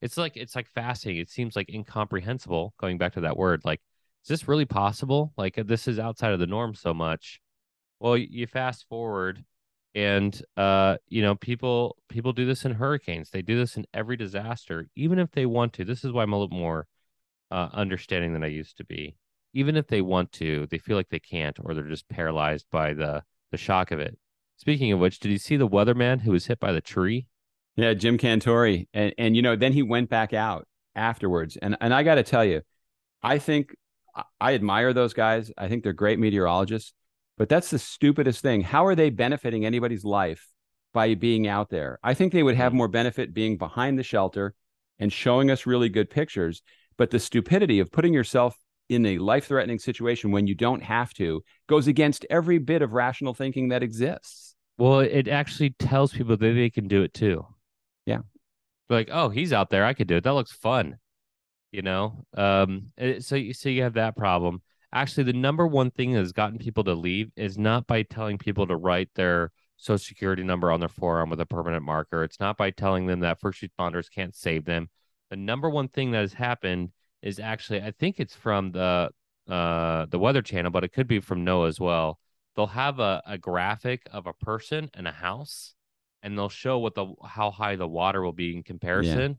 It's 0.00 0.16
like 0.16 0.36
it's 0.36 0.56
like 0.56 0.68
fascinating. 0.68 1.20
It 1.20 1.30
seems 1.30 1.56
like 1.56 1.68
incomprehensible. 1.68 2.74
Going 2.78 2.98
back 2.98 3.14
to 3.14 3.22
that 3.22 3.36
word, 3.36 3.62
like 3.64 3.80
is 4.24 4.28
this 4.28 4.48
really 4.48 4.66
possible? 4.66 5.32
Like 5.36 5.56
this 5.66 5.88
is 5.88 5.98
outside 5.98 6.32
of 6.32 6.40
the 6.40 6.46
norm 6.46 6.74
so 6.74 6.94
much. 6.94 7.40
Well, 7.98 8.16
you 8.16 8.46
fast 8.46 8.86
forward 8.88 9.44
and 9.94 10.42
uh 10.56 10.96
you 11.08 11.20
know 11.20 11.34
people 11.34 11.96
people 12.08 12.32
do 12.32 12.46
this 12.46 12.64
in 12.64 12.74
hurricanes. 12.74 13.30
They 13.30 13.42
do 13.42 13.56
this 13.56 13.76
in 13.76 13.86
every 13.92 14.16
disaster 14.16 14.86
even 14.96 15.18
if 15.18 15.32
they 15.32 15.46
want 15.46 15.72
to. 15.74 15.84
This 15.84 16.04
is 16.04 16.12
why 16.12 16.22
i'm 16.22 16.32
a 16.32 16.38
little 16.38 16.56
more 16.56 16.86
uh 17.50 17.68
understanding 17.72 18.32
than 18.32 18.44
i 18.44 18.48
used 18.48 18.76
to 18.78 18.84
be. 18.84 19.16
Even 19.52 19.76
if 19.76 19.88
they 19.88 20.00
want 20.00 20.32
to 20.32 20.66
they 20.70 20.78
feel 20.78 20.96
like 20.96 21.08
they 21.08 21.20
can't 21.20 21.58
or 21.62 21.74
they're 21.74 21.84
just 21.84 22.08
paralyzed 22.08 22.66
by 22.70 22.94
the 22.94 23.22
the 23.50 23.58
shock 23.58 23.90
of 23.90 24.00
it. 24.00 24.16
Speaking 24.56 24.92
of 24.92 25.00
which 25.00 25.18
did 25.18 25.32
you 25.32 25.38
see 25.38 25.56
the 25.56 25.68
weatherman 25.68 26.20
who 26.20 26.32
was 26.32 26.46
hit 26.46 26.60
by 26.60 26.72
the 26.72 26.80
tree? 26.80 27.26
Yeah 27.76 27.94
jim 27.94 28.18
cantore 28.18 28.86
and 28.94 29.14
and 29.18 29.36
you 29.36 29.42
know 29.42 29.56
then 29.56 29.72
he 29.72 29.82
went 29.82 30.08
back 30.08 30.32
out 30.32 30.68
afterwards. 30.94 31.56
And 31.56 31.76
and 31.80 31.92
i 31.92 32.02
got 32.02 32.16
to 32.16 32.22
tell 32.22 32.44
you 32.44 32.62
i 33.22 33.38
think 33.38 33.74
I 34.40 34.54
admire 34.54 34.92
those 34.92 35.12
guys. 35.12 35.52
I 35.56 35.68
think 35.68 35.82
they're 35.82 35.92
great 35.92 36.18
meteorologists, 36.18 36.92
but 37.40 37.48
that's 37.48 37.70
the 37.70 37.78
stupidest 37.78 38.42
thing. 38.42 38.60
How 38.60 38.84
are 38.84 38.94
they 38.94 39.08
benefiting 39.08 39.64
anybody's 39.64 40.04
life 40.04 40.46
by 40.92 41.14
being 41.14 41.48
out 41.48 41.70
there? 41.70 41.98
I 42.02 42.12
think 42.12 42.34
they 42.34 42.42
would 42.42 42.54
have 42.56 42.74
mm. 42.74 42.76
more 42.76 42.88
benefit 42.88 43.32
being 43.32 43.56
behind 43.56 43.98
the 43.98 44.02
shelter 44.02 44.52
and 44.98 45.10
showing 45.10 45.50
us 45.50 45.64
really 45.64 45.88
good 45.88 46.10
pictures. 46.10 46.60
But 46.98 47.08
the 47.08 47.18
stupidity 47.18 47.80
of 47.80 47.90
putting 47.90 48.12
yourself 48.12 48.58
in 48.90 49.06
a 49.06 49.16
life 49.16 49.46
threatening 49.46 49.78
situation 49.78 50.32
when 50.32 50.46
you 50.46 50.54
don't 50.54 50.82
have 50.82 51.14
to 51.14 51.42
goes 51.66 51.86
against 51.86 52.26
every 52.28 52.58
bit 52.58 52.82
of 52.82 52.92
rational 52.92 53.32
thinking 53.32 53.70
that 53.70 53.82
exists. 53.82 54.54
Well, 54.76 55.00
it 55.00 55.26
actually 55.26 55.70
tells 55.70 56.12
people 56.12 56.36
that 56.36 56.52
they 56.52 56.68
can 56.68 56.88
do 56.88 57.00
it 57.00 57.14
too. 57.14 57.46
Yeah. 58.04 58.18
Like, 58.90 59.08
oh, 59.10 59.30
he's 59.30 59.54
out 59.54 59.70
there. 59.70 59.86
I 59.86 59.94
could 59.94 60.08
do 60.08 60.16
it. 60.16 60.24
That 60.24 60.34
looks 60.34 60.52
fun 60.52 60.98
you 61.72 61.82
know 61.82 62.24
um 62.36 62.90
eh, 62.98 63.20
so 63.20 63.36
you 63.36 63.54
so 63.54 63.68
you 63.68 63.82
have 63.82 63.94
that 63.94 64.16
problem 64.16 64.60
actually 64.92 65.24
the 65.24 65.32
number 65.32 65.66
one 65.66 65.90
thing 65.90 66.12
that 66.12 66.18
has 66.20 66.32
gotten 66.32 66.58
people 66.58 66.84
to 66.84 66.94
leave 66.94 67.30
is 67.36 67.58
not 67.58 67.86
by 67.86 68.02
telling 68.02 68.38
people 68.38 68.66
to 68.66 68.76
write 68.76 69.08
their 69.14 69.52
social 69.76 69.98
security 69.98 70.42
number 70.42 70.70
on 70.70 70.80
their 70.80 70.88
forearm 70.88 71.30
with 71.30 71.40
a 71.40 71.46
permanent 71.46 71.84
marker. 71.84 72.22
It's 72.22 72.40
not 72.40 72.56
by 72.56 72.70
telling 72.70 73.06
them 73.06 73.20
that 73.20 73.40
first 73.40 73.62
responders 73.62 74.10
can't 74.10 74.34
save 74.34 74.64
them. 74.64 74.88
The 75.30 75.36
number 75.36 75.70
one 75.70 75.88
thing 75.88 76.10
that 76.10 76.20
has 76.20 76.32
happened 76.32 76.90
is 77.22 77.38
actually 77.38 77.82
i 77.82 77.90
think 77.90 78.18
it's 78.18 78.34
from 78.34 78.72
the 78.72 79.10
uh 79.46 80.06
the 80.06 80.18
weather 80.18 80.40
channel 80.40 80.70
but 80.70 80.84
it 80.84 80.90
could 80.90 81.06
be 81.06 81.20
from 81.20 81.44
NOAA 81.44 81.68
as 81.68 81.80
well. 81.80 82.18
They'll 82.56 82.66
have 82.66 82.98
a, 82.98 83.22
a 83.26 83.38
graphic 83.38 84.02
of 84.10 84.26
a 84.26 84.32
person 84.32 84.90
and 84.94 85.06
a 85.06 85.12
house 85.12 85.74
and 86.22 86.36
they'll 86.36 86.48
show 86.48 86.78
what 86.78 86.94
the 86.94 87.14
how 87.24 87.50
high 87.50 87.76
the 87.76 87.88
water 87.88 88.22
will 88.22 88.32
be 88.32 88.56
in 88.56 88.62
comparison. 88.62 89.32
Yeah 89.32 89.36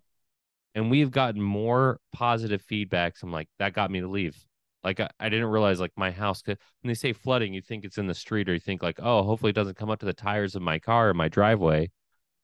and 0.73 0.89
we've 0.89 1.11
gotten 1.11 1.41
more 1.41 1.99
positive 2.13 2.63
feedbacks. 2.65 3.23
I'm 3.23 3.31
like, 3.31 3.49
that 3.59 3.73
got 3.73 3.91
me 3.91 4.01
to 4.01 4.07
leave. 4.07 4.41
Like 4.83 4.99
I, 4.99 5.09
I 5.19 5.29
didn't 5.29 5.47
realize 5.47 5.79
like 5.79 5.91
my 5.95 6.11
house 6.11 6.41
could 6.41 6.57
when 6.81 6.89
they 6.89 6.95
say 6.95 7.13
flooding, 7.13 7.53
you 7.53 7.61
think 7.61 7.85
it's 7.85 7.97
in 7.97 8.07
the 8.07 8.13
street 8.13 8.49
or 8.49 8.53
you 8.53 8.59
think 8.59 8.81
like, 8.81 8.99
oh, 9.01 9.23
hopefully 9.23 9.51
it 9.51 9.55
doesn't 9.55 9.77
come 9.77 9.89
up 9.89 9.99
to 9.99 10.05
the 10.05 10.13
tires 10.13 10.55
of 10.55 10.61
my 10.61 10.79
car 10.79 11.09
or 11.09 11.13
my 11.13 11.27
driveway. 11.27 11.91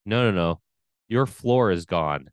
No, 0.06 0.24
no, 0.24 0.32
no. 0.32 0.62
Your 1.08 1.26
floor 1.26 1.72
is 1.72 1.86
gone. 1.86 2.30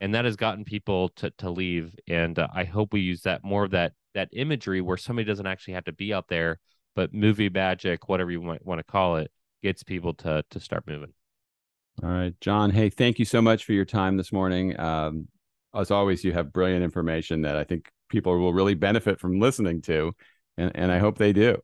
And 0.00 0.14
that 0.14 0.26
has 0.26 0.36
gotten 0.36 0.64
people 0.64 1.08
to 1.10 1.30
to 1.38 1.50
leave. 1.50 1.94
And 2.06 2.38
uh, 2.38 2.48
I 2.54 2.64
hope 2.64 2.92
we 2.92 3.00
use 3.00 3.22
that 3.22 3.44
more 3.44 3.64
of 3.64 3.70
that 3.70 3.92
that 4.14 4.28
imagery 4.32 4.80
where 4.80 4.96
somebody 4.96 5.26
doesn't 5.26 5.46
actually 5.46 5.74
have 5.74 5.84
to 5.84 5.92
be 5.92 6.12
out 6.12 6.28
there, 6.28 6.58
but 6.94 7.14
movie 7.14 7.48
magic, 7.48 8.08
whatever 8.08 8.30
you 8.30 8.42
might 8.42 8.64
want 8.64 8.78
to 8.78 8.84
call 8.84 9.16
it, 9.16 9.30
gets 9.62 9.82
people 9.82 10.12
to 10.14 10.44
to 10.50 10.60
start 10.60 10.86
moving. 10.86 11.12
All 12.02 12.10
right, 12.10 12.34
John. 12.42 12.70
Hey, 12.70 12.90
thank 12.90 13.18
you 13.18 13.24
so 13.24 13.40
much 13.40 13.64
for 13.64 13.72
your 13.72 13.86
time 13.86 14.18
this 14.18 14.30
morning. 14.30 14.78
Um, 14.78 15.28
as 15.74 15.90
always, 15.90 16.24
you 16.24 16.32
have 16.32 16.52
brilliant 16.52 16.84
information 16.84 17.42
that 17.42 17.56
I 17.56 17.64
think 17.64 17.90
people 18.08 18.38
will 18.38 18.52
really 18.52 18.74
benefit 18.74 19.20
from 19.20 19.40
listening 19.40 19.82
to, 19.82 20.12
and, 20.56 20.72
and 20.74 20.92
I 20.92 20.98
hope 20.98 21.18
they 21.18 21.32
do. 21.32 21.58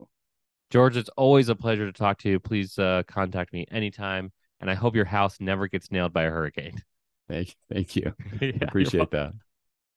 George, 0.70 0.96
it's 0.96 1.10
always 1.16 1.48
a 1.48 1.54
pleasure 1.54 1.86
to 1.86 1.92
talk 1.92 2.18
to 2.18 2.30
you. 2.30 2.40
Please 2.40 2.78
uh, 2.78 3.02
contact 3.06 3.52
me 3.52 3.66
anytime, 3.70 4.32
and 4.60 4.70
I 4.70 4.74
hope 4.74 4.96
your 4.96 5.04
house 5.04 5.36
never 5.38 5.68
gets 5.68 5.90
nailed 5.90 6.12
by 6.12 6.22
a 6.24 6.30
hurricane. 6.30 6.82
Thank, 7.28 7.56
thank 7.72 7.94
you. 7.96 8.14
yeah, 8.40 8.52
Appreciate 8.62 9.10
that. 9.10 9.32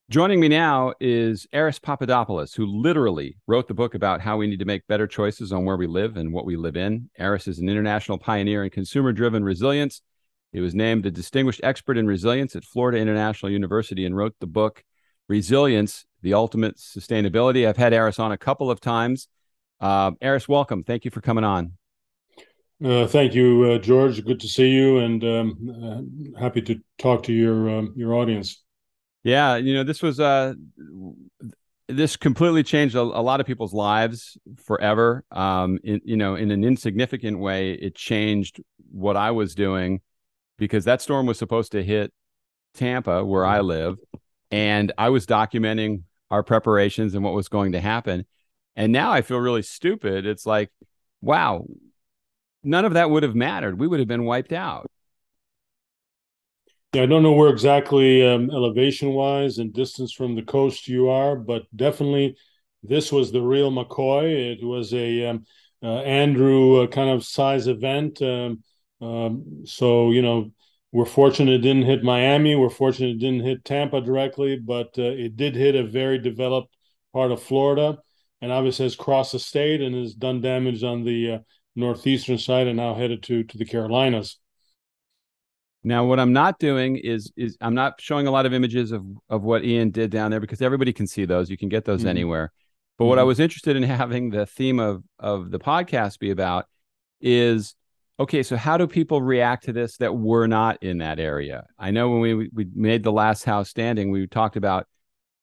Joining 0.07 0.39
me 0.39 0.49
now 0.49 0.93
is 0.99 1.47
Aris 1.51 1.79
Papadopoulos, 1.79 2.53
who 2.53 2.67
literally 2.67 3.37
wrote 3.47 3.67
the 3.67 3.73
book 3.73 3.95
about 3.95 4.21
how 4.21 4.37
we 4.37 4.45
need 4.45 4.59
to 4.59 4.65
make 4.65 4.85
better 4.85 5.07
choices 5.07 5.51
on 5.51 5.65
where 5.65 5.77
we 5.77 5.87
live 5.87 6.15
and 6.15 6.31
what 6.31 6.45
we 6.45 6.57
live 6.57 6.77
in. 6.77 7.09
Aris 7.19 7.47
is 7.47 7.57
an 7.57 7.69
international 7.69 8.19
pioneer 8.19 8.63
in 8.63 8.69
consumer 8.69 9.11
driven 9.11 9.43
resilience 9.43 10.01
He 10.53 10.59
was 10.59 10.75
named 10.75 11.07
a 11.07 11.11
distinguished 11.11 11.61
expert 11.63 11.97
in 11.97 12.05
resilience 12.05 12.55
at 12.55 12.63
Florida 12.63 12.99
International 12.99 13.51
University 13.51 14.05
and 14.05 14.15
wrote 14.15 14.35
the 14.39 14.45
book 14.45 14.83
Resilience: 15.27 16.05
The 16.25 16.33
Ultimate 16.33 16.77
Sustainability. 16.77 17.67
I've 17.67 17.77
had 17.77 17.93
Aris 17.93 18.17
on 18.17 18.31
a 18.31 18.37
couple 18.37 18.71
of 18.71 18.81
times. 18.81 19.27
Uh, 19.79 20.11
Aris, 20.23 20.47
welcome. 20.47 20.83
Thank 20.83 21.05
you 21.05 21.11
for 21.11 21.21
coming 21.21 21.43
on. 21.43 21.73
Uh, 22.83 23.05
thank 23.05 23.35
you, 23.35 23.71
uh, 23.71 23.77
George. 23.77 24.25
Good 24.25 24.39
to 24.39 24.47
see 24.47 24.69
you, 24.69 24.97
and 24.97 25.23
um, 25.23 26.33
uh, 26.35 26.39
happy 26.39 26.63
to 26.63 26.81
talk 26.97 27.21
to 27.23 27.31
your 27.31 27.69
um, 27.69 27.93
your 27.95 28.15
audience. 28.15 28.63
Yeah, 29.23 29.57
you 29.57 29.75
know, 29.75 29.83
this 29.83 30.01
was 30.01 30.19
uh, 30.19 30.55
this 31.87 32.17
completely 32.17 32.63
changed 32.63 32.95
a, 32.95 33.01
a 33.01 33.21
lot 33.21 33.39
of 33.39 33.45
people's 33.45 33.73
lives 33.73 34.35
forever. 34.57 35.23
Um, 35.29 35.77
in, 35.83 36.01
you 36.05 36.17
know, 36.17 36.33
in 36.33 36.49
an 36.49 36.63
insignificant 36.63 37.37
way, 37.37 37.73
it 37.73 37.93
changed 37.93 38.61
what 38.91 39.15
I 39.15 39.29
was 39.29 39.53
doing 39.53 40.01
because 40.57 40.85
that 40.85 41.03
storm 41.03 41.27
was 41.27 41.37
supposed 41.37 41.73
to 41.73 41.83
hit 41.83 42.11
Tampa, 42.73 43.23
where 43.23 43.45
I 43.45 43.59
live, 43.59 43.99
and 44.49 44.91
I 44.97 45.09
was 45.09 45.27
documenting 45.27 46.01
our 46.35 46.43
preparations 46.43 47.15
and 47.15 47.23
what 47.23 47.33
was 47.33 47.47
going 47.47 47.71
to 47.71 47.79
happen. 47.79 48.25
And 48.75 48.91
now 48.91 49.11
I 49.11 49.21
feel 49.21 49.39
really 49.39 49.61
stupid. 49.61 50.25
It's 50.25 50.45
like, 50.45 50.69
wow, 51.21 51.65
none 52.61 52.83
of 52.83 52.93
that 52.93 53.09
would 53.09 53.23
have 53.23 53.35
mattered. 53.35 53.79
We 53.79 53.87
would 53.87 53.99
have 53.99 54.07
been 54.09 54.25
wiped 54.25 54.51
out. 54.51 54.91
Yeah, 56.93 57.03
I 57.03 57.05
don't 57.05 57.23
know 57.23 57.31
where 57.31 57.49
exactly 57.49 58.25
um, 58.27 58.51
elevation 58.51 59.09
wise 59.13 59.59
and 59.59 59.71
distance 59.73 60.11
from 60.11 60.35
the 60.35 60.43
coast 60.43 60.89
you 60.89 61.09
are, 61.09 61.37
but 61.37 61.63
definitely 61.73 62.35
this 62.83 63.13
was 63.13 63.31
the 63.31 63.41
real 63.41 63.71
McCoy. 63.71 64.57
It 64.57 64.65
was 64.65 64.93
a 64.93 65.25
um, 65.27 65.45
uh, 65.81 65.99
Andrew 66.01 66.83
uh, 66.83 66.87
kind 66.87 67.09
of 67.09 67.23
size 67.23 67.67
event. 67.67 68.21
Um, 68.21 68.61
um, 69.01 69.63
so, 69.65 70.11
you 70.11 70.21
know, 70.21 70.51
we're 70.95 71.03
fortunate 71.03 71.55
it 71.55 71.57
didn't 71.57 71.83
hit 71.83 72.05
Miami. 72.05 72.55
We're 72.55 72.69
fortunate 72.69 73.17
it 73.17 73.19
didn't 73.19 73.43
hit 73.43 73.65
Tampa 73.65 73.99
directly, 73.99 74.55
but 74.55 74.97
uh, 74.97 75.01
it 75.01 75.35
did 75.35 75.53
hit 75.53 75.75
a 75.75 75.83
very 75.83 76.17
developed 76.17 76.73
part 77.11 77.33
of 77.33 77.43
Florida 77.43 77.97
and 78.41 78.49
obviously 78.49 78.85
has 78.85 78.95
crossed 78.95 79.33
the 79.33 79.39
state 79.39 79.81
and 79.81 79.93
has 79.93 80.13
done 80.13 80.39
damage 80.39 80.85
on 80.85 81.03
the 81.03 81.31
uh, 81.31 81.39
northeastern 81.75 82.37
side 82.37 82.67
and 82.67 82.77
now 82.77 82.95
headed 82.95 83.21
to 83.23 83.43
to 83.43 83.57
the 83.57 83.65
Carolinas. 83.65 84.39
Now, 85.83 86.05
what 86.05 86.17
I'm 86.17 86.31
not 86.31 86.59
doing 86.59 86.95
is 86.95 87.29
is 87.35 87.57
I'm 87.59 87.75
not 87.75 87.99
showing 87.99 88.27
a 88.27 88.31
lot 88.31 88.45
of 88.45 88.53
images 88.53 88.93
of 88.93 89.03
of 89.27 89.43
what 89.43 89.65
Ian 89.65 89.89
did 89.89 90.11
down 90.11 90.31
there 90.31 90.39
because 90.39 90.61
everybody 90.61 90.93
can 90.93 91.07
see 91.07 91.25
those. 91.25 91.49
You 91.49 91.57
can 91.57 91.67
get 91.67 91.83
those 91.83 91.99
mm-hmm. 91.99 92.07
anywhere. 92.07 92.53
But 92.97 93.03
mm-hmm. 93.03 93.09
what 93.09 93.19
I 93.19 93.23
mm-hmm. 93.23 93.27
was 93.27 93.41
interested 93.41 93.75
in 93.75 93.83
having 93.83 94.29
the 94.29 94.45
theme 94.45 94.79
of 94.79 95.03
of 95.19 95.51
the 95.51 95.59
podcast 95.59 96.19
be 96.19 96.31
about 96.31 96.67
is 97.19 97.75
okay. 98.19 98.43
So 98.43 98.57
how 98.57 98.77
do 98.77 98.87
people 98.87 99.21
react 99.21 99.65
to 99.65 99.73
this 99.73 99.97
that 99.97 100.15
were 100.15 100.47
not 100.47 100.81
in 100.83 100.99
that 100.99 101.19
area? 101.19 101.65
I 101.77 101.91
know 101.91 102.09
when 102.09 102.21
we 102.21 102.49
we 102.53 102.67
made 102.73 103.03
the 103.03 103.11
last 103.11 103.43
house 103.43 103.69
standing, 103.69 104.11
we 104.11 104.27
talked 104.27 104.55
about 104.55 104.87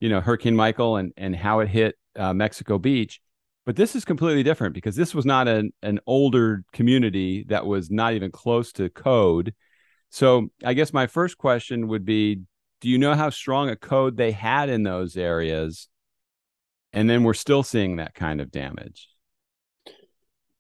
you 0.01 0.09
know 0.09 0.21
Hurricane 0.21 0.57
Michael 0.57 0.97
and 0.97 1.13
and 1.17 1.35
how 1.35 1.61
it 1.61 1.69
hit 1.69 1.97
uh, 2.17 2.33
Mexico 2.33 2.79
Beach. 2.79 3.21
But 3.65 3.77
this 3.77 3.95
is 3.95 4.05
completely 4.05 4.43
different 4.43 4.75
because 4.75 4.97
this 4.97 5.15
was 5.15 5.25
not 5.25 5.47
an, 5.47 5.73
an 5.83 6.01
older 6.07 6.65
community 6.73 7.45
that 7.49 7.65
was 7.65 7.91
not 7.91 8.15
even 8.15 8.33
close 8.33 8.73
to 8.73 8.91
code. 8.91 9.55
So 10.11 10.49
I 10.65 10.75
guess 10.75 10.93
my 10.93 11.07
first 11.07 11.39
question 11.39 11.89
would 11.89 12.05
be 12.05 12.43
Do 12.81 12.89
you 12.89 12.99
know 12.99 13.15
how 13.15 13.31
strong 13.31 13.69
a 13.69 13.77
code 13.77 14.17
they 14.17 14.33
had 14.33 14.69
in 14.69 14.83
those 14.83 15.17
areas? 15.17 15.89
And 16.93 17.09
then 17.09 17.23
we're 17.23 17.35
still 17.35 17.63
seeing 17.63 17.97
that 17.97 18.15
kind 18.15 18.41
of 18.41 18.51
damage. 18.51 19.09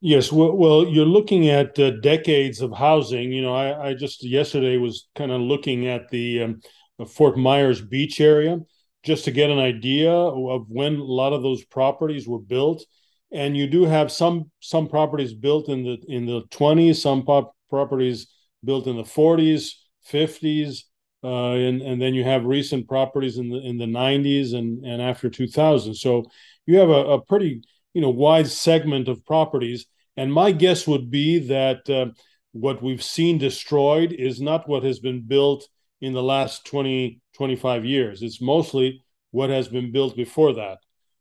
Yes, 0.05 0.32
well, 0.32 0.84
you're 0.88 1.07
looking 1.07 1.48
at 1.48 1.78
uh, 1.78 1.92
decades 2.00 2.61
of 2.61 2.72
housing. 2.76 3.32
You 3.32 3.42
know, 3.42 3.55
I, 3.55 3.90
I 3.90 3.94
just 3.94 4.24
yesterday 4.24 4.76
was 4.76 5.09
kind 5.14 5.30
of 5.30 5.40
looking 5.40 5.86
at 5.86 6.09
the 6.09 6.42
um, 6.42 6.61
Fort 7.07 7.38
Myers 7.38 7.80
Beach 7.80 8.20
area 8.20 8.59
just 9.05 9.24
to 9.26 9.30
get 9.30 9.48
an 9.50 9.61
idea 9.61 10.11
of 10.12 10.66
when 10.68 10.96
a 10.96 11.05
lot 11.05 11.32
of 11.32 11.42
those 11.44 11.64
properties 11.64 12.26
were 12.26 12.40
built. 12.40 12.84
And 13.30 13.57
you 13.57 13.68
do 13.68 13.84
have 13.84 14.11
some 14.11 14.50
some 14.59 14.88
properties 14.88 15.34
built 15.34 15.68
in 15.68 15.84
the 15.84 15.98
in 16.09 16.26
the 16.26 16.42
20s, 16.50 17.00
some 17.00 17.24
pop- 17.24 17.55
properties 17.70 18.26
built 18.64 18.88
in 18.88 18.96
the 18.96 19.05
40s, 19.05 19.84
50s, 20.03 20.90
uh, 21.22 21.53
and 21.53 21.80
and 21.80 22.03
then 22.03 22.12
you 22.12 22.24
have 22.24 22.44
recent 22.44 22.88
properties 22.88 23.38
in 23.38 23.50
the 23.50 23.59
in 23.61 23.78
the 23.78 23.86
90s 23.86 24.53
and 24.53 24.84
and 24.84 25.00
after 25.00 25.30
2000. 25.30 25.94
So 25.94 26.24
you 26.66 26.78
have 26.78 26.90
a, 26.90 26.92
a 27.12 27.22
pretty 27.24 27.62
you 27.94 28.03
know 28.03 28.11
wide 28.11 28.48
segment 28.48 29.07
of 29.09 29.24
properties. 29.24 29.86
And 30.16 30.32
my 30.32 30.52
guess 30.52 30.86
would 30.86 31.10
be 31.10 31.38
that 31.48 31.88
uh, 31.88 32.12
what 32.52 32.82
we've 32.82 33.02
seen 33.02 33.38
destroyed 33.38 34.12
is 34.12 34.40
not 34.40 34.68
what 34.68 34.82
has 34.82 34.98
been 34.98 35.22
built 35.22 35.66
in 36.00 36.12
the 36.12 36.22
last 36.22 36.66
20 36.66 37.20
25 37.34 37.84
years. 37.84 38.22
It's 38.22 38.40
mostly 38.40 39.02
what 39.30 39.50
has 39.50 39.68
been 39.68 39.90
built 39.90 40.16
before 40.16 40.54
that. 40.54 40.78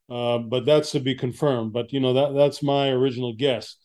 Uh, 0.09 0.39
but 0.39 0.65
that's 0.65 0.91
to 0.91 0.99
be 0.99 1.15
confirmed. 1.15 1.71
But 1.71 1.93
you 1.93 1.99
know 1.99 2.13
that 2.13 2.33
that's 2.33 2.61
my 2.61 2.89
original 2.89 3.33
guess. 3.33 3.77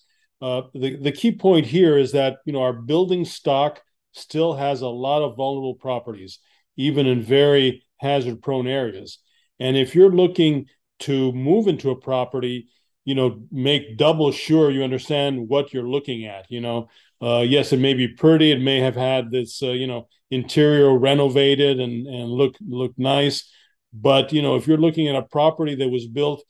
Uh, 0.42 0.62
the 0.74 0.96
the 0.96 1.12
key 1.12 1.32
point 1.32 1.66
here 1.66 1.96
is 1.96 2.12
that 2.12 2.38
you 2.44 2.52
know 2.52 2.62
our 2.62 2.72
building 2.72 3.24
stock 3.24 3.80
still 4.12 4.54
has 4.54 4.80
a 4.80 4.88
lot 4.88 5.22
of 5.22 5.36
vulnerable 5.36 5.76
properties, 5.76 6.40
even 6.76 7.07
in 7.07 7.22
very 7.22 7.84
hazard 7.98 8.42
prone 8.42 8.66
areas. 8.66 9.18
And 9.61 9.76
if 9.76 9.94
you're 9.94 10.11
looking 10.11 10.66
to 11.00 11.32
move 11.32 11.68
into 11.68 11.90
a 11.90 12.00
property, 12.00 12.68
you 13.07 13.14
know, 13.14 13.40
make 13.52 13.96
double 13.96 14.32
sure 14.32 14.70
you 14.70 14.82
understand 14.82 15.48
what 15.48 15.72
you're 15.72 15.88
looking 15.88 16.26
at. 16.26 16.50
You 16.50 16.61
know, 16.61 16.88
uh, 17.22 17.44
yes, 17.46 17.72
it 17.72 17.78
may 17.78 17.94
be 17.94 18.09
pretty. 18.09 18.50
It 18.50 18.61
may 18.61 18.80
have 18.80 18.96
had 18.96 19.30
this, 19.30 19.62
uh, 19.62 19.70
you 19.70 19.86
know, 19.86 20.09
interior 20.30 20.98
renovated 20.98 21.78
and 21.80 22.07
and 22.07 22.28
look 22.28 22.57
look 22.61 22.92
nice. 22.98 23.48
But 23.92 24.32
you 24.32 24.42
know, 24.42 24.57
if 24.57 24.66
you're 24.66 24.76
looking 24.76 25.07
at 25.07 25.14
a 25.14 25.22
property 25.22 25.76
that 25.76 25.88
was 25.88 26.09
built 26.09 26.44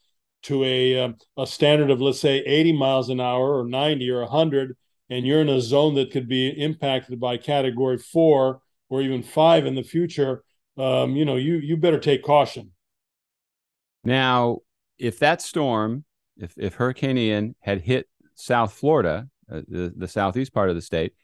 to 0.44 0.64
a 0.64 0.98
um, 1.00 1.16
a 1.36 1.46
standard 1.46 1.90
of 1.90 2.00
let's 2.00 2.20
say 2.20 2.38
80 2.38 2.72
miles 2.72 3.11
an 3.11 3.20
hour 3.20 3.61
or 3.61 3.68
90 3.68 4.11
or 4.11 4.22
100, 4.22 4.76
and 5.11 5.26
you're 5.26 5.42
in 5.42 5.50
a 5.50 5.61
zone 5.61 5.94
that 5.96 6.11
could 6.11 6.26
be 6.26 6.48
impacted 6.48 7.20
by 7.20 7.36
Category 7.36 7.98
Four 7.98 8.62
or 8.88 9.02
even 9.02 9.22
five 9.22 9.66
in 9.66 9.74
the 9.74 9.82
future, 9.82 10.42
um, 10.78 11.16
you 11.16 11.26
know, 11.26 11.36
you 11.36 11.57
you 11.57 11.76
better 11.76 12.00
take 12.00 12.22
caution. 12.22 12.72
Now, 14.04 14.61
if 14.98 15.18
that 15.18 15.42
storm, 15.42 16.05
if 16.39 16.55
if 16.57 16.74
Hurricane 16.74 17.18
Ian 17.18 17.55
had 17.61 17.80
hit 17.80 18.09
South 18.34 18.72
Florida, 18.72 19.28
uh, 19.51 19.62
the 19.68 19.93
the 19.97 20.09
southeast 20.09 20.53
part 20.53 20.70
of 20.70 20.76
the 20.76 20.82
state, 20.82 21.14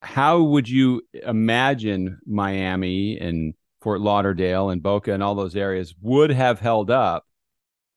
how 0.00 0.42
would 0.42 0.68
you 0.68 1.02
imagine 1.12 2.18
Miami 2.26 3.18
and 3.18 3.54
Fort 3.80 4.00
Lauderdale 4.00 4.70
and 4.70 4.82
Boca 4.82 5.12
and 5.12 5.22
all 5.22 5.34
those 5.34 5.56
areas 5.56 5.94
would 6.00 6.30
have 6.30 6.58
held 6.58 6.90
up 6.90 7.26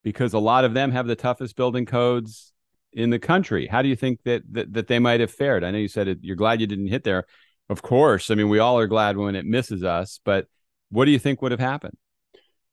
because 0.04 0.34
a 0.34 0.40
lot 0.40 0.66
of 0.66 0.74
them 0.74 0.92
have 0.92 1.08
the 1.08 1.16
toughest 1.16 1.56
building 1.56 1.86
codes 1.86 2.54
in 2.92 3.10
the 3.10 3.20
country. 3.20 3.68
How 3.68 3.82
do 3.82 3.90
you 3.90 3.96
think 3.96 4.20
that 4.24 4.42
that, 4.52 4.74
that 4.74 4.88
they 4.88 5.00
might 5.00 5.22
have 5.22 5.32
fared? 5.32 5.64
I 5.64 5.72
know 5.72 5.78
you 5.78 5.88
said 5.88 6.08
it, 6.08 6.20
you're 6.22 6.36
glad 6.36 6.60
you 6.60 6.68
didn't 6.68 6.88
hit 6.88 7.04
there. 7.04 7.26
Of 7.70 7.82
course, 7.82 8.30
I 8.30 8.36
mean 8.36 8.50
we 8.50 8.60
all 8.60 8.78
are 8.80 8.88
glad 8.88 9.18
when 9.18 9.36
it 9.36 9.46
misses 9.46 9.84
us, 9.84 10.20
but 10.26 10.48
what 10.90 11.06
do 11.06 11.12
you 11.12 11.20
think 11.20 11.42
would 11.42 11.52
have 11.52 11.60
happened? 11.60 11.98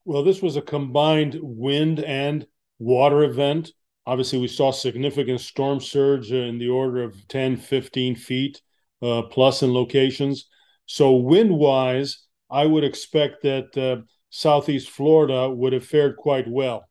Well, 0.04 0.22
this 0.22 0.42
was 0.42 0.56
a 0.56 0.62
combined 0.62 1.38
wind 1.40 2.00
and 2.00 2.46
water 2.78 3.22
event. 3.22 3.72
Obviously, 4.06 4.38
we 4.38 4.48
saw 4.48 4.70
significant 4.70 5.40
storm 5.40 5.80
surge 5.80 6.32
in 6.32 6.58
the 6.58 6.68
order 6.68 7.02
of 7.02 7.26
10, 7.28 7.56
15 7.56 8.16
feet 8.16 8.60
uh, 9.02 9.22
plus 9.22 9.62
in 9.62 9.72
locations. 9.72 10.48
So 10.86 11.12
wind 11.12 11.56
wise, 11.56 12.24
I 12.50 12.66
would 12.66 12.84
expect 12.84 13.42
that 13.42 13.76
uh, 13.76 14.04
Southeast 14.30 14.90
Florida 14.90 15.48
would 15.48 15.72
have 15.72 15.86
fared 15.86 16.16
quite 16.16 16.48
well. 16.48 16.88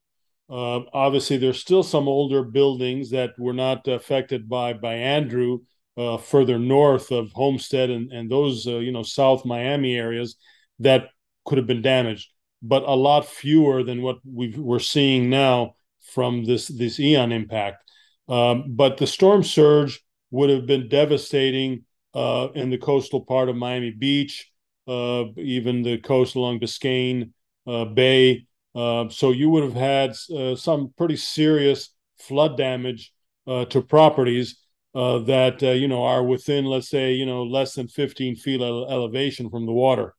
Uh, 0.49 0.81
obviously, 0.93 1.38
there's 1.38 1.59
still 1.59 1.84
some 1.84 2.07
older 2.07 2.43
buildings 2.43 3.11
that 3.11 3.31
were 3.38 3.53
not 3.53 3.88
affected 3.88 4.49
by 4.49 4.73
by 4.73 4.95
Andrew 4.95 5.59
uh, 5.97 6.17
further 6.17 6.59
north 6.59 7.11
of 7.11 7.31
Homestead 7.31 7.89
and 7.89 8.11
and 8.11 8.29
those 8.29 8.67
uh, 8.67 8.77
you 8.77 8.91
know 8.91 9.03
South 9.03 9.45
Miami 9.45 9.95
areas 9.95 10.36
that 10.79 11.09
could 11.45 11.57
have 11.57 11.67
been 11.67 11.81
damaged, 11.81 12.29
but 12.64 12.84
a 12.84 12.95
lot 12.95 13.26
fewer 13.26 13.84
than 13.84 14.01
what 14.01 14.18
we 14.26 14.55
we're 14.57 14.80
seeing 14.80 15.30
now 15.30 15.76
from 16.01 16.45
this 16.45 16.70
this 16.70 16.99
Ian 16.99 17.32
impact. 17.32 17.84
Um, 18.30 18.66
but 18.70 18.97
the 18.97 19.05
storm 19.05 19.43
surge 19.43 20.03
would 20.32 20.49
have 20.49 20.66
been 20.66 20.88
devastating 20.88 21.84
uh, 22.14 22.47
in 22.55 22.70
the 22.70 22.78
coastal 22.78 23.22
part 23.22 23.49
of 23.49 23.55
Miami 23.55 23.91
Beach, 23.91 24.49
uh, 24.88 25.26
even 25.38 25.84
the 25.84 25.97
coast 25.97 26.36
along 26.36 26.59
Biscayne 26.59 27.32
uh, 27.68 27.86
Bay. 27.86 28.47
Uh, 28.74 29.09
so 29.09 29.32
you 29.32 29.49
would 29.49 29.64
have 29.64 29.74
had 29.74 30.16
uh, 30.36 30.55
some 30.55 30.93
pretty 30.97 31.18
serious 31.18 31.89
flood 32.18 32.57
damage 32.57 33.14
uh, 33.45 33.66
to 33.66 33.82
properties 33.82 34.57
that 34.93 35.61
you 35.61 35.88
know 35.88 36.03
are 36.03 36.24
within, 36.24 36.66
let's 36.66 36.89
say, 36.89 37.14
you 37.14 37.26
know, 37.26 37.43
less 37.43 37.74
than 37.74 37.88
15 37.88 38.36
feet 38.36 38.61
elevation 38.61 39.49
from 39.49 39.66
the 39.66 39.72
water. 39.72 40.16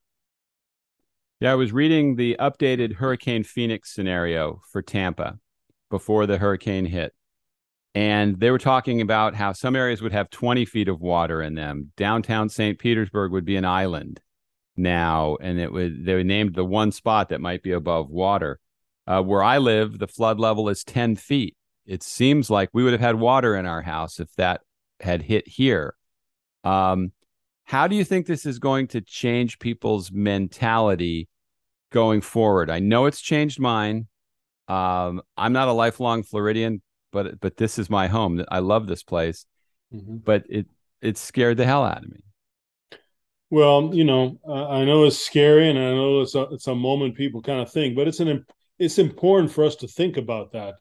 Yeah, 1.45 1.53
I 1.53 1.57
was 1.57 1.75
reading 1.75 2.17
the 2.17 2.39
updated 2.41 2.95
Hurricane 2.95 3.45
Phoenix 3.45 3.93
scenario 3.93 4.63
for 4.73 4.81
Tampa 4.81 5.39
before 5.91 6.25
the 6.25 6.39
hurricane 6.39 6.87
hit. 6.87 7.13
and 7.95 8.41
they 8.41 8.51
were 8.51 8.57
talking 8.57 9.03
about 9.03 9.35
how 9.35 9.53
some 9.53 9.77
areas 9.77 10.01
would 10.01 10.13
have 10.13 10.31
20 10.31 10.65
feet 10.65 10.89
of 10.89 11.03
water 11.03 11.43
in 11.43 11.55
them. 11.55 11.93
Downtown 11.99 12.49
St. 12.49 12.79
Petersburg 12.79 13.31
would 13.31 13.45
be 13.45 13.57
an 13.57 13.67
island 13.67 14.23
now, 14.75 15.37
and 15.39 15.61
it 15.61 15.71
would 15.71 16.07
they 16.07 16.23
named 16.23 16.55
the 16.55 16.65
one 16.65 16.91
spot 16.91 17.29
that 17.29 17.43
might 17.43 17.63
be 17.63 17.73
above 17.73 18.09
water. 18.09 18.59
Uh, 19.07 19.21
where 19.21 19.43
I 19.43 19.59
live, 19.59 19.99
the 19.99 20.09
flood 20.09 20.41
level 20.41 20.71
is 20.71 20.83
10 20.83 21.17
feet. 21.17 21.59
It 21.85 22.03
seems 22.03 22.49
like 22.49 22.71
we 22.73 22.85
would 22.85 22.95
have 22.95 23.03
had 23.03 23.17
water 23.17 23.55
in 23.55 23.67
our 23.67 23.83
house 23.83 24.19
if 24.19 24.35
that 24.37 24.63
had 24.99 25.21
hit 25.21 25.47
here. 25.47 25.95
Um, 26.65 27.13
how 27.65 27.87
do 27.87 27.97
you 27.97 28.05
think 28.05 28.25
this 28.25 28.47
is 28.47 28.59
going 28.59 28.87
to 28.89 29.03
change 29.03 29.59
people's 29.59 30.11
mentality 30.11 31.29
going 31.95 32.21
forward? 32.21 32.69
I 32.69 32.81
know 32.81 33.07
it's 33.07 33.21
changed 33.21 33.61
mine. 33.61 34.09
Um, 34.67 35.23
I'm 35.37 35.53
not 35.53 35.69
a 35.69 35.73
lifelong 35.73 36.25
Floridian, 36.25 36.83
but 37.13 37.41
but 37.41 37.57
this 37.57 37.79
is 37.79 37.89
my 37.89 38.09
home. 38.09 38.45
I 38.51 38.59
love 38.59 38.87
this 38.87 39.05
place, 39.05 39.47
mm-hmm. 39.95 40.17
but 40.17 40.45
it 40.51 40.67
it 41.01 41.17
scared 41.17 41.57
the 41.57 41.65
hell 41.65 41.85
out 41.85 42.03
of 42.05 42.11
me. 42.11 42.21
Well, 43.51 43.95
you 43.95 44.05
know, 44.05 44.41
I 44.45 44.85
know 44.85 45.05
it's 45.05 45.19
scary, 45.19 45.71
and 45.71 45.79
I 45.79 45.93
know 45.93 46.23
it's 46.23 46.35
a 46.35 46.43
it's 46.51 46.67
a 46.67 46.75
moment 46.75 47.15
people 47.15 47.41
kind 47.41 47.61
of 47.61 47.71
think, 47.71 47.95
but 47.95 48.09
it's 48.09 48.21
an 48.21 48.45
it's 48.79 48.99
important 48.99 49.53
for 49.53 49.65
us 49.65 49.77
to 49.77 49.87
think 49.87 50.17
about 50.17 50.53
that. 50.53 50.75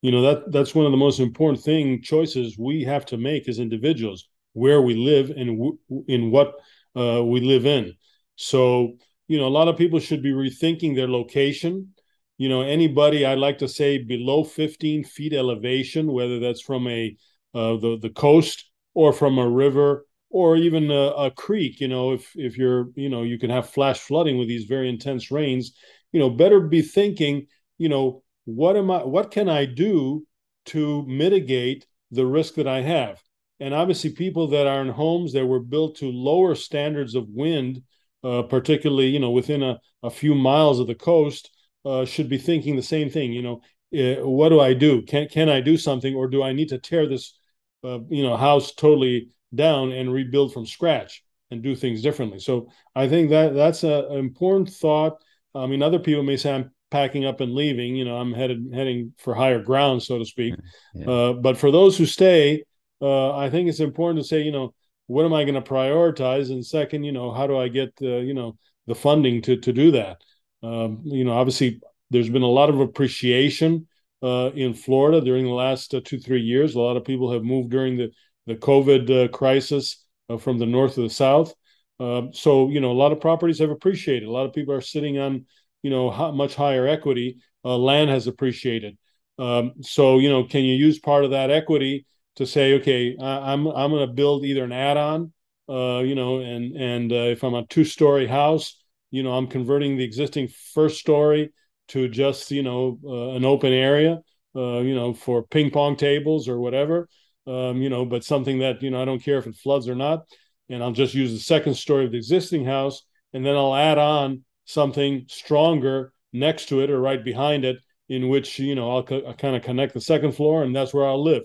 You 0.00 0.12
know 0.12 0.22
that 0.22 0.50
that's 0.50 0.74
one 0.74 0.86
of 0.86 0.92
the 0.92 1.04
most 1.06 1.20
important 1.20 1.62
thing 1.62 2.00
choices 2.02 2.56
we 2.58 2.84
have 2.84 3.04
to 3.06 3.18
make 3.18 3.48
as 3.48 3.58
individuals, 3.58 4.28
where 4.54 4.80
we 4.80 4.94
live 4.94 5.30
and 5.30 5.58
w- 5.58 5.78
in 6.08 6.30
what 6.30 6.54
uh, 6.96 7.22
we 7.22 7.40
live 7.40 7.66
in. 7.66 7.92
So, 8.36 8.96
you 9.28 9.38
know, 9.38 9.46
a 9.46 9.48
lot 9.48 9.68
of 9.68 9.76
people 9.76 10.00
should 10.00 10.22
be 10.22 10.32
rethinking 10.32 10.94
their 10.94 11.08
location. 11.08 11.94
You 12.36 12.48
know 12.48 12.62
anybody 12.62 13.24
i'd 13.24 13.38
like 13.38 13.58
to 13.58 13.68
say 13.68 13.98
below 13.98 14.42
15 14.42 15.04
feet 15.04 15.32
elevation 15.32 16.12
whether 16.12 16.40
that's 16.40 16.60
from 16.60 16.88
a 16.88 17.16
uh, 17.54 17.76
the 17.76 17.96
the 18.02 18.10
coast 18.10 18.70
or 18.92 19.12
from 19.12 19.38
a 19.38 19.48
river 19.48 20.04
or 20.30 20.56
even 20.56 20.90
a, 20.90 21.10
a, 21.26 21.30
creek 21.30 21.80
you 21.80 21.86
know 21.86 22.12
if 22.12 22.32
if 22.34 22.58
you're 22.58 22.88
you 22.96 23.08
know 23.08 23.22
you 23.22 23.38
can 23.38 23.50
have 23.50 23.70
flash 23.70 24.00
flooding 24.00 24.36
with 24.36 24.48
these 24.48 24.64
very 24.64 24.88
intense 24.88 25.30
rains. 25.30 25.76
You 26.10 26.18
know 26.20 26.30
better 26.30 26.60
be 26.60 26.82
thinking 26.82 27.46
you 27.78 27.88
know 27.88 28.22
what 28.44 28.76
am 28.76 28.90
i 28.90 29.04
what 29.04 29.30
can 29.30 29.48
i 29.48 29.64
do 29.64 30.26
to 30.66 31.04
mitigate 31.06 31.86
the 32.10 32.26
risk 32.26 32.54
that 32.54 32.66
i 32.66 32.80
have? 32.80 33.22
And 33.60 33.72
obviously 33.72 34.10
people 34.10 34.48
that 34.48 34.66
are 34.66 34.82
in 34.82 34.88
homes 34.88 35.32
that 35.34 35.46
were 35.46 35.60
built 35.60 35.96
to 35.98 36.10
lower 36.10 36.56
standards 36.56 37.14
of 37.14 37.28
wind 37.28 37.82
uh, 38.24 38.42
particularly 38.42 39.06
you 39.06 39.20
know 39.20 39.30
within 39.30 39.62
a, 39.62 39.78
a 40.02 40.10
few 40.10 40.34
miles 40.34 40.80
of 40.80 40.86
the 40.86 40.94
coast 40.94 41.50
uh, 41.84 42.04
should 42.04 42.28
be 42.28 42.38
thinking 42.38 42.76
the 42.76 42.82
same 42.82 43.10
thing. 43.10 43.32
You 43.32 43.42
know, 43.42 43.60
uh, 43.94 44.26
what 44.26 44.48
do 44.48 44.60
I 44.60 44.74
do? 44.74 45.02
Can 45.02 45.28
can 45.28 45.48
I 45.48 45.60
do 45.60 45.76
something, 45.76 46.14
or 46.14 46.28
do 46.28 46.42
I 46.42 46.52
need 46.52 46.70
to 46.70 46.78
tear 46.78 47.06
this, 47.06 47.38
uh, 47.84 48.00
you 48.08 48.22
know, 48.22 48.36
house 48.36 48.74
totally 48.74 49.28
down 49.54 49.92
and 49.92 50.12
rebuild 50.12 50.52
from 50.52 50.66
scratch 50.66 51.22
and 51.50 51.62
do 51.62 51.76
things 51.76 52.02
differently? 52.02 52.38
So 52.38 52.70
I 52.94 53.08
think 53.08 53.30
that 53.30 53.54
that's 53.54 53.84
a, 53.84 54.06
an 54.10 54.18
important 54.18 54.70
thought. 54.70 55.22
I 55.54 55.66
mean, 55.66 55.82
other 55.82 56.00
people 56.00 56.24
may 56.24 56.36
say 56.36 56.54
I'm 56.54 56.70
packing 56.90 57.24
up 57.24 57.40
and 57.40 57.54
leaving. 57.54 57.94
You 57.94 58.04
know, 58.04 58.16
I'm 58.16 58.32
headed 58.32 58.70
heading 58.72 59.12
for 59.18 59.34
higher 59.34 59.62
ground, 59.62 60.02
so 60.02 60.18
to 60.18 60.24
speak. 60.24 60.54
Yeah. 60.94 61.10
Uh, 61.10 61.32
but 61.34 61.58
for 61.58 61.70
those 61.70 61.98
who 61.98 62.06
stay, 62.06 62.64
uh, 63.00 63.36
I 63.36 63.50
think 63.50 63.68
it's 63.68 63.80
important 63.80 64.22
to 64.22 64.28
say, 64.28 64.40
you 64.42 64.52
know, 64.52 64.74
what 65.06 65.24
am 65.24 65.32
I 65.32 65.44
going 65.44 65.54
to 65.54 65.60
prioritize? 65.62 66.50
And 66.50 66.64
second, 66.64 67.04
you 67.04 67.12
know, 67.12 67.32
how 67.32 67.46
do 67.46 67.56
I 67.56 67.68
get, 67.68 67.92
you 68.00 68.34
know, 68.34 68.56
the 68.86 68.94
funding 68.94 69.42
to 69.42 69.56
to 69.56 69.72
do 69.72 69.90
that? 69.92 70.22
Um, 70.62 71.02
you 71.04 71.24
know, 71.24 71.32
obviously, 71.32 71.80
there's 72.10 72.30
been 72.30 72.42
a 72.42 72.46
lot 72.46 72.70
of 72.70 72.80
appreciation 72.80 73.86
uh, 74.22 74.50
in 74.54 74.72
Florida 74.72 75.20
during 75.20 75.44
the 75.44 75.50
last 75.50 75.94
uh, 75.94 76.00
two 76.02 76.18
three 76.18 76.40
years. 76.40 76.74
A 76.74 76.80
lot 76.80 76.96
of 76.96 77.04
people 77.04 77.30
have 77.32 77.44
moved 77.44 77.70
during 77.70 77.96
the 77.96 78.10
the 78.46 78.54
COVID 78.54 79.24
uh, 79.24 79.28
crisis 79.28 80.04
uh, 80.30 80.38
from 80.38 80.58
the 80.58 80.66
north 80.66 80.94
to 80.94 81.02
the 81.02 81.10
south. 81.10 81.54
Um, 82.00 82.32
so 82.32 82.70
you 82.70 82.80
know, 82.80 82.90
a 82.90 83.00
lot 83.02 83.12
of 83.12 83.20
properties 83.20 83.58
have 83.58 83.70
appreciated. 83.70 84.26
A 84.26 84.32
lot 84.32 84.46
of 84.46 84.54
people 84.54 84.74
are 84.74 84.80
sitting 84.80 85.18
on 85.18 85.46
you 85.82 85.90
know 85.90 86.32
much 86.32 86.54
higher 86.54 86.86
equity. 86.86 87.38
Uh, 87.64 87.76
land 87.76 88.10
has 88.10 88.26
appreciated. 88.26 88.96
Um, 89.38 89.74
so 89.82 90.18
you 90.18 90.30
know, 90.30 90.44
can 90.44 90.64
you 90.64 90.74
use 90.74 90.98
part 90.98 91.24
of 91.24 91.32
that 91.32 91.50
equity 91.50 92.06
to 92.36 92.46
say, 92.46 92.74
okay, 92.74 93.16
I'm, 93.20 93.66
I'm 93.66 93.90
going 93.90 94.06
to 94.06 94.12
build 94.12 94.44
either 94.44 94.64
an 94.64 94.72
add-on, 94.72 95.32
uh, 95.68 96.00
you 96.00 96.14
know, 96.14 96.40
and 96.40 96.76
and 96.76 97.12
if 97.12 97.42
I'm 97.42 97.54
a 97.54 97.66
two-story 97.66 98.26
house 98.26 98.76
you 99.14 99.22
know 99.22 99.32
i'm 99.32 99.46
converting 99.46 99.96
the 99.96 100.02
existing 100.02 100.48
first 100.74 100.98
story 100.98 101.52
to 101.86 102.08
just 102.08 102.50
you 102.50 102.64
know 102.64 102.98
uh, 103.06 103.36
an 103.36 103.44
open 103.44 103.72
area 103.72 104.20
uh, 104.56 104.80
you 104.80 104.94
know 104.94 105.14
for 105.14 105.44
ping 105.44 105.70
pong 105.70 105.94
tables 105.94 106.48
or 106.48 106.58
whatever 106.58 107.08
um, 107.46 107.80
you 107.80 107.88
know 107.88 108.04
but 108.04 108.24
something 108.24 108.58
that 108.58 108.82
you 108.82 108.90
know 108.90 109.00
i 109.00 109.04
don't 109.04 109.22
care 109.22 109.38
if 109.38 109.46
it 109.46 109.54
floods 109.54 109.88
or 109.88 109.94
not 109.94 110.24
and 110.68 110.82
i'll 110.82 110.90
just 110.92 111.14
use 111.14 111.30
the 111.32 111.38
second 111.38 111.74
story 111.74 112.04
of 112.04 112.10
the 112.10 112.18
existing 112.18 112.64
house 112.64 113.02
and 113.32 113.46
then 113.46 113.54
i'll 113.54 113.76
add 113.76 113.98
on 113.98 114.42
something 114.64 115.24
stronger 115.28 116.12
next 116.32 116.66
to 116.68 116.80
it 116.80 116.90
or 116.90 117.00
right 117.00 117.24
behind 117.24 117.64
it 117.64 117.76
in 118.08 118.28
which 118.28 118.58
you 118.58 118.74
know 118.74 118.90
i'll, 118.90 119.04
co- 119.04 119.22
I'll 119.28 119.34
kind 119.34 119.54
of 119.54 119.62
connect 119.62 119.94
the 119.94 120.00
second 120.00 120.32
floor 120.32 120.64
and 120.64 120.74
that's 120.74 120.92
where 120.92 121.06
i'll 121.06 121.22
live 121.22 121.44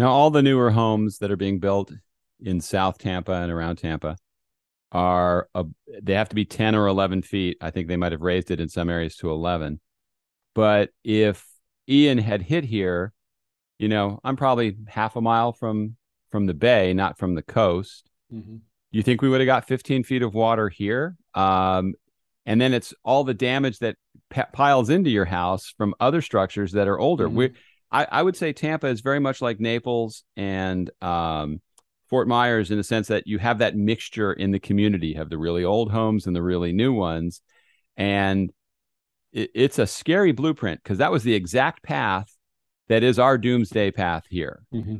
now 0.00 0.10
all 0.10 0.30
the 0.30 0.42
newer 0.42 0.70
homes 0.70 1.18
that 1.18 1.30
are 1.30 1.36
being 1.36 1.58
built 1.58 1.92
in 2.40 2.60
south 2.60 2.98
tampa 2.98 3.32
and 3.32 3.52
around 3.52 3.76
tampa 3.76 4.16
are 4.92 5.48
a, 5.54 5.64
they 6.02 6.14
have 6.14 6.28
to 6.30 6.34
be 6.34 6.44
10 6.44 6.74
or 6.74 6.86
11 6.86 7.22
feet. 7.22 7.56
I 7.60 7.70
think 7.70 7.88
they 7.88 7.96
might 7.96 8.12
have 8.12 8.22
raised 8.22 8.50
it 8.50 8.60
in 8.60 8.68
some 8.68 8.90
areas 8.90 9.16
to 9.16 9.30
11. 9.30 9.80
But 10.54 10.90
if 11.04 11.46
Ian 11.88 12.18
had 12.18 12.42
hit 12.42 12.64
here, 12.64 13.12
you 13.78 13.88
know, 13.88 14.20
I'm 14.24 14.36
probably 14.36 14.76
half 14.88 15.16
a 15.16 15.20
mile 15.20 15.52
from 15.52 15.96
from 16.30 16.46
the 16.46 16.54
bay, 16.54 16.92
not 16.92 17.18
from 17.18 17.34
the 17.34 17.42
coast. 17.42 18.08
Mm-hmm. 18.32 18.56
You 18.92 19.02
think 19.02 19.22
we 19.22 19.28
would 19.28 19.40
have 19.40 19.46
got 19.46 19.66
15 19.66 20.04
feet 20.04 20.22
of 20.22 20.34
water 20.34 20.68
here? 20.68 21.16
Um, 21.34 21.94
and 22.46 22.60
then 22.60 22.72
it's 22.72 22.94
all 23.04 23.24
the 23.24 23.34
damage 23.34 23.78
that 23.80 23.96
p- 24.30 24.42
piles 24.52 24.90
into 24.90 25.10
your 25.10 25.24
house 25.24 25.72
from 25.76 25.94
other 25.98 26.22
structures 26.22 26.72
that 26.72 26.88
are 26.88 26.98
older. 26.98 27.26
Mm-hmm. 27.26 27.36
We, 27.36 27.50
I, 27.92 28.06
I, 28.10 28.22
would 28.22 28.36
say 28.36 28.52
Tampa 28.52 28.86
is 28.86 29.00
very 29.00 29.18
much 29.18 29.42
like 29.42 29.60
Naples 29.60 30.24
and 30.36 30.90
um, 31.02 31.60
Fort 32.08 32.28
Myers 32.28 32.70
in 32.70 32.76
the 32.76 32.84
sense 32.84 33.08
that 33.08 33.26
you 33.26 33.38
have 33.38 33.58
that 33.58 33.76
mixture 33.76 34.32
in 34.32 34.50
the 34.50 34.60
community, 34.60 35.08
you 35.08 35.16
have 35.16 35.30
the 35.30 35.38
really 35.38 35.64
old 35.64 35.90
homes 35.90 36.26
and 36.26 36.34
the 36.34 36.42
really 36.42 36.72
new 36.72 36.92
ones. 36.92 37.40
And 37.96 38.52
it, 39.32 39.50
it's 39.54 39.78
a 39.78 39.86
scary 39.86 40.32
blueprint 40.32 40.82
because 40.82 40.98
that 40.98 41.12
was 41.12 41.22
the 41.22 41.34
exact 41.34 41.82
path 41.82 42.36
that 42.88 43.02
is 43.02 43.18
our 43.18 43.38
doomsday 43.38 43.90
path 43.90 44.24
here. 44.28 44.62
Mm-hmm. 44.74 44.96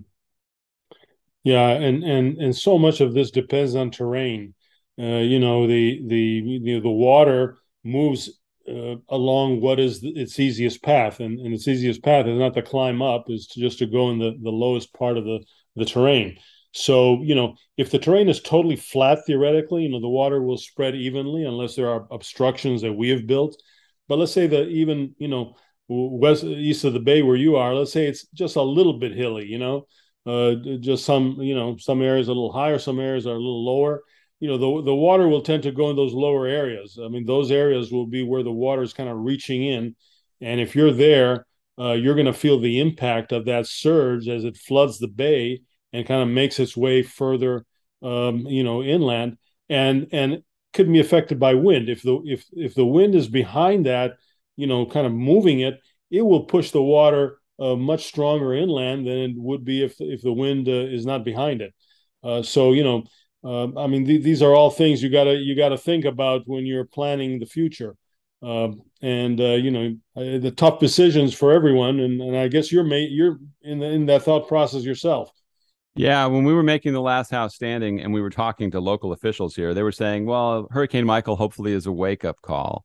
Yeah, 1.42 1.68
and 1.68 2.04
and 2.04 2.38
and 2.38 2.56
so 2.56 2.78
much 2.78 3.00
of 3.00 3.14
this 3.14 3.30
depends 3.30 3.74
on 3.74 3.90
terrain. 3.90 4.54
Uh, 4.98 5.18
you 5.18 5.40
know, 5.40 5.66
the 5.66 6.02
the 6.06 6.80
the 6.80 6.90
water 6.90 7.56
moves 7.82 8.39
uh, 8.68 8.96
along 9.08 9.60
what 9.60 9.80
is 9.80 10.00
its 10.02 10.38
easiest 10.38 10.82
path, 10.82 11.20
and, 11.20 11.38
and 11.38 11.54
its 11.54 11.68
easiest 11.68 12.02
path 12.02 12.26
is 12.26 12.38
not 12.38 12.54
to 12.54 12.62
climb 12.62 13.02
up, 13.02 13.24
is 13.28 13.46
to 13.48 13.60
just 13.60 13.78
to 13.78 13.86
go 13.86 14.10
in 14.10 14.18
the 14.18 14.32
the 14.42 14.50
lowest 14.50 14.92
part 14.94 15.16
of 15.16 15.24
the 15.24 15.40
the 15.76 15.84
terrain. 15.84 16.36
So, 16.72 17.20
you 17.22 17.34
know, 17.34 17.56
if 17.76 17.90
the 17.90 17.98
terrain 17.98 18.28
is 18.28 18.40
totally 18.40 18.76
flat, 18.76 19.18
theoretically, 19.26 19.82
you 19.82 19.88
know, 19.88 20.00
the 20.00 20.08
water 20.08 20.40
will 20.40 20.56
spread 20.56 20.94
evenly 20.94 21.44
unless 21.44 21.74
there 21.74 21.88
are 21.88 22.06
obstructions 22.12 22.82
that 22.82 22.92
we 22.92 23.08
have 23.08 23.26
built. 23.26 23.60
But 24.08 24.18
let's 24.18 24.32
say 24.32 24.46
that 24.46 24.68
even, 24.68 25.14
you 25.18 25.28
know, 25.28 25.56
west 25.88 26.44
east 26.44 26.84
of 26.84 26.92
the 26.92 27.00
bay 27.00 27.22
where 27.22 27.36
you 27.36 27.56
are, 27.56 27.74
let's 27.74 27.92
say 27.92 28.06
it's 28.06 28.26
just 28.28 28.54
a 28.54 28.62
little 28.62 28.98
bit 29.00 29.12
hilly, 29.12 29.46
you 29.46 29.58
know, 29.58 29.86
uh, 30.26 30.54
just 30.78 31.04
some, 31.04 31.38
you 31.40 31.56
know, 31.56 31.76
some 31.76 32.02
areas 32.02 32.28
a 32.28 32.30
little 32.30 32.52
higher, 32.52 32.78
some 32.78 33.00
areas 33.00 33.26
are 33.26 33.34
a 33.34 33.44
little 33.46 33.64
lower. 33.64 34.02
You 34.40 34.48
know, 34.48 34.58
the 34.58 34.84
the 34.86 34.94
water 34.94 35.28
will 35.28 35.42
tend 35.42 35.62
to 35.64 35.72
go 35.72 35.90
in 35.90 35.96
those 35.96 36.14
lower 36.14 36.46
areas. 36.46 36.98
I 37.02 37.08
mean, 37.08 37.26
those 37.26 37.50
areas 37.50 37.92
will 37.92 38.06
be 38.06 38.22
where 38.22 38.42
the 38.42 38.52
water 38.52 38.82
is 38.82 38.92
kind 38.94 39.08
of 39.08 39.18
reaching 39.18 39.62
in, 39.64 39.94
and 40.40 40.60
if 40.60 40.74
you're 40.74 40.92
there, 40.92 41.46
uh, 41.78 41.92
you're 41.92 42.14
going 42.14 42.26
to 42.26 42.32
feel 42.32 42.58
the 42.58 42.80
impact 42.80 43.32
of 43.32 43.44
that 43.46 43.66
surge 43.66 44.28
as 44.28 44.44
it 44.44 44.56
floods 44.56 44.98
the 44.98 45.08
bay 45.08 45.60
and 45.92 46.06
kind 46.06 46.22
of 46.22 46.28
makes 46.28 46.58
its 46.58 46.76
way 46.76 47.02
further, 47.02 47.64
um, 48.02 48.38
you 48.46 48.64
know, 48.64 48.82
inland, 48.82 49.36
and 49.68 50.08
and 50.12 50.42
could 50.72 50.90
be 50.90 51.00
affected 51.00 51.38
by 51.38 51.54
wind. 51.54 51.88
If 51.88 52.02
the 52.02 52.20
if 52.24 52.44
if 52.52 52.74
the 52.74 52.86
wind 52.86 53.14
is 53.14 53.28
behind 53.28 53.86
that, 53.86 54.12
you 54.56 54.66
know, 54.66 54.86
kind 54.86 55.06
of 55.06 55.12
moving 55.12 55.60
it, 55.60 55.80
it 56.10 56.22
will 56.22 56.44
push 56.44 56.70
the 56.70 56.82
water 56.82 57.38
uh, 57.58 57.76
much 57.76 58.06
stronger 58.06 58.54
inland 58.54 59.06
than 59.06 59.16
it 59.18 59.32
would 59.36 59.64
be 59.64 59.82
if 59.84 59.96
if 60.00 60.22
the 60.22 60.32
wind 60.32 60.68
uh, 60.68 60.72
is 60.72 61.06
not 61.06 61.24
behind 61.24 61.60
it. 61.60 61.74
Uh, 62.22 62.42
so 62.42 62.72
you 62.72 62.84
know, 62.84 63.04
um, 63.44 63.76
I 63.78 63.86
mean, 63.86 64.06
th- 64.06 64.22
these 64.22 64.42
are 64.42 64.54
all 64.54 64.70
things 64.70 65.02
you 65.02 65.10
gotta 65.10 65.34
you 65.34 65.56
gotta 65.56 65.78
think 65.78 66.04
about 66.04 66.42
when 66.46 66.66
you're 66.66 66.84
planning 66.84 67.38
the 67.38 67.46
future. 67.46 67.96
Um, 68.42 68.82
and 69.02 69.40
uh, 69.40 69.58
you 69.64 69.70
know 69.70 69.96
uh, 70.16 70.38
the 70.38 70.50
tough 70.50 70.78
decisions 70.80 71.34
for 71.34 71.52
everyone, 71.52 72.00
and, 72.00 72.20
and 72.22 72.36
I 72.36 72.48
guess 72.48 72.72
you're 72.72 72.84
made 72.84 73.10
you're 73.12 73.38
in 73.62 73.78
the, 73.80 73.86
in 73.86 74.06
that 74.06 74.22
thought 74.22 74.48
process 74.48 74.82
yourself. 74.84 75.30
Yeah, 75.94 76.26
when 76.26 76.44
we 76.44 76.54
were 76.54 76.62
making 76.62 76.92
the 76.92 77.00
last 77.00 77.30
house 77.30 77.54
standing 77.54 78.00
and 78.00 78.14
we 78.14 78.20
were 78.22 78.30
talking 78.30 78.70
to 78.70 78.80
local 78.80 79.12
officials 79.12 79.56
here, 79.56 79.74
they 79.74 79.82
were 79.82 79.92
saying, 79.92 80.24
well, 80.24 80.68
Hurricane 80.70 81.04
Michael 81.04 81.36
hopefully 81.36 81.72
is 81.72 81.86
a 81.86 81.92
wake 81.92 82.24
up 82.24 82.40
call. 82.42 82.84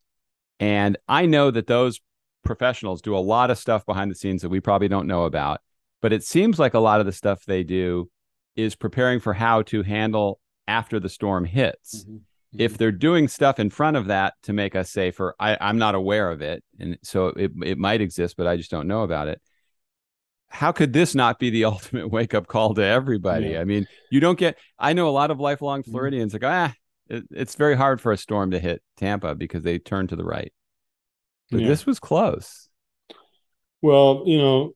And 0.60 0.97
I 1.08 1.26
know 1.26 1.51
that 1.51 1.68
those 1.68 2.01
professionals 2.43 3.01
do 3.01 3.16
a 3.16 3.20
lot 3.20 3.51
of 3.51 3.58
stuff 3.60 3.86
behind 3.86 4.10
the 4.12 4.16
scenes 4.16 4.41
that 4.41 4.49
we 4.49 4.60
probably 4.60 4.88
don't 4.88 5.08
know 5.08 5.26
about. 5.26 5.62
but 6.01 6.14
it 6.14 6.24
seems 6.24 6.60
like 6.60 6.74
a 6.76 6.80
lot 6.80 6.99
of 6.99 7.06
the 7.06 7.12
stuff 7.12 7.45
they 7.45 7.64
do 7.64 8.10
is 8.56 8.76
preparing 8.76 9.20
for 9.20 9.34
how 9.34 9.62
to 9.64 9.84
handle 9.84 10.39
after 10.68 10.99
the 10.99 11.09
storm 11.09 11.45
hits. 11.45 12.03
Mm-hmm. 12.03 12.16
Mm-hmm. 12.55 12.61
If 12.61 12.78
they're 12.78 12.91
doing 12.91 13.28
stuff 13.28 13.59
in 13.59 13.70
front 13.70 13.97
of 13.97 14.07
that 14.07 14.34
to 14.43 14.53
make 14.53 14.76
us 14.76 14.89
safer, 14.89 15.36
I, 15.39 15.57
I'm 15.59 15.78
not 15.78 15.95
aware 15.95 16.32
of 16.32 16.41
it. 16.41 16.63
And 16.80 16.97
so 17.03 17.28
it, 17.28 17.51
it 17.63 17.78
might 17.78 18.01
exist, 18.01 18.38
but 18.38 18.47
I 18.47 18.55
just 18.55 18.72
don't 18.72 18.88
know 18.88 19.03
about 19.03 19.28
it. 19.28 19.41
How 20.47 20.72
could 20.72 20.93
this 20.93 21.16
not 21.16 21.39
be 21.39 21.49
the 21.49 21.66
ultimate 21.66 22.09
wake 22.09 22.34
up 22.34 22.47
call 22.47 22.74
to 22.76 22.84
everybody? 22.84 23.49
Yeah. 23.49 23.61
I 23.61 23.66
mean, 23.66 23.88
you 24.09 24.20
don't 24.20 24.39
get, 24.39 24.57
I 24.80 24.93
know 24.93 25.09
a 25.09 25.11
lot 25.11 25.32
of 25.32 25.39
lifelong 25.39 25.82
mm-hmm. 25.82 25.91
Floridians 25.91 26.34
mm-hmm. 26.34 26.45
like, 26.45 26.72
ah, 26.72 26.76
it, 27.09 27.24
it's 27.32 27.55
very 27.55 27.76
hard 27.76 28.01
for 28.01 28.11
a 28.11 28.18
storm 28.18 28.51
to 28.51 28.59
hit 28.59 28.82
Tampa 28.97 29.36
because 29.36 29.63
they 29.63 29.80
turn 29.80 30.07
to 30.07 30.16
the 30.16 30.26
right. 30.26 30.53
But 31.51 31.61
yeah. 31.61 31.68
this 31.68 31.86
was 31.86 31.99
close. 31.99 32.70
Well, 33.82 34.24
you 34.26 34.38
know, 34.38 34.72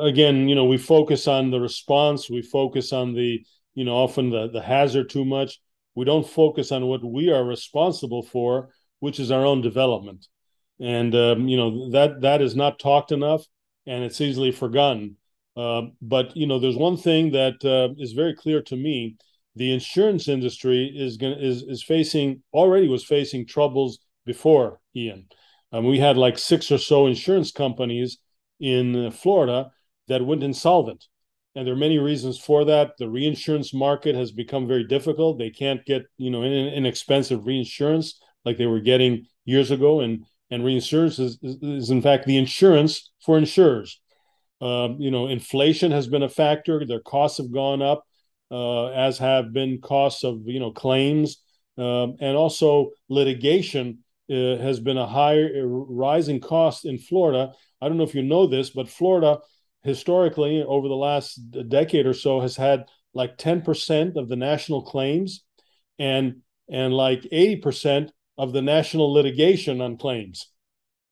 again, 0.00 0.48
you 0.48 0.54
know, 0.54 0.64
we 0.64 0.78
focus 0.78 1.28
on 1.28 1.50
the 1.50 1.60
response, 1.60 2.30
we 2.30 2.40
focus 2.40 2.92
on 2.92 3.12
the, 3.12 3.44
you 3.74 3.84
know, 3.84 3.94
often 3.94 4.30
the, 4.30 4.48
the 4.48 4.62
hazard 4.62 5.10
too 5.10 5.24
much. 5.24 5.60
We 5.94 6.04
don't 6.04 6.28
focus 6.28 6.72
on 6.72 6.86
what 6.86 7.04
we 7.04 7.30
are 7.30 7.44
responsible 7.44 8.22
for, 8.22 8.70
which 9.00 9.20
is 9.20 9.30
our 9.30 9.44
own 9.44 9.60
development. 9.60 10.26
And, 10.80 11.14
um, 11.14 11.48
you 11.48 11.56
know, 11.56 11.90
that 11.90 12.22
that 12.22 12.42
is 12.42 12.56
not 12.56 12.78
talked 12.78 13.12
enough 13.12 13.44
and 13.86 14.02
it's 14.02 14.20
easily 14.20 14.50
forgotten. 14.50 15.16
Uh, 15.56 15.82
but, 16.02 16.36
you 16.36 16.46
know, 16.46 16.58
there's 16.58 16.76
one 16.76 16.96
thing 16.96 17.30
that 17.32 17.64
uh, 17.64 17.94
is 17.98 18.12
very 18.12 18.34
clear 18.34 18.60
to 18.62 18.76
me. 18.76 19.16
The 19.54 19.72
insurance 19.72 20.26
industry 20.26 20.92
is 20.94 21.16
going 21.16 21.38
is, 21.38 21.62
is 21.62 21.82
facing 21.84 22.42
already 22.52 22.88
was 22.88 23.04
facing 23.04 23.46
troubles 23.46 24.00
before 24.26 24.80
Ian. 24.96 25.28
Um, 25.70 25.86
we 25.86 26.00
had 26.00 26.16
like 26.16 26.38
six 26.38 26.72
or 26.72 26.78
so 26.78 27.06
insurance 27.06 27.52
companies 27.52 28.18
in 28.58 29.12
Florida 29.12 29.70
that 30.08 30.26
went 30.26 30.42
insolvent. 30.42 31.06
And 31.54 31.66
there 31.66 31.74
are 31.74 31.78
many 31.78 31.98
reasons 31.98 32.38
for 32.38 32.64
that. 32.64 32.92
The 32.98 33.08
reinsurance 33.08 33.72
market 33.72 34.16
has 34.16 34.32
become 34.32 34.66
very 34.66 34.84
difficult. 34.84 35.38
They 35.38 35.50
can't 35.50 35.84
get, 35.84 36.02
you 36.16 36.30
know, 36.30 36.42
inexpensive 36.42 37.46
reinsurance 37.46 38.20
like 38.44 38.58
they 38.58 38.66
were 38.66 38.80
getting 38.80 39.26
years 39.44 39.70
ago. 39.70 40.00
And 40.00 40.24
and 40.50 40.64
reinsurance 40.64 41.18
is, 41.18 41.38
is, 41.42 41.56
is 41.62 41.90
in 41.90 42.02
fact 42.02 42.26
the 42.26 42.36
insurance 42.36 43.10
for 43.24 43.38
insurers. 43.38 44.00
Uh, 44.60 44.90
you 44.98 45.10
know, 45.10 45.26
inflation 45.26 45.90
has 45.90 46.06
been 46.06 46.22
a 46.22 46.28
factor. 46.28 46.84
Their 46.84 47.00
costs 47.00 47.38
have 47.38 47.52
gone 47.52 47.82
up, 47.82 48.04
uh, 48.50 48.86
as 48.86 49.18
have 49.18 49.52
been 49.52 49.80
costs 49.80 50.24
of 50.24 50.42
you 50.46 50.60
know 50.60 50.70
claims, 50.70 51.38
um, 51.76 52.16
and 52.20 52.36
also 52.36 52.90
litigation 53.08 53.98
uh, 54.30 54.56
has 54.56 54.80
been 54.80 54.96
a 54.96 55.06
higher 55.06 55.66
rising 55.66 56.40
cost 56.40 56.84
in 56.84 56.98
Florida. 56.98 57.52
I 57.80 57.88
don't 57.88 57.98
know 57.98 58.04
if 58.04 58.14
you 58.14 58.22
know 58.22 58.46
this, 58.46 58.70
but 58.70 58.88
Florida 58.88 59.38
historically 59.84 60.62
over 60.62 60.88
the 60.88 60.94
last 60.94 61.36
decade 61.68 62.06
or 62.06 62.14
so 62.14 62.40
has 62.40 62.56
had 62.56 62.86
like 63.12 63.38
10% 63.38 64.16
of 64.16 64.28
the 64.28 64.36
national 64.36 64.82
claims 64.82 65.44
and 65.98 66.36
and 66.68 66.94
like 66.94 67.22
80% 67.30 68.10
of 68.38 68.52
the 68.52 68.62
national 68.62 69.12
litigation 69.12 69.80
on 69.80 69.98
claims. 69.98 70.48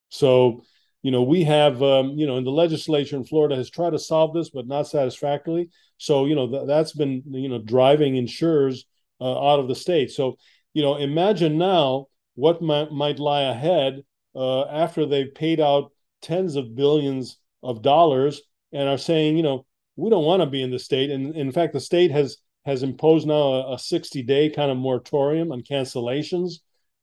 So, 0.09 0.65
you 1.03 1.11
know, 1.11 1.23
we 1.23 1.45
have, 1.45 1.83
um, 1.83 2.11
you 2.11 2.27
know, 2.27 2.39
in 2.39 2.45
the 2.45 2.51
legislature 2.51 3.17
in 3.17 3.25
Florida 3.25 3.55
has 3.57 3.71
tried 3.71 3.91
to 3.91 3.99
solve 3.99 4.33
this, 4.35 4.51
but 4.51 4.67
not 4.67 4.89
satisfactorily. 4.89 5.69
So, 5.99 6.25
you 6.25 6.35
know, 6.35 6.49
th- 6.49 6.67
that's 6.67 6.93
been, 6.93 7.23
you 7.29 7.49
know, 7.49 7.59
driving 7.59 8.17
insurers 8.17 8.87
uh, 9.21 9.53
out 9.53 9.61
of 9.61 9.69
the 9.69 9.75
state. 9.75 10.11
So, 10.11 10.39
you 10.75 10.83
know, 10.83 10.97
imagine 10.97 11.59
now 11.59 12.07
what 12.35 12.63
might, 12.63 12.91
might 12.91 13.19
lie 13.19 13.43
ahead 13.43 14.03
uh, 14.35 14.65
after 14.65 15.07
they've 15.07 15.35
paid 15.35 15.61
out 15.61 15.93
tens 16.23 16.57
of 16.57 16.75
billions 16.75 17.39
of 17.63 17.83
dollars 17.83 18.41
and 18.73 18.89
are 18.89 18.99
saying, 18.99 19.37
you 19.37 19.43
know, 19.43 19.67
we 19.97 20.11
don't 20.11 20.25
want 20.25 20.43
to 20.43 20.47
be 20.47 20.63
in 20.63 20.71
the 20.71 20.79
state. 20.79 21.11
And 21.11 21.35
in 21.35 21.53
fact, 21.53 21.73
the 21.73 21.81
state 21.81 22.11
has 22.11 22.39
has 22.65 22.83
imposed 22.83 23.27
now 23.27 23.35
a, 23.35 23.75
a 23.75 23.79
60 23.79 24.23
day 24.23 24.49
kind 24.49 24.71
of 24.71 24.77
moratorium 24.77 25.51
on 25.51 25.63
cancellations 25.63 26.61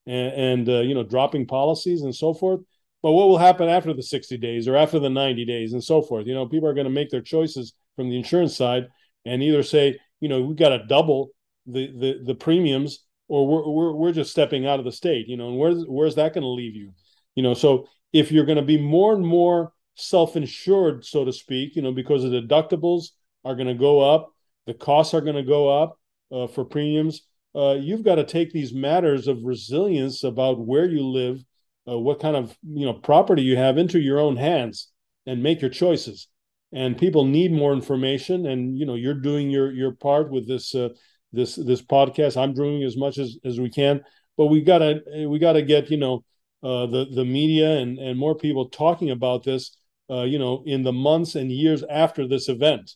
and, 0.07 0.33
and 0.33 0.69
uh, 0.69 0.79
you 0.79 0.93
know 0.93 1.03
dropping 1.03 1.45
policies 1.45 2.01
and 2.01 2.15
so 2.15 2.33
forth. 2.33 2.61
But 3.01 3.11
what 3.11 3.29
will 3.29 3.37
happen 3.37 3.69
after 3.69 3.93
the 3.93 4.03
60 4.03 4.37
days 4.37 4.67
or 4.67 4.75
after 4.75 4.99
the 4.99 5.09
90 5.09 5.45
days 5.45 5.71
and 5.73 5.83
so 5.83 6.01
forth? 6.01 6.27
You 6.27 6.33
know, 6.33 6.45
people 6.45 6.67
are 6.67 6.73
going 6.73 6.85
to 6.85 6.91
make 6.91 7.09
their 7.09 7.21
choices 7.21 7.73
from 7.95 8.09
the 8.09 8.17
insurance 8.17 8.57
side 8.57 8.87
and 9.25 9.41
either 9.41 9.63
say, 9.63 9.97
you 10.19 10.27
know, 10.27 10.41
we've 10.41 10.57
got 10.57 10.69
to 10.69 10.85
double 10.85 11.29
the, 11.65 11.87
the 11.87 12.23
the 12.25 12.35
premiums 12.35 13.05
or 13.27 13.47
we're, 13.47 13.69
we're 13.69 13.93
we're 13.93 14.11
just 14.11 14.31
stepping 14.31 14.65
out 14.65 14.79
of 14.79 14.85
the 14.85 14.91
state. 14.91 15.27
You 15.27 15.37
know, 15.37 15.49
and 15.49 15.57
where's 15.57 15.83
where's 15.87 16.15
that 16.15 16.33
going 16.33 16.43
to 16.43 16.49
leave 16.49 16.75
you? 16.75 16.93
You 17.35 17.43
know, 17.43 17.53
so 17.53 17.87
if 18.11 18.31
you're 18.31 18.45
going 18.45 18.57
to 18.57 18.63
be 18.63 18.81
more 18.81 19.13
and 19.13 19.25
more 19.25 19.71
self-insured, 19.99 21.05
so 21.05 21.25
to 21.25 21.33
speak, 21.33 21.75
you 21.75 21.81
know, 21.81 21.91
because 21.91 22.23
the 22.23 22.29
deductibles 22.29 23.09
are 23.45 23.55
going 23.55 23.67
to 23.67 23.73
go 23.73 24.01
up, 24.01 24.33
the 24.65 24.73
costs 24.73 25.13
are 25.13 25.21
going 25.21 25.35
to 25.35 25.43
go 25.43 25.69
up 25.69 25.99
uh, 26.31 26.47
for 26.47 26.65
premiums. 26.65 27.23
Uh, 27.55 27.75
you've 27.79 28.03
got 28.03 28.15
to 28.15 28.23
take 28.23 28.51
these 28.51 28.73
matters 28.73 29.27
of 29.27 29.43
resilience 29.43 30.23
about 30.23 30.59
where 30.59 30.85
you 30.85 31.03
live, 31.03 31.43
uh, 31.89 31.97
what 31.97 32.19
kind 32.19 32.35
of 32.35 32.55
you 32.63 32.85
know 32.85 32.93
property 32.93 33.41
you 33.41 33.57
have 33.57 33.77
into 33.77 33.99
your 33.99 34.19
own 34.19 34.37
hands, 34.37 34.89
and 35.25 35.41
make 35.41 35.61
your 35.61 35.71
choices. 35.71 36.27
And 36.71 36.97
people 36.97 37.25
need 37.25 37.51
more 37.51 37.73
information, 37.73 38.45
and 38.45 38.77
you 38.77 38.85
know 38.85 38.95
you're 38.95 39.15
doing 39.15 39.49
your 39.49 39.71
your 39.71 39.93
part 39.93 40.29
with 40.29 40.47
this 40.47 40.75
uh, 40.75 40.89
this 41.33 41.55
this 41.55 41.81
podcast. 41.81 42.37
I'm 42.37 42.53
doing 42.53 42.83
as 42.83 42.95
much 42.95 43.17
as 43.17 43.37
as 43.43 43.59
we 43.59 43.69
can, 43.69 44.01
but 44.37 44.45
we 44.47 44.61
gotta 44.61 45.01
we 45.27 45.39
gotta 45.39 45.63
get 45.63 45.89
you 45.89 45.97
know 45.97 46.23
uh, 46.61 46.85
the 46.85 47.05
the 47.05 47.25
media 47.25 47.77
and 47.77 47.97
and 47.97 48.19
more 48.19 48.35
people 48.35 48.69
talking 48.69 49.09
about 49.09 49.43
this 49.43 49.75
uh, 50.09 50.23
you 50.23 50.39
know, 50.39 50.63
in 50.65 50.83
the 50.83 50.93
months 50.93 51.35
and 51.35 51.51
years 51.51 51.83
after 51.89 52.27
this 52.27 52.49
event. 52.49 52.95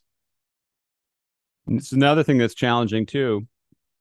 It's 1.67 1.91
another 1.91 2.23
thing 2.23 2.37
that's 2.37 2.55
challenging 2.55 3.05
too 3.05 3.47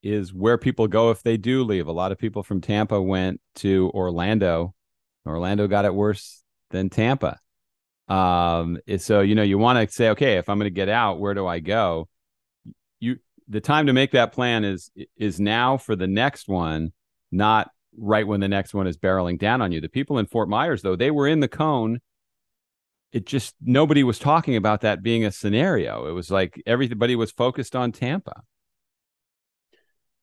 is 0.02 0.34
where 0.34 0.58
people 0.58 0.88
go 0.88 1.10
if 1.10 1.22
they 1.22 1.36
do 1.36 1.62
leave. 1.62 1.86
A 1.86 1.92
lot 1.92 2.10
of 2.10 2.18
people 2.18 2.42
from 2.42 2.60
Tampa 2.60 3.00
went 3.00 3.40
to 3.56 3.90
Orlando. 3.94 4.74
Orlando 5.26 5.68
got 5.68 5.84
it 5.84 5.94
worse 5.94 6.42
than 6.70 6.90
Tampa. 6.90 7.38
Um, 8.08 8.78
so 8.98 9.20
you 9.20 9.34
know, 9.34 9.42
you 9.42 9.58
want 9.58 9.88
to 9.88 9.94
say, 9.94 10.10
okay, 10.10 10.38
if 10.38 10.48
I'm 10.48 10.58
going 10.58 10.66
to 10.66 10.74
get 10.74 10.88
out, 10.88 11.20
where 11.20 11.34
do 11.34 11.46
I 11.46 11.60
go? 11.60 12.08
You 12.98 13.18
the 13.48 13.60
time 13.60 13.86
to 13.86 13.92
make 13.92 14.12
that 14.12 14.32
plan 14.32 14.64
is 14.64 14.90
is 15.16 15.38
now 15.38 15.76
for 15.76 15.94
the 15.94 16.08
next 16.08 16.48
one, 16.48 16.92
not 17.30 17.70
right 17.96 18.26
when 18.26 18.40
the 18.40 18.48
next 18.48 18.74
one 18.74 18.86
is 18.86 18.96
barreling 18.96 19.38
down 19.38 19.62
on 19.62 19.70
you. 19.70 19.80
The 19.80 19.88
people 19.88 20.18
in 20.18 20.26
Fort 20.26 20.48
Myers, 20.48 20.82
though, 20.82 20.96
they 20.96 21.10
were 21.10 21.28
in 21.28 21.40
the 21.40 21.48
cone 21.48 22.00
it 23.12 23.26
just 23.26 23.54
nobody 23.60 24.02
was 24.02 24.18
talking 24.18 24.56
about 24.56 24.80
that 24.80 25.02
being 25.02 25.24
a 25.24 25.30
scenario. 25.30 26.06
It 26.06 26.12
was 26.12 26.30
like 26.30 26.60
everybody 26.66 27.14
was 27.14 27.30
focused 27.30 27.76
on 27.76 27.92
Tampa. 27.92 28.42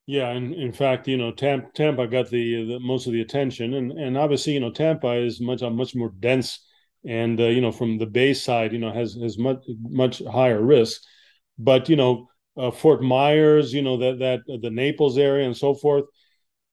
Yeah, 0.08 0.30
and 0.30 0.56
in 0.56 0.74
fact, 0.74 1.08
you 1.08 1.18
know, 1.18 1.32
Tampa, 1.32 1.70
Tampa 1.76 2.08
got 2.08 2.32
the, 2.32 2.66
the, 2.66 2.80
most 2.80 3.06
of 3.06 3.14
the 3.14 3.22
attention, 3.22 3.76
and 3.76 3.92
and 3.92 4.18
obviously, 4.18 4.54
you 4.54 4.60
know, 4.60 4.72
Tampa 4.72 5.12
is 5.14 5.40
much 5.40 5.62
much 5.62 5.96
more 5.96 6.12
dense, 6.20 6.66
and 7.06 7.40
uh, 7.40 7.44
you 7.44 7.62
know, 7.62 7.72
from 7.72 8.00
the 8.00 8.08
Bay 8.08 8.34
side, 8.34 8.74
you 8.74 8.80
know, 8.80 8.92
has 8.92 9.14
has 9.22 9.38
much 9.38 9.64
much 9.82 10.24
higher 10.26 10.62
risk. 10.62 11.04
But 11.60 11.90
you 11.90 11.96
know, 11.96 12.28
uh, 12.58 12.72
Fort 12.72 13.04
Myers, 13.04 13.72
you 13.72 13.84
know, 13.84 13.98
that 13.98 14.18
that 14.18 14.60
the 14.62 14.72
Naples 14.72 15.20
area 15.20 15.46
and 15.46 15.56
so 15.56 15.76
forth, 15.76 16.06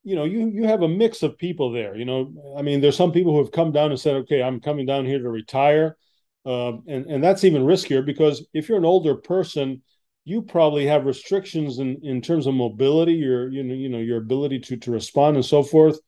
you 0.03 0.17
know, 0.17 0.25
you 0.25 0.49
you 0.49 0.65
have 0.65 0.81
a 0.81 0.89
mix 0.89 1.23
of 1.23 1.37
people 1.37 1.73
there. 1.73 1.95
You 1.95 2.07
know, 2.07 2.55
I 2.59 2.63
mean, 2.63 2.81
there's 2.81 2.97
some 2.97 3.13
people 3.13 3.33
who 3.33 3.39
have 3.41 3.53
come 3.53 3.71
down 3.71 3.91
and 3.91 4.01
said, 4.01 4.17
okay, 4.17 4.43
I'm 4.43 4.61
coming 4.61 4.87
down 4.87 5.05
here 5.05 5.19
to 5.19 5.29
retire 5.29 5.99
um, 6.47 6.85
and 6.87 7.07
and 7.07 7.23
that's 7.23 7.45
even 7.45 7.63
riskier 7.63 8.05
because 8.07 8.47
if 8.55 8.69
you're 8.69 8.79
an 8.79 8.85
older 8.85 9.17
person, 9.17 9.83
you 10.25 10.43
probably 10.43 10.87
have 10.87 11.05
restrictions 11.05 11.79
in, 11.79 11.99
in 12.03 12.21
terms 12.21 12.47
of 12.47 12.55
mobility, 12.55 13.15
your 13.15 13.51
you 13.51 13.63
know 13.65 13.75
you 13.75 13.89
know 13.89 13.99
your 13.99 14.19
ability 14.19 14.61
to 14.61 14.77
to 14.77 14.91
respond 14.93 15.37
and 15.37 15.45
so 15.45 15.63
forth. 15.63 15.99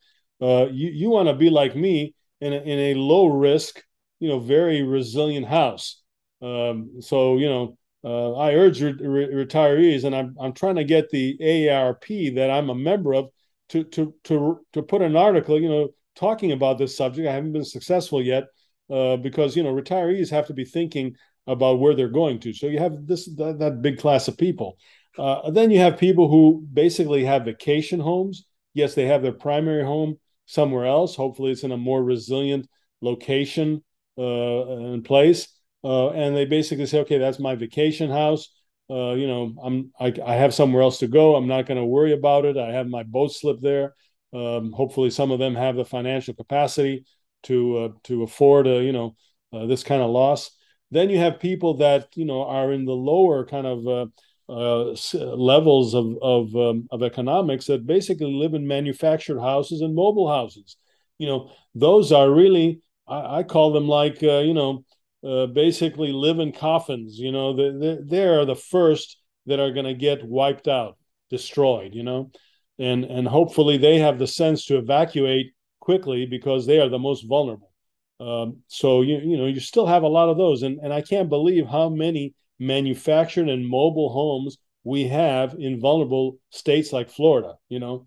Uh, 0.40 0.66
you 0.70 0.90
you 0.90 1.10
want 1.10 1.28
to 1.28 1.34
be 1.34 1.50
like 1.50 1.74
me 1.74 2.14
in 2.40 2.52
a, 2.52 2.56
in 2.56 2.78
a 2.78 2.94
low 2.94 3.26
risk, 3.26 3.82
you 4.20 4.28
know, 4.28 4.38
very 4.38 4.82
resilient 4.82 5.46
house. 5.46 6.02
Um, 6.40 7.00
so 7.00 7.36
you 7.38 7.48
know, 7.48 7.78
uh, 8.04 8.34
I 8.34 8.54
urge 8.54 8.80
re- 8.80 8.92
re- 8.92 9.44
retirees, 9.44 10.04
and 10.04 10.14
I'm 10.14 10.36
I'm 10.40 10.52
trying 10.52 10.76
to 10.76 10.84
get 10.84 11.10
the 11.10 11.36
AARP 11.40 12.36
that 12.36 12.50
I'm 12.50 12.70
a 12.70 12.74
member 12.74 13.14
of 13.14 13.28
to 13.70 13.84
to 13.84 14.14
to 14.24 14.60
to 14.72 14.82
put 14.82 15.02
an 15.02 15.16
article, 15.16 15.60
you 15.60 15.68
know, 15.68 15.88
talking 16.14 16.52
about 16.52 16.78
this 16.78 16.96
subject. 16.96 17.28
I 17.28 17.32
haven't 17.32 17.52
been 17.52 17.64
successful 17.64 18.22
yet, 18.22 18.44
uh, 18.90 19.16
because 19.16 19.56
you 19.56 19.62
know 19.62 19.74
retirees 19.74 20.30
have 20.30 20.46
to 20.46 20.54
be 20.54 20.64
thinking 20.64 21.14
about 21.46 21.80
where 21.80 21.94
they're 21.94 22.08
going 22.08 22.38
to. 22.40 22.52
So 22.52 22.66
you 22.66 22.78
have 22.78 23.06
this 23.06 23.26
that, 23.36 23.58
that 23.58 23.82
big 23.82 23.98
class 23.98 24.28
of 24.28 24.36
people. 24.36 24.76
Uh, 25.18 25.50
then 25.50 25.70
you 25.70 25.78
have 25.80 25.98
people 25.98 26.28
who 26.28 26.64
basically 26.72 27.24
have 27.24 27.44
vacation 27.44 28.00
homes. 28.00 28.44
Yes, 28.74 28.94
they 28.94 29.06
have 29.06 29.22
their 29.22 29.32
primary 29.32 29.84
home 29.84 30.18
somewhere 30.46 30.86
else. 30.86 31.16
Hopefully, 31.16 31.52
it's 31.52 31.64
in 31.64 31.72
a 31.72 31.76
more 31.76 32.02
resilient 32.04 32.68
location 33.00 33.82
uh, 34.16 34.92
and 34.92 35.04
place. 35.04 35.48
Uh, 35.82 36.10
and 36.10 36.36
they 36.36 36.44
basically 36.44 36.86
say, 36.86 37.00
okay, 37.00 37.18
that's 37.18 37.38
my 37.38 37.54
vacation 37.54 38.10
house. 38.10 38.48
Uh, 38.90 39.12
you 39.12 39.26
know, 39.26 39.54
I'm 39.62 39.92
I, 40.00 40.12
I, 40.24 40.34
have 40.36 40.54
somewhere 40.54 40.82
else 40.82 40.98
to 41.00 41.08
go. 41.08 41.36
I'm 41.36 41.46
not 41.46 41.66
going 41.66 41.78
to 41.78 41.84
worry 41.84 42.12
about 42.12 42.46
it. 42.46 42.56
I 42.56 42.72
have 42.72 42.88
my 42.88 43.02
boat 43.02 43.32
slip 43.32 43.60
there. 43.60 43.94
Um, 44.32 44.72
hopefully, 44.72 45.10
some 45.10 45.30
of 45.30 45.38
them 45.38 45.54
have 45.54 45.76
the 45.76 45.84
financial 45.84 46.34
capacity 46.34 47.04
to 47.44 47.78
uh, 47.78 47.88
to 48.04 48.22
afford 48.22 48.66
a 48.66 48.82
you 48.82 48.92
know 48.92 49.16
uh, 49.52 49.66
this 49.66 49.82
kind 49.82 50.02
of 50.02 50.10
loss. 50.10 50.50
then 50.90 51.10
you 51.10 51.18
have 51.18 51.40
people 51.40 51.74
that 51.78 52.08
you 52.14 52.24
know 52.24 52.44
are 52.44 52.72
in 52.72 52.84
the 52.84 52.92
lower 52.92 53.44
kind 53.44 53.66
of 53.66 53.86
uh, 53.86 54.06
uh, 54.48 54.94
levels 55.14 55.94
of 55.94 56.16
of 56.22 56.56
um, 56.56 56.88
of 56.90 57.02
economics 57.02 57.66
that 57.66 57.86
basically 57.86 58.32
live 58.32 58.54
in 58.54 58.66
manufactured 58.66 59.40
houses 59.40 59.80
and 59.82 59.94
mobile 59.94 60.28
houses. 60.28 60.76
You 61.18 61.26
know, 61.26 61.50
those 61.74 62.12
are 62.12 62.30
really 62.30 62.80
I, 63.06 63.38
I 63.38 63.42
call 63.42 63.72
them 63.72 63.88
like 63.88 64.22
uh, 64.22 64.38
you 64.38 64.54
know 64.54 64.84
uh, 65.22 65.46
basically 65.46 66.12
live 66.12 66.38
in 66.38 66.52
coffins. 66.52 67.18
You 67.18 67.32
know, 67.32 67.54
they 67.54 67.98
they 68.02 68.26
are 68.26 68.44
the 68.44 68.56
first 68.56 69.18
that 69.46 69.60
are 69.60 69.72
going 69.72 69.86
to 69.86 69.94
get 69.94 70.24
wiped 70.24 70.68
out, 70.68 70.96
destroyed. 71.30 71.94
You 71.94 72.04
know, 72.04 72.30
and 72.78 73.04
and 73.04 73.28
hopefully 73.28 73.76
they 73.76 73.98
have 73.98 74.18
the 74.18 74.26
sense 74.26 74.66
to 74.66 74.78
evacuate 74.78 75.52
quickly 75.88 76.26
because 76.26 76.66
they 76.66 76.78
are 76.78 76.90
the 76.90 76.98
most 76.98 77.26
vulnerable. 77.26 77.72
Um, 78.20 78.58
so 78.66 79.00
you 79.00 79.16
you 79.24 79.38
know 79.38 79.46
you 79.46 79.58
still 79.58 79.86
have 79.86 80.02
a 80.02 80.14
lot 80.18 80.28
of 80.28 80.36
those, 80.36 80.62
and 80.62 80.78
and 80.82 80.92
I 80.92 81.00
can't 81.00 81.30
believe 81.30 81.66
how 81.66 81.88
many 81.88 82.34
manufactured 82.58 83.48
and 83.48 83.66
mobile 83.66 84.10
homes 84.10 84.58
we 84.84 85.04
have 85.04 85.54
in 85.58 85.80
vulnerable 85.80 86.36
states 86.50 86.92
like 86.92 87.08
Florida. 87.08 87.54
You 87.70 87.80
know, 87.80 88.06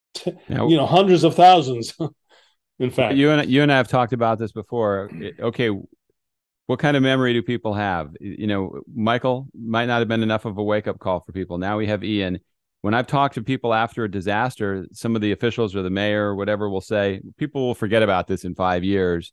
now, 0.48 0.68
you 0.68 0.76
know 0.76 0.84
hundreds 0.84 1.24
of 1.24 1.34
thousands. 1.34 1.94
in 2.78 2.90
fact, 2.90 3.14
you 3.14 3.30
and 3.30 3.50
you 3.50 3.62
and 3.62 3.72
I 3.72 3.78
have 3.78 3.88
talked 3.88 4.12
about 4.12 4.38
this 4.38 4.52
before. 4.52 5.10
Okay, 5.40 5.70
what 6.66 6.80
kind 6.80 6.98
of 6.98 7.02
memory 7.02 7.32
do 7.32 7.40
people 7.40 7.72
have? 7.72 8.10
You 8.20 8.46
know, 8.46 8.82
Michael 8.94 9.48
might 9.54 9.86
not 9.86 10.00
have 10.00 10.08
been 10.08 10.22
enough 10.22 10.44
of 10.44 10.58
a 10.58 10.62
wake 10.62 10.86
up 10.86 10.98
call 10.98 11.20
for 11.20 11.32
people. 11.32 11.56
Now 11.56 11.78
we 11.78 11.86
have 11.86 12.04
Ian. 12.04 12.40
When 12.82 12.94
I've 12.94 13.06
talked 13.06 13.34
to 13.34 13.42
people 13.42 13.72
after 13.72 14.04
a 14.04 14.10
disaster, 14.10 14.86
some 14.92 15.16
of 15.16 15.22
the 15.22 15.32
officials 15.32 15.74
or 15.74 15.82
the 15.82 15.90
mayor 15.90 16.26
or 16.26 16.36
whatever 16.36 16.68
will 16.68 16.80
say 16.80 17.20
people 17.36 17.66
will 17.66 17.74
forget 17.74 18.02
about 18.02 18.26
this 18.26 18.44
in 18.44 18.54
five 18.54 18.84
years, 18.84 19.32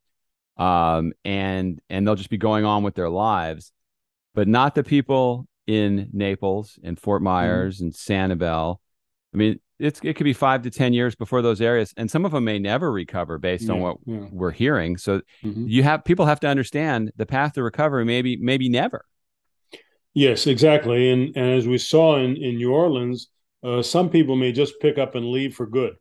um, 0.58 1.14
and 1.26 1.82
and 1.90 2.08
they'll 2.08 2.16
just 2.16 2.30
be 2.30 2.38
going 2.38 2.66
on 2.66 2.84
with 2.84 2.96
their 2.96 3.10
lives 3.10 3.72
but 4.40 4.48
not 4.48 4.76
the 4.76 4.84
people 4.84 5.48
in 5.68 6.10
Naples 6.14 6.80
and 6.84 7.00
Fort 7.00 7.20
mm-hmm. 7.20 7.26
Myers 7.26 7.78
mm-hmm. 7.78 7.86
and 7.86 7.94
Sanibel. 7.94 8.78
I 9.34 9.38
mean, 9.38 9.60
it's 9.78 10.00
it 10.04 10.16
could 10.16 10.24
be 10.24 10.34
five 10.34 10.64
to 10.64 10.70
ten 10.70 10.94
years 10.94 11.16
before 11.16 11.42
those 11.42 11.62
areas, 11.62 11.94
and 11.96 12.10
some 12.10 12.26
of 12.26 12.32
them 12.32 12.44
may 12.44 12.60
never 12.60 12.92
recover 12.92 13.38
based 13.38 13.66
yeah, 13.66 13.74
on 13.74 13.80
what 13.80 13.98
yeah. 14.06 14.26
we're 14.32 14.52
hearing. 14.52 14.98
So 14.98 15.22
mm-hmm. 15.44 15.68
you 15.68 15.84
have 15.84 16.04
people 16.04 16.26
have 16.26 16.40
to 16.42 16.48
understand 16.48 17.12
the 17.16 17.26
path 17.26 17.54
to 17.54 17.64
recovery, 17.64 18.06
maybe 18.06 18.38
maybe 18.38 18.70
never. 18.70 19.06
Yes, 20.14 20.48
exactly. 20.48 21.12
And 21.12 21.36
and 21.36 21.58
as 21.58 21.68
we 21.68 21.78
saw 21.78 22.18
in 22.18 22.36
in 22.36 22.56
New 22.56 22.72
Orleans, 22.72 23.28
uh, 23.64 23.82
some 23.82 24.10
people 24.10 24.36
may 24.36 24.52
just 24.52 24.80
pick 24.80 24.98
up 24.98 25.16
and 25.16 25.30
leave 25.30 25.56
for 25.56 25.66
good, 25.68 25.96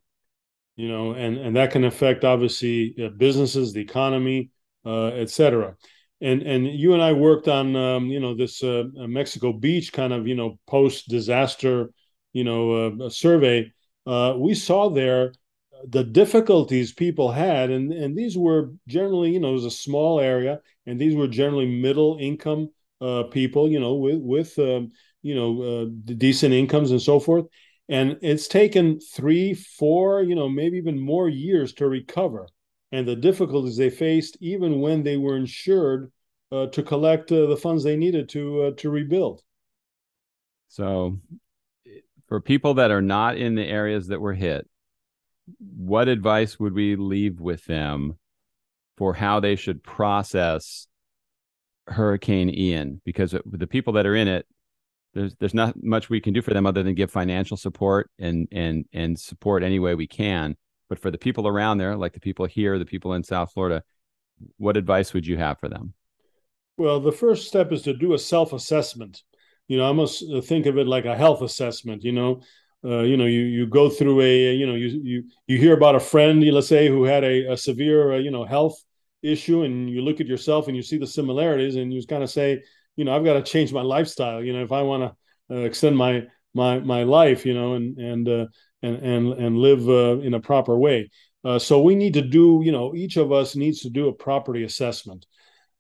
you 0.77 0.89
know, 0.89 1.13
and 1.13 1.37
and 1.37 1.57
that 1.57 1.71
can 1.71 1.85
affect 1.85 2.25
obviously 2.25 2.95
uh, 3.03 3.09
businesses, 3.09 3.73
the 3.73 3.81
economy, 3.81 4.51
uh, 4.85 5.07
et 5.09 5.31
cetera 5.31 5.77
and 6.21 6.43
and 6.43 6.67
you 6.67 6.95
and 6.95 7.03
I 7.03 7.13
worked 7.13 7.49
on 7.49 7.77
um, 7.77 8.07
you 8.07 8.21
know 8.21 8.35
this 8.35 8.63
uh, 8.63 8.85
Mexico 8.95 9.53
Beach 9.53 9.93
kind 9.93 10.13
of 10.13 10.27
you 10.27 10.35
know 10.35 10.59
post 10.67 11.09
disaster 11.09 11.91
you 12.33 12.45
know 12.45 13.05
uh, 13.05 13.11
survey. 13.11 13.73
Uh, 14.07 14.35
we 14.37 14.55
saw 14.55 14.89
there 14.89 15.33
the 15.87 16.03
difficulties 16.03 16.93
people 16.93 17.31
had, 17.31 17.71
and 17.71 17.93
and 17.93 18.17
these 18.17 18.37
were 18.37 18.73
generally 18.89 19.33
you 19.33 19.41
know 19.41 19.51
it 19.51 19.55
was 19.55 19.65
a 19.65 19.71
small 19.71 20.19
area, 20.21 20.61
and 20.87 21.01
these 21.01 21.15
were 21.15 21.29
generally 21.29 21.67
middle 21.67 22.19
income 22.21 22.69
uh, 23.01 23.25
people 23.25 23.69
you 23.69 23.79
know 23.79 23.95
with 23.95 24.19
with 24.21 24.59
um, 24.59 24.91
you 25.23 25.35
know 25.35 25.63
uh, 25.63 25.87
decent 26.17 26.55
incomes 26.55 26.91
and 26.91 27.03
so 27.03 27.21
forth. 27.21 27.47
And 27.91 28.19
it's 28.21 28.49
taken 28.49 29.01
three, 29.01 29.55
four, 29.55 30.23
you 30.23 30.35
know, 30.35 30.49
maybe 30.49 30.77
even 30.77 31.01
more 31.01 31.29
years 31.29 31.73
to 31.75 31.89
recover 31.89 32.47
and 32.93 33.07
the 33.07 33.17
difficulties 33.17 33.77
they 33.77 33.91
faced 33.91 34.37
even 34.41 34.81
when 34.81 35.03
they 35.03 35.17
were 35.17 35.37
insured 35.37 36.11
uh, 36.51 36.67
to 36.67 36.83
collect 36.83 37.31
uh, 37.33 37.47
the 37.47 37.57
funds 37.57 37.85
they 37.85 37.97
needed 37.97 38.29
to 38.31 38.63
uh, 38.63 38.71
to 38.77 38.91
rebuild. 38.91 39.43
So, 40.69 41.19
for 42.27 42.41
people 42.41 42.75
that 42.75 42.91
are 42.91 43.03
not 43.03 43.37
in 43.37 43.55
the 43.55 43.65
areas 43.65 44.09
that 44.09 44.21
were 44.21 44.35
hit, 44.35 44.69
what 45.77 46.09
advice 46.09 46.59
would 46.59 46.75
we 46.75 46.97
leave 46.97 47.41
with 47.41 47.65
them 47.65 48.19
for 48.97 49.15
how 49.15 49.41
they 49.41 49.57
should 49.57 49.83
process 49.83 50.87
Hurricane 51.87 52.51
Ian? 52.51 53.01
Because 53.05 53.35
the 53.45 53.67
people 53.67 53.95
that 53.95 54.07
are 54.07 54.17
in 54.17 54.29
it, 54.29 54.47
there's 55.19 55.35
there's 55.37 55.55
not 55.55 55.75
much 55.83 56.09
we 56.09 56.21
can 56.21 56.33
do 56.33 56.43
for 56.43 56.55
them 56.55 56.67
other 56.67 56.83
than 56.83 56.95
give 56.95 57.11
financial 57.11 57.57
support 57.57 58.11
and 58.19 58.49
and 58.53 58.87
and 58.93 59.19
support 59.19 59.63
any 59.63 59.79
way 59.79 59.95
we 59.95 60.07
can. 60.07 60.57
But 60.89 60.99
for 60.99 61.11
the 61.11 61.19
people 61.19 61.47
around 61.47 61.79
there, 61.79 61.97
like 61.97 62.13
the 62.13 62.21
people 62.21 62.47
here, 62.47 62.79
the 62.79 62.87
people 62.87 63.13
in 63.13 63.23
South 63.23 63.53
Florida, 63.53 63.83
what 64.57 64.77
advice 64.77 65.13
would 65.13 65.27
you 65.27 65.37
have 65.37 65.59
for 65.59 65.69
them? 65.69 65.93
Well, 66.79 67.01
the 67.01 67.13
first 67.13 67.49
step 67.49 67.73
is 67.73 67.83
to 67.83 67.93
do 67.93 68.15
a 68.15 68.19
self 68.19 68.53
assessment. 68.53 69.23
You 69.67 69.77
know, 69.77 69.89
I 69.89 69.93
must 69.93 70.25
think 70.45 70.67
of 70.67 70.79
it 70.79 70.87
like 70.87 71.05
a 71.05 71.17
health 71.17 71.43
assessment. 71.43 72.05
You 72.05 72.13
know, 72.13 72.43
uh, 72.85 73.01
you 73.01 73.17
know, 73.17 73.27
you 73.27 73.41
you 73.41 73.67
go 73.67 73.91
through 73.91 74.21
a 74.21 74.55
you 74.55 74.67
know 74.67 74.77
you 74.77 75.01
you 75.03 75.25
you 75.47 75.59
hear 75.59 75.75
about 75.75 75.97
a 75.97 76.01
friend, 76.01 76.43
let's 76.45 76.69
say, 76.69 76.89
who 76.89 77.05
had 77.05 77.25
a, 77.25 77.53
a 77.53 77.57
severe 77.57 78.13
uh, 78.13 78.19
you 78.19 78.31
know 78.31 78.45
health 78.45 78.83
issue, 79.23 79.65
and 79.65 79.91
you 79.91 80.01
look 80.01 80.21
at 80.21 80.29
yourself 80.29 80.69
and 80.69 80.77
you 80.77 80.83
see 80.83 80.97
the 80.97 81.07
similarities, 81.07 81.75
and 81.75 81.93
you 81.93 82.07
kind 82.07 82.23
of 82.23 82.31
say, 82.31 82.63
you 82.99 83.05
know, 83.05 83.15
I've 83.15 83.25
got 83.25 83.35
to 83.35 83.43
change 83.43 83.73
my 83.73 83.81
lifestyle. 83.81 84.43
You 84.43 84.53
know, 84.53 84.63
if 84.65 84.73
I 84.73 84.83
want 84.83 85.15
to 85.49 85.57
uh, 85.57 85.61
extend 85.61 85.97
my 85.97 86.27
my 86.53 86.81
my 86.81 87.05
life, 87.05 87.47
you 87.47 87.55
know, 87.55 87.75
and 87.75 87.97
and 87.97 88.29
uh, 88.29 88.47
and 88.83 88.97
and 88.97 89.33
and 89.35 89.57
live 89.57 89.89
uh, 89.89 90.19
in 90.19 90.35
a 90.35 90.41
proper 90.41 90.77
way. 90.77 91.09
Uh, 91.45 91.61
so 91.61 91.81
we 91.81 91.95
need 91.95 92.15
to 92.15 92.23
do, 92.23 92.61
you 92.65 92.73
know, 92.73 92.97
each 92.97 93.17
of 93.17 93.31
us 93.31 93.55
needs 93.55 93.83
to 93.83 93.91
do 93.91 94.09
a 94.09 94.13
property 94.13 94.65
assessment, 94.65 95.27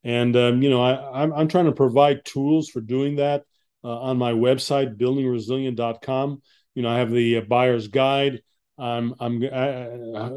and 0.04 0.36
um, 0.36 0.62
you 0.62 0.70
know, 0.70 0.80
I, 0.80 1.22
I'm 1.22 1.32
I'm 1.32 1.48
trying 1.48 1.64
to 1.64 1.72
provide 1.72 2.24
tools 2.24 2.70
for 2.70 2.80
doing 2.80 3.16
that 3.16 3.42
uh, 3.82 3.98
on 3.98 4.16
my 4.16 4.30
website, 4.30 4.96
buildingresilient.com. 4.96 6.40
You 6.76 6.82
know, 6.82 6.88
I 6.88 6.98
have 6.98 7.10
the 7.10 7.38
uh, 7.38 7.40
buyer's 7.40 7.88
guide. 7.88 8.42
I'm 8.78 9.12
I'm 9.18 9.40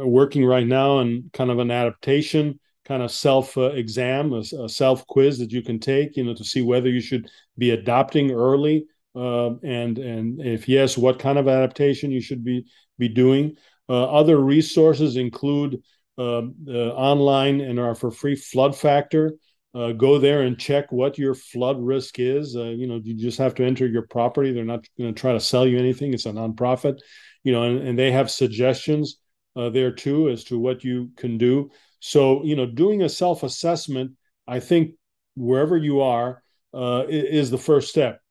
working 0.09 0.43
right 0.43 0.65
now 0.65 0.93
on 0.97 1.29
kind 1.31 1.51
of 1.51 1.59
an 1.59 1.69
adaptation, 1.69 2.59
kind 2.85 3.03
of 3.03 3.11
self 3.11 3.57
uh, 3.57 3.71
exam, 3.71 4.33
a, 4.33 4.39
a 4.63 4.69
self 4.69 5.05
quiz 5.07 5.39
that 5.39 5.51
you 5.51 5.61
can 5.61 5.79
take, 5.79 6.17
you 6.17 6.23
know, 6.23 6.33
to 6.33 6.43
see 6.43 6.61
whether 6.61 6.89
you 6.89 7.01
should 7.01 7.29
be 7.57 7.71
adopting 7.71 8.31
early 8.31 8.85
uh, 9.15 9.55
and 9.63 9.97
and 9.97 10.41
if 10.41 10.69
yes, 10.69 10.97
what 10.97 11.19
kind 11.19 11.37
of 11.37 11.47
adaptation 11.47 12.11
you 12.11 12.21
should 12.21 12.43
be 12.43 12.65
be 12.97 13.09
doing. 13.09 13.55
Uh, 13.89 14.05
other 14.05 14.37
resources 14.37 15.17
include 15.17 15.81
uh, 16.17 16.43
online 16.69 17.59
and 17.59 17.79
are 17.79 17.95
for 17.95 18.11
free 18.11 18.35
flood 18.35 18.75
factor. 18.75 19.33
Uh, 19.73 19.91
go 19.91 20.17
there 20.17 20.41
and 20.41 20.59
check 20.59 20.91
what 20.91 21.17
your 21.17 21.33
flood 21.33 21.77
risk 21.79 22.19
is. 22.19 22.55
Uh, 22.55 22.63
you 22.63 22.87
know, 22.87 23.01
you 23.03 23.15
just 23.15 23.37
have 23.37 23.55
to 23.55 23.65
enter 23.65 23.87
your 23.87 24.05
property. 24.07 24.51
They're 24.51 24.63
not 24.63 24.85
going 24.97 25.13
to 25.13 25.19
try 25.19 25.33
to 25.33 25.39
sell 25.39 25.65
you 25.65 25.77
anything. 25.77 26.13
It's 26.13 26.25
a 26.25 26.31
nonprofit, 26.31 26.99
you 27.43 27.51
know, 27.51 27.63
and, 27.63 27.87
and 27.87 27.99
they 27.99 28.11
have 28.11 28.29
suggestions 28.29 29.17
there 29.55 29.91
too 29.91 30.29
as 30.29 30.45
to 30.45 30.57
what 30.57 30.83
you 30.83 31.11
can 31.17 31.37
do. 31.37 31.69
So, 32.01 32.43
you 32.43 32.57
know, 32.57 32.65
doing 32.65 33.01
a 33.01 33.09
self 33.09 33.43
assessment, 33.43 34.11
I 34.45 34.59
think 34.59 34.95
wherever 35.35 35.77
you 35.77 36.01
are, 36.01 36.43
is 36.73 37.49
the 37.49 37.57
first 37.57 37.89
step 37.89 38.21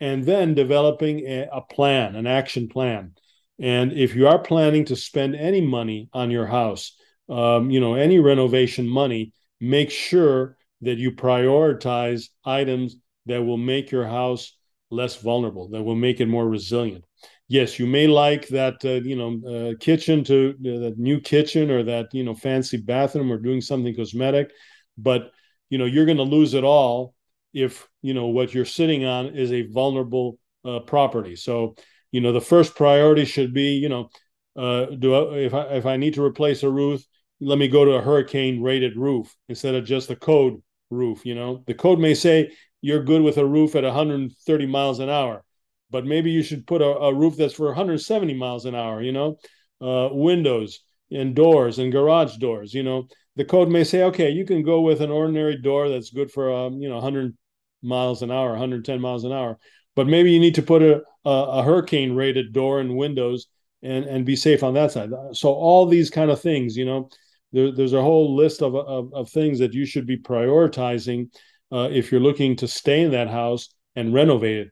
and 0.00 0.24
then 0.24 0.54
developing 0.54 1.20
a, 1.20 1.48
a, 1.52 1.60
plan, 1.60 2.16
an 2.16 2.26
action 2.26 2.68
plan. 2.68 3.14
And 3.58 3.92
if 3.92 4.14
you 4.14 4.26
are 4.26 4.38
planning 4.38 4.86
to 4.86 4.96
spend 4.96 5.36
any 5.36 5.60
money 5.60 6.08
on 6.12 6.30
your 6.30 6.46
house, 6.46 6.96
um, 7.28 7.70
you 7.70 7.78
know, 7.78 7.94
any 7.94 8.18
renovation 8.18 8.88
money, 8.88 9.32
make 9.60 9.90
sure 9.90 10.56
that 10.80 10.96
you 10.96 11.12
prioritize 11.12 12.30
items 12.44 12.96
that 13.26 13.44
will 13.44 13.58
make 13.58 13.90
your 13.90 14.06
house 14.06 14.56
less 14.90 15.16
vulnerable, 15.16 15.68
that 15.68 15.82
will 15.82 15.94
make 15.94 16.20
it 16.20 16.26
more 16.26 16.48
resilient. 16.48 17.04
Yes, 17.50 17.80
you 17.80 17.86
may 17.88 18.06
like 18.06 18.46
that, 18.48 18.76
uh, 18.84 19.02
you 19.04 19.16
know, 19.16 19.72
uh, 19.72 19.74
kitchen 19.80 20.22
to 20.24 20.50
uh, 20.60 20.78
that 20.86 20.94
new 20.98 21.20
kitchen 21.20 21.68
or 21.68 21.82
that, 21.82 22.14
you 22.14 22.22
know, 22.22 22.32
fancy 22.34 22.76
bathroom 22.76 23.32
or 23.32 23.38
doing 23.38 23.60
something 23.60 23.92
cosmetic, 23.94 24.52
but 24.96 25.32
you 25.68 25.76
know, 25.78 25.84
you're 25.84 26.04
going 26.06 26.16
to 26.18 26.22
lose 26.22 26.54
it 26.54 26.62
all 26.64 27.14
if 27.52 27.88
you 28.02 28.14
know 28.14 28.26
what 28.26 28.54
you're 28.54 28.64
sitting 28.64 29.04
on 29.04 29.26
is 29.26 29.50
a 29.52 29.62
vulnerable 29.66 30.38
uh, 30.64 30.78
property. 30.80 31.34
So 31.34 31.74
you 32.12 32.20
know 32.20 32.32
the 32.32 32.40
first 32.40 32.76
priority 32.76 33.24
should 33.24 33.52
be 33.52 33.72
you 33.74 33.88
know 33.88 34.08
uh, 34.56 34.86
do 34.86 35.14
I, 35.14 35.38
if 35.38 35.54
I 35.54 35.62
if 35.74 35.86
I 35.86 35.96
need 35.96 36.14
to 36.14 36.22
replace 36.24 36.62
a 36.62 36.70
roof, 36.70 37.02
let 37.40 37.58
me 37.58 37.66
go 37.68 37.84
to 37.84 37.92
a 37.94 38.02
hurricane 38.02 38.62
rated 38.62 38.96
roof 38.96 39.34
instead 39.48 39.74
of 39.74 39.84
just 39.84 40.10
a 40.10 40.16
code 40.16 40.62
roof. 40.90 41.26
You 41.26 41.34
know 41.34 41.64
the 41.66 41.74
code 41.74 41.98
may 41.98 42.14
say 42.14 42.52
you're 42.80 43.02
good 43.02 43.22
with 43.22 43.38
a 43.38 43.46
roof 43.46 43.74
at 43.74 43.82
130 43.84 44.66
miles 44.66 45.00
an 45.00 45.08
hour, 45.08 45.44
but 45.90 46.06
maybe 46.06 46.30
you 46.30 46.42
should 46.42 46.66
put 46.66 46.82
a, 46.82 46.86
a 46.86 47.14
roof 47.14 47.36
that's 47.36 47.54
for 47.54 47.66
170 47.66 48.34
miles 48.34 48.64
an 48.66 48.74
hour. 48.74 49.02
You 49.02 49.12
know, 49.12 49.38
uh, 49.80 50.08
windows 50.12 50.80
and 51.10 51.34
doors 51.34 51.78
and 51.78 51.92
garage 51.92 52.36
doors. 52.36 52.72
You 52.74 52.82
know, 52.82 53.08
the 53.36 53.44
code 53.44 53.68
may 53.68 53.84
say, 53.84 54.04
okay, 54.04 54.30
you 54.30 54.44
can 54.44 54.62
go 54.62 54.80
with 54.80 55.00
an 55.00 55.10
ordinary 55.10 55.56
door 55.60 55.88
that's 55.88 56.10
good 56.10 56.30
for 56.30 56.52
um, 56.52 56.80
you 56.80 56.88
know 56.88 56.96
100 56.96 57.36
miles 57.82 58.22
an 58.22 58.30
hour, 58.30 58.50
110 58.50 59.00
miles 59.00 59.24
an 59.24 59.32
hour. 59.32 59.58
But 59.96 60.06
maybe 60.06 60.30
you 60.30 60.40
need 60.40 60.54
to 60.54 60.62
put 60.62 60.82
a, 60.82 61.02
a, 61.24 61.30
a 61.30 61.62
hurricane 61.62 62.14
rated 62.14 62.52
door 62.52 62.80
and 62.80 62.96
windows 62.96 63.46
and, 63.82 64.04
and 64.04 64.24
be 64.24 64.36
safe 64.36 64.62
on 64.62 64.74
that 64.74 64.92
side. 64.92 65.10
So 65.32 65.52
all 65.52 65.86
these 65.86 66.10
kind 66.10 66.30
of 66.30 66.40
things, 66.40 66.76
you 66.76 66.84
know, 66.84 67.08
there, 67.52 67.72
there's 67.72 67.92
a 67.92 68.02
whole 68.02 68.36
list 68.36 68.62
of, 68.62 68.74
of, 68.74 69.12
of 69.12 69.30
things 69.30 69.58
that 69.58 69.74
you 69.74 69.84
should 69.84 70.06
be 70.06 70.18
prioritizing 70.18 71.28
uh, 71.72 71.88
if 71.90 72.10
you're 72.10 72.20
looking 72.20 72.56
to 72.56 72.68
stay 72.68 73.02
in 73.02 73.12
that 73.12 73.28
house 73.28 73.74
and 73.96 74.14
renovate 74.14 74.58
it. 74.58 74.70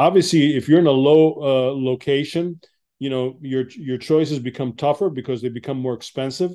Obviously, 0.00 0.56
if 0.56 0.66
you're 0.66 0.78
in 0.78 0.86
a 0.86 0.90
low 0.90 1.34
uh, 1.34 1.74
location, 1.74 2.58
you 2.98 3.10
know 3.10 3.36
your 3.42 3.68
your 3.72 3.98
choices 3.98 4.38
become 4.38 4.74
tougher 4.74 5.10
because 5.10 5.42
they 5.42 5.50
become 5.50 5.78
more 5.78 5.92
expensive. 5.92 6.52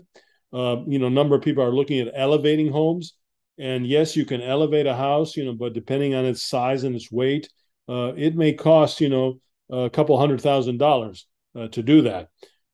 Uh, 0.52 0.78
you 0.88 0.98
know, 0.98 1.10
number 1.10 1.36
of 1.36 1.44
people 1.44 1.64
are 1.64 1.72
looking 1.72 2.00
at 2.00 2.12
elevating 2.16 2.72
homes, 2.72 3.14
and 3.60 3.86
yes, 3.86 4.16
you 4.16 4.26
can 4.26 4.42
elevate 4.42 4.88
a 4.88 4.96
house, 4.96 5.38
you 5.38 5.46
know, 5.46 5.54
but 5.54 5.74
depending 5.74 6.16
on 6.16 6.26
its 6.26 6.42
size 6.42 6.84
and 6.84 6.96
its 6.96 7.12
weight, 7.12 7.48
uh, 7.88 8.14
it 8.18 8.36
may 8.36 8.52
cost 8.52 9.00
you 9.00 9.10
know 9.10 9.40
a 9.72 9.92
couple 9.92 10.18
hundred 10.18 10.42
thousand 10.42 10.80
dollars 10.80 11.28
uh, 11.56 11.68
to 11.68 11.84
do 11.84 12.02
that. 12.02 12.30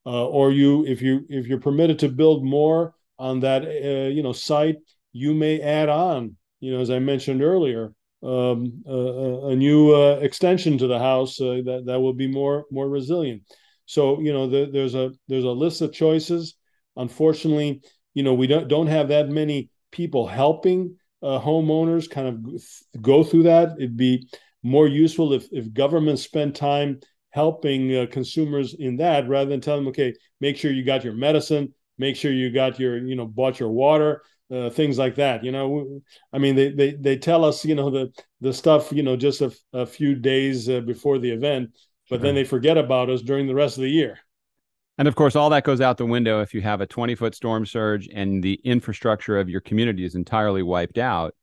Uh, 0.05 0.25
or 0.25 0.53
you, 0.53 0.85
if 0.85 1.01
you 1.01 1.25
if 1.27 1.47
you're 1.47 1.59
permitted 1.59 1.99
to 1.99 2.07
build 2.07 2.45
more 2.45 2.95
on 3.19 3.41
that 3.41 3.63
uh, 3.65 4.07
you 4.07 4.23
know 4.23 4.31
site, 4.31 4.77
you 5.11 5.33
may 5.33 5.59
add 5.59 5.89
on, 5.89 6.37
you 6.61 6.71
know, 6.71 6.79
as 6.79 6.89
I 6.89 6.99
mentioned 6.99 7.43
earlier, 7.43 7.93
um, 8.23 8.83
a, 8.85 9.47
a, 9.47 9.55
new 9.55 9.95
uh, 9.95 10.19
extension 10.21 10.77
to 10.77 10.87
the 10.87 10.99
house 10.99 11.41
uh, 11.41 11.61
that 11.65 11.83
that 11.87 11.99
will 11.99 12.13
be 12.13 12.27
more 12.27 12.65
more 12.71 12.87
resilient. 12.87 13.43
So 13.85 14.19
you 14.21 14.31
know 14.31 14.47
the, 14.47 14.69
there's 14.71 14.95
a 14.95 15.11
there's 15.27 15.43
a 15.43 15.49
list 15.49 15.81
of 15.81 15.91
choices. 15.91 16.55
Unfortunately, 16.95 17.81
you 18.13 18.23
know 18.23 18.33
we 18.33 18.47
don't 18.47 18.67
don't 18.67 18.87
have 18.87 19.07
that 19.07 19.29
many 19.29 19.69
people 19.91 20.27
helping 20.27 20.97
uh, 21.23 21.39
homeowners 21.39 22.09
kind 22.09 22.27
of 22.27 23.01
go 23.01 23.23
through 23.23 23.43
that. 23.43 23.75
It'd 23.77 23.97
be 23.97 24.27
more 24.61 24.87
useful 24.87 25.33
if 25.33 25.47
if 25.51 25.73
governments 25.73 26.21
spend 26.21 26.55
time 26.55 26.99
helping 27.31 27.95
uh, 27.95 28.05
consumers 28.11 28.75
in 28.75 28.97
that 28.97 29.27
rather 29.27 29.49
than 29.49 29.61
telling 29.61 29.83
them, 29.83 29.89
okay, 29.89 30.13
make 30.41 30.57
sure 30.57 30.71
you 30.71 30.83
got 30.83 31.03
your 31.03 31.13
medicine, 31.13 31.73
make 31.97 32.15
sure 32.15 32.31
you 32.31 32.51
got 32.51 32.79
your 32.79 32.97
you 32.97 33.15
know 33.15 33.25
bought 33.25 33.59
your 33.59 33.71
water 33.71 34.21
uh, 34.51 34.69
things 34.69 34.97
like 34.97 35.15
that. 35.15 35.43
You 35.43 35.51
know, 35.51 36.01
I 36.33 36.37
mean, 36.37 36.55
they 36.55 36.71
they 36.71 36.91
they 36.93 37.17
tell 37.17 37.45
us, 37.45 37.63
you 37.63 37.75
know, 37.75 37.89
the 37.89 38.11
the 38.41 38.53
stuff, 38.53 38.91
you 38.91 39.03
know, 39.03 39.15
just 39.15 39.41
a, 39.41 39.51
a 39.73 39.85
few 39.85 40.15
days 40.15 40.69
uh, 40.69 40.81
before 40.81 41.19
the 41.19 41.31
event, 41.31 41.71
but 42.09 42.17
sure. 42.17 42.23
then 42.23 42.35
they 42.35 42.43
forget 42.43 42.77
about 42.77 43.09
us 43.09 43.21
during 43.21 43.47
the 43.47 43.55
rest 43.55 43.77
of 43.77 43.83
the 43.83 43.89
year. 43.89 44.19
And 44.97 45.07
of 45.07 45.15
course, 45.15 45.35
all 45.35 45.49
that 45.49 45.63
goes 45.63 45.81
out 45.81 45.97
the 45.97 46.05
window 46.05 46.41
if 46.41 46.53
you 46.53 46.61
have 46.61 46.81
a 46.81 46.85
20 46.85 47.15
foot 47.15 47.33
storm 47.33 47.65
surge 47.65 48.07
and 48.13 48.43
the 48.43 48.59
infrastructure 48.63 49.39
of 49.39 49.49
your 49.49 49.61
community 49.61 50.05
is 50.05 50.15
entirely 50.15 50.61
wiped 50.61 50.97
out. 50.97 51.33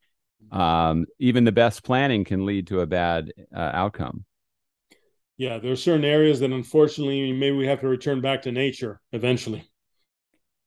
Um, 0.53 1.07
even 1.19 1.45
the 1.45 1.53
best 1.53 1.83
planning 1.83 2.25
can 2.25 2.47
lead 2.47 2.69
to 2.69 2.81
a 2.81 2.87
bad 2.87 3.33
uh, 3.55 3.71
outcome. 3.75 4.25
Yeah, 5.37 5.59
there 5.59 5.73
are 5.73 5.77
certain 5.77 6.05
areas 6.05 6.41
that 6.41 6.53
unfortunately 6.53 7.33
maybe 7.33 7.57
we 7.57 7.67
have 7.67 7.81
to 7.81 7.89
return 7.89 8.21
back 8.21 8.43
to 8.43 8.53
nature 8.53 9.01
eventually. 9.13 9.69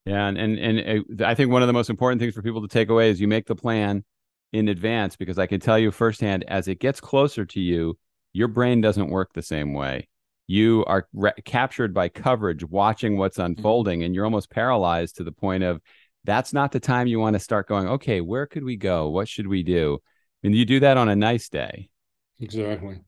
Yeah, 0.06 0.28
and 0.28 0.38
and 0.38 0.58
and 0.58 1.22
uh, 1.22 1.26
I 1.26 1.36
think 1.36 1.52
one 1.52 1.62
of 1.62 1.68
the 1.68 1.74
most 1.74 1.90
important 1.90 2.20
things 2.20 2.34
for 2.34 2.42
people 2.42 2.62
to 2.62 2.68
take 2.68 2.90
away 2.90 3.10
is 3.10 3.22
you 3.22 3.28
make 3.28 3.46
the 3.46 3.56
plan 3.56 4.04
in 4.52 4.68
advance 4.68 5.16
because 5.16 5.38
I 5.38 5.46
can 5.46 5.60
tell 5.60 5.78
you 5.78 5.92
firsthand 5.92 6.44
as 6.48 6.68
it 6.68 6.80
gets 6.80 7.00
closer 7.00 7.46
to 7.46 7.60
you, 7.60 7.98
your 8.34 8.48
brain 8.48 8.82
doesn't 8.82 9.10
work 9.10 9.34
the 9.34 9.42
same 9.42 9.74
way. 9.74 10.08
You 10.48 10.84
are 10.86 11.08
re- 11.14 11.32
captured 11.46 11.94
by 11.94 12.10
coverage, 12.10 12.64
watching 12.66 13.18
what's 13.18 13.38
mm-hmm. 13.38 13.58
unfolding, 13.58 14.00
mm-hmm. 14.00 14.08
and 14.08 14.16
you're 14.16 14.26
almost 14.26 14.50
paralyzed 14.50 15.18
to 15.18 15.24
the 15.24 15.32
point 15.32 15.64
of 15.64 15.80
that's 16.24 16.52
not 16.52 16.72
the 16.72 16.80
time 16.80 17.08
you 17.08 17.20
want 17.20 17.36
to 17.36 17.40
start 17.40 17.68
going. 17.68 17.88
Okay, 17.88 18.22
where 18.22 18.46
could 18.46 18.64
we 18.64 18.78
go? 18.78 19.10
What 19.10 19.28
should 19.28 19.48
we 19.48 19.64
do? 19.64 20.00
And 20.44 20.56
you 20.56 20.66
do 20.66 20.80
that 20.80 20.98
on 20.98 21.10
a 21.10 21.16
nice 21.16 21.50
day. 21.50 21.90
Exactly. 22.40 23.02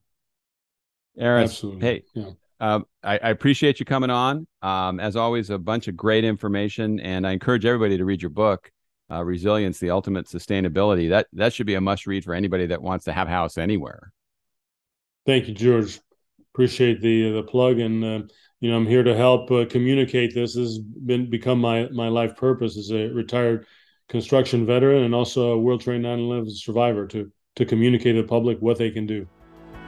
Aaron, 1.18 1.50
hey, 1.80 2.04
yeah. 2.14 2.32
Um, 2.64 2.86
I, 3.04 3.20
I, 3.22 3.30
appreciate 3.30 3.82
you 3.82 3.86
coming 3.86 4.10
on. 4.10 4.48
Um, 4.62 5.02
as 5.02 5.18
always, 5.18 5.50
a 5.50 5.58
bunch 5.58 5.90
of 5.90 5.98
great 5.98 6.24
information, 6.24 6.98
and 7.02 7.28
I 7.28 7.32
encourage 7.34 7.66
everybody 7.66 7.98
to 7.98 8.06
read 8.06 8.22
your 8.22 8.30
book, 8.30 8.72
uh, 9.12 9.22
"Resilience: 9.22 9.80
The 9.80 9.90
Ultimate 9.90 10.28
Sustainability." 10.28 11.10
That 11.10 11.28
that 11.34 11.52
should 11.52 11.66
be 11.66 11.74
a 11.74 11.82
must 11.82 12.08
read 12.08 12.24
for 12.24 12.34
anybody 12.34 12.66
that 12.68 12.82
wants 12.82 13.04
to 13.04 13.12
have 13.12 13.28
house 13.28 13.58
anywhere. 13.58 14.14
Thank 15.26 15.50
you, 15.50 15.54
George. 15.54 16.00
Appreciate 16.54 17.02
the 17.02 17.34
the 17.34 17.44
plug, 17.44 17.80
and 17.80 18.02
uh, 18.02 18.22
you 18.62 18.72
know 18.72 18.78
I'm 18.78 18.88
here 18.88 19.04
to 19.04 19.14
help 19.14 19.52
uh, 19.52 19.66
communicate 19.70 20.34
this. 20.34 20.56
This 20.56 20.70
has 20.70 20.80
been 20.80 21.30
become 21.30 21.60
my 21.60 21.90
my 21.90 22.08
life 22.08 22.38
purpose 22.38 22.78
as 22.78 22.92
a 22.92 23.10
retired 23.10 23.68
construction 24.08 24.66
veteran 24.66 25.04
and 25.04 25.14
also 25.14 25.52
a 25.52 25.60
World 25.60 25.82
Trade 25.82 26.02
9/11 26.02 26.50
survivor 26.52 27.08
to 27.08 27.30
to 27.58 27.66
communicate 27.66 28.16
to 28.16 28.22
the 28.22 28.28
public 28.28 28.58
what 28.60 28.78
they 28.78 28.90
can 28.90 29.06
do. 29.06 29.28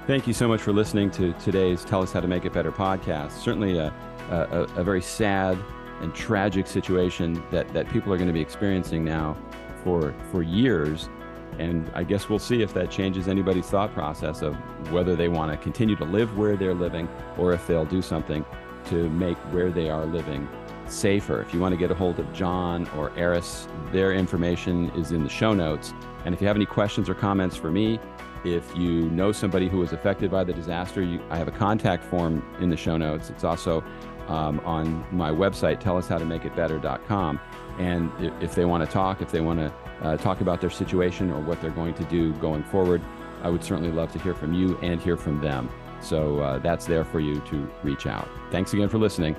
Thank 0.07 0.27
you 0.27 0.33
so 0.33 0.47
much 0.47 0.61
for 0.61 0.71
listening 0.71 1.09
to 1.11 1.33
today's 1.33 1.83
Tell 1.83 2.03
Us 2.03 2.11
How 2.11 2.19
to 2.19 2.27
Make 2.27 2.45
It 2.45 2.53
Better 2.53 2.71
podcast. 2.71 3.31
Certainly 3.31 3.79
a, 3.79 3.91
a, 4.29 4.67
a 4.75 4.83
very 4.83 5.01
sad 5.01 5.57
and 5.99 6.13
tragic 6.13 6.67
situation 6.67 7.43
that, 7.49 7.67
that 7.73 7.89
people 7.89 8.13
are 8.13 8.17
going 8.17 8.27
to 8.27 8.33
be 8.33 8.39
experiencing 8.39 9.03
now 9.03 9.35
for, 9.83 10.13
for 10.31 10.43
years. 10.43 11.09
And 11.57 11.89
I 11.95 12.03
guess 12.03 12.29
we'll 12.29 12.37
see 12.37 12.61
if 12.61 12.71
that 12.75 12.91
changes 12.91 13.27
anybody's 13.27 13.65
thought 13.65 13.95
process 13.95 14.43
of 14.43 14.53
whether 14.91 15.15
they 15.15 15.27
want 15.27 15.51
to 15.51 15.57
continue 15.57 15.95
to 15.95 16.05
live 16.05 16.37
where 16.37 16.55
they're 16.55 16.75
living 16.75 17.09
or 17.39 17.53
if 17.53 17.65
they'll 17.65 17.83
do 17.83 18.03
something 18.03 18.45
to 18.89 19.09
make 19.09 19.37
where 19.51 19.71
they 19.71 19.89
are 19.89 20.05
living 20.05 20.47
safer. 20.85 21.41
If 21.41 21.51
you 21.51 21.59
want 21.59 21.73
to 21.73 21.79
get 21.79 21.89
a 21.89 21.95
hold 21.95 22.19
of 22.19 22.31
John 22.31 22.87
or 22.89 23.09
Aris, 23.17 23.67
their 23.91 24.13
information 24.13 24.91
is 24.91 25.11
in 25.11 25.23
the 25.23 25.29
show 25.29 25.55
notes. 25.55 25.95
And 26.25 26.35
if 26.35 26.41
you 26.41 26.47
have 26.47 26.57
any 26.57 26.67
questions 26.67 27.09
or 27.09 27.15
comments 27.15 27.55
for 27.55 27.71
me, 27.71 27.99
if 28.45 28.75
you 28.75 29.09
know 29.09 29.31
somebody 29.31 29.67
who 29.67 29.77
was 29.79 29.91
affected 29.91 30.31
by 30.31 30.43
the 30.43 30.53
disaster, 30.53 31.01
you, 31.01 31.21
I 31.29 31.37
have 31.37 31.47
a 31.47 31.51
contact 31.51 32.03
form 32.03 32.45
in 32.59 32.69
the 32.69 32.77
show 32.77 32.97
notes. 32.97 33.29
It's 33.29 33.43
also 33.43 33.83
um, 34.27 34.59
on 34.61 35.05
my 35.11 35.31
website, 35.31 35.81
tellus.how-to-make-it-better.com. 35.81 37.39
And 37.79 38.11
if, 38.41 38.55
they 38.55 38.65
want 38.65 38.85
to 38.85 38.91
talk, 38.91 39.21
if 39.21 39.31
they 39.31 39.41
want 39.41 39.59
to 39.59 39.73
uh, 40.01 40.17
talk 40.17 40.41
about 40.41 40.61
their 40.61 40.69
situation 40.69 41.31
or 41.31 41.41
what 41.41 41.61
they're 41.61 41.71
going 41.71 41.93
to 41.95 42.03
do 42.05 42.33
going 42.35 42.63
forward, 42.63 43.01
I 43.43 43.49
would 43.49 43.63
certainly 43.63 43.91
love 43.91 44.11
to 44.13 44.19
hear 44.19 44.33
from 44.33 44.53
you 44.53 44.77
and 44.81 45.01
hear 45.01 45.17
from 45.17 45.41
them. 45.41 45.69
So 46.01 46.39
uh, 46.39 46.59
that's 46.59 46.85
there 46.85 47.03
for 47.03 47.19
you 47.19 47.39
to 47.41 47.69
reach 47.83 48.07
out. 48.07 48.27
Thanks 48.51 48.73
again 48.73 48.89
for 48.89 48.97
listening. 48.97 49.35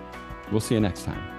We'll 0.51 0.61
see 0.61 0.75
you 0.75 0.81
next 0.81 1.05
time. 1.05 1.36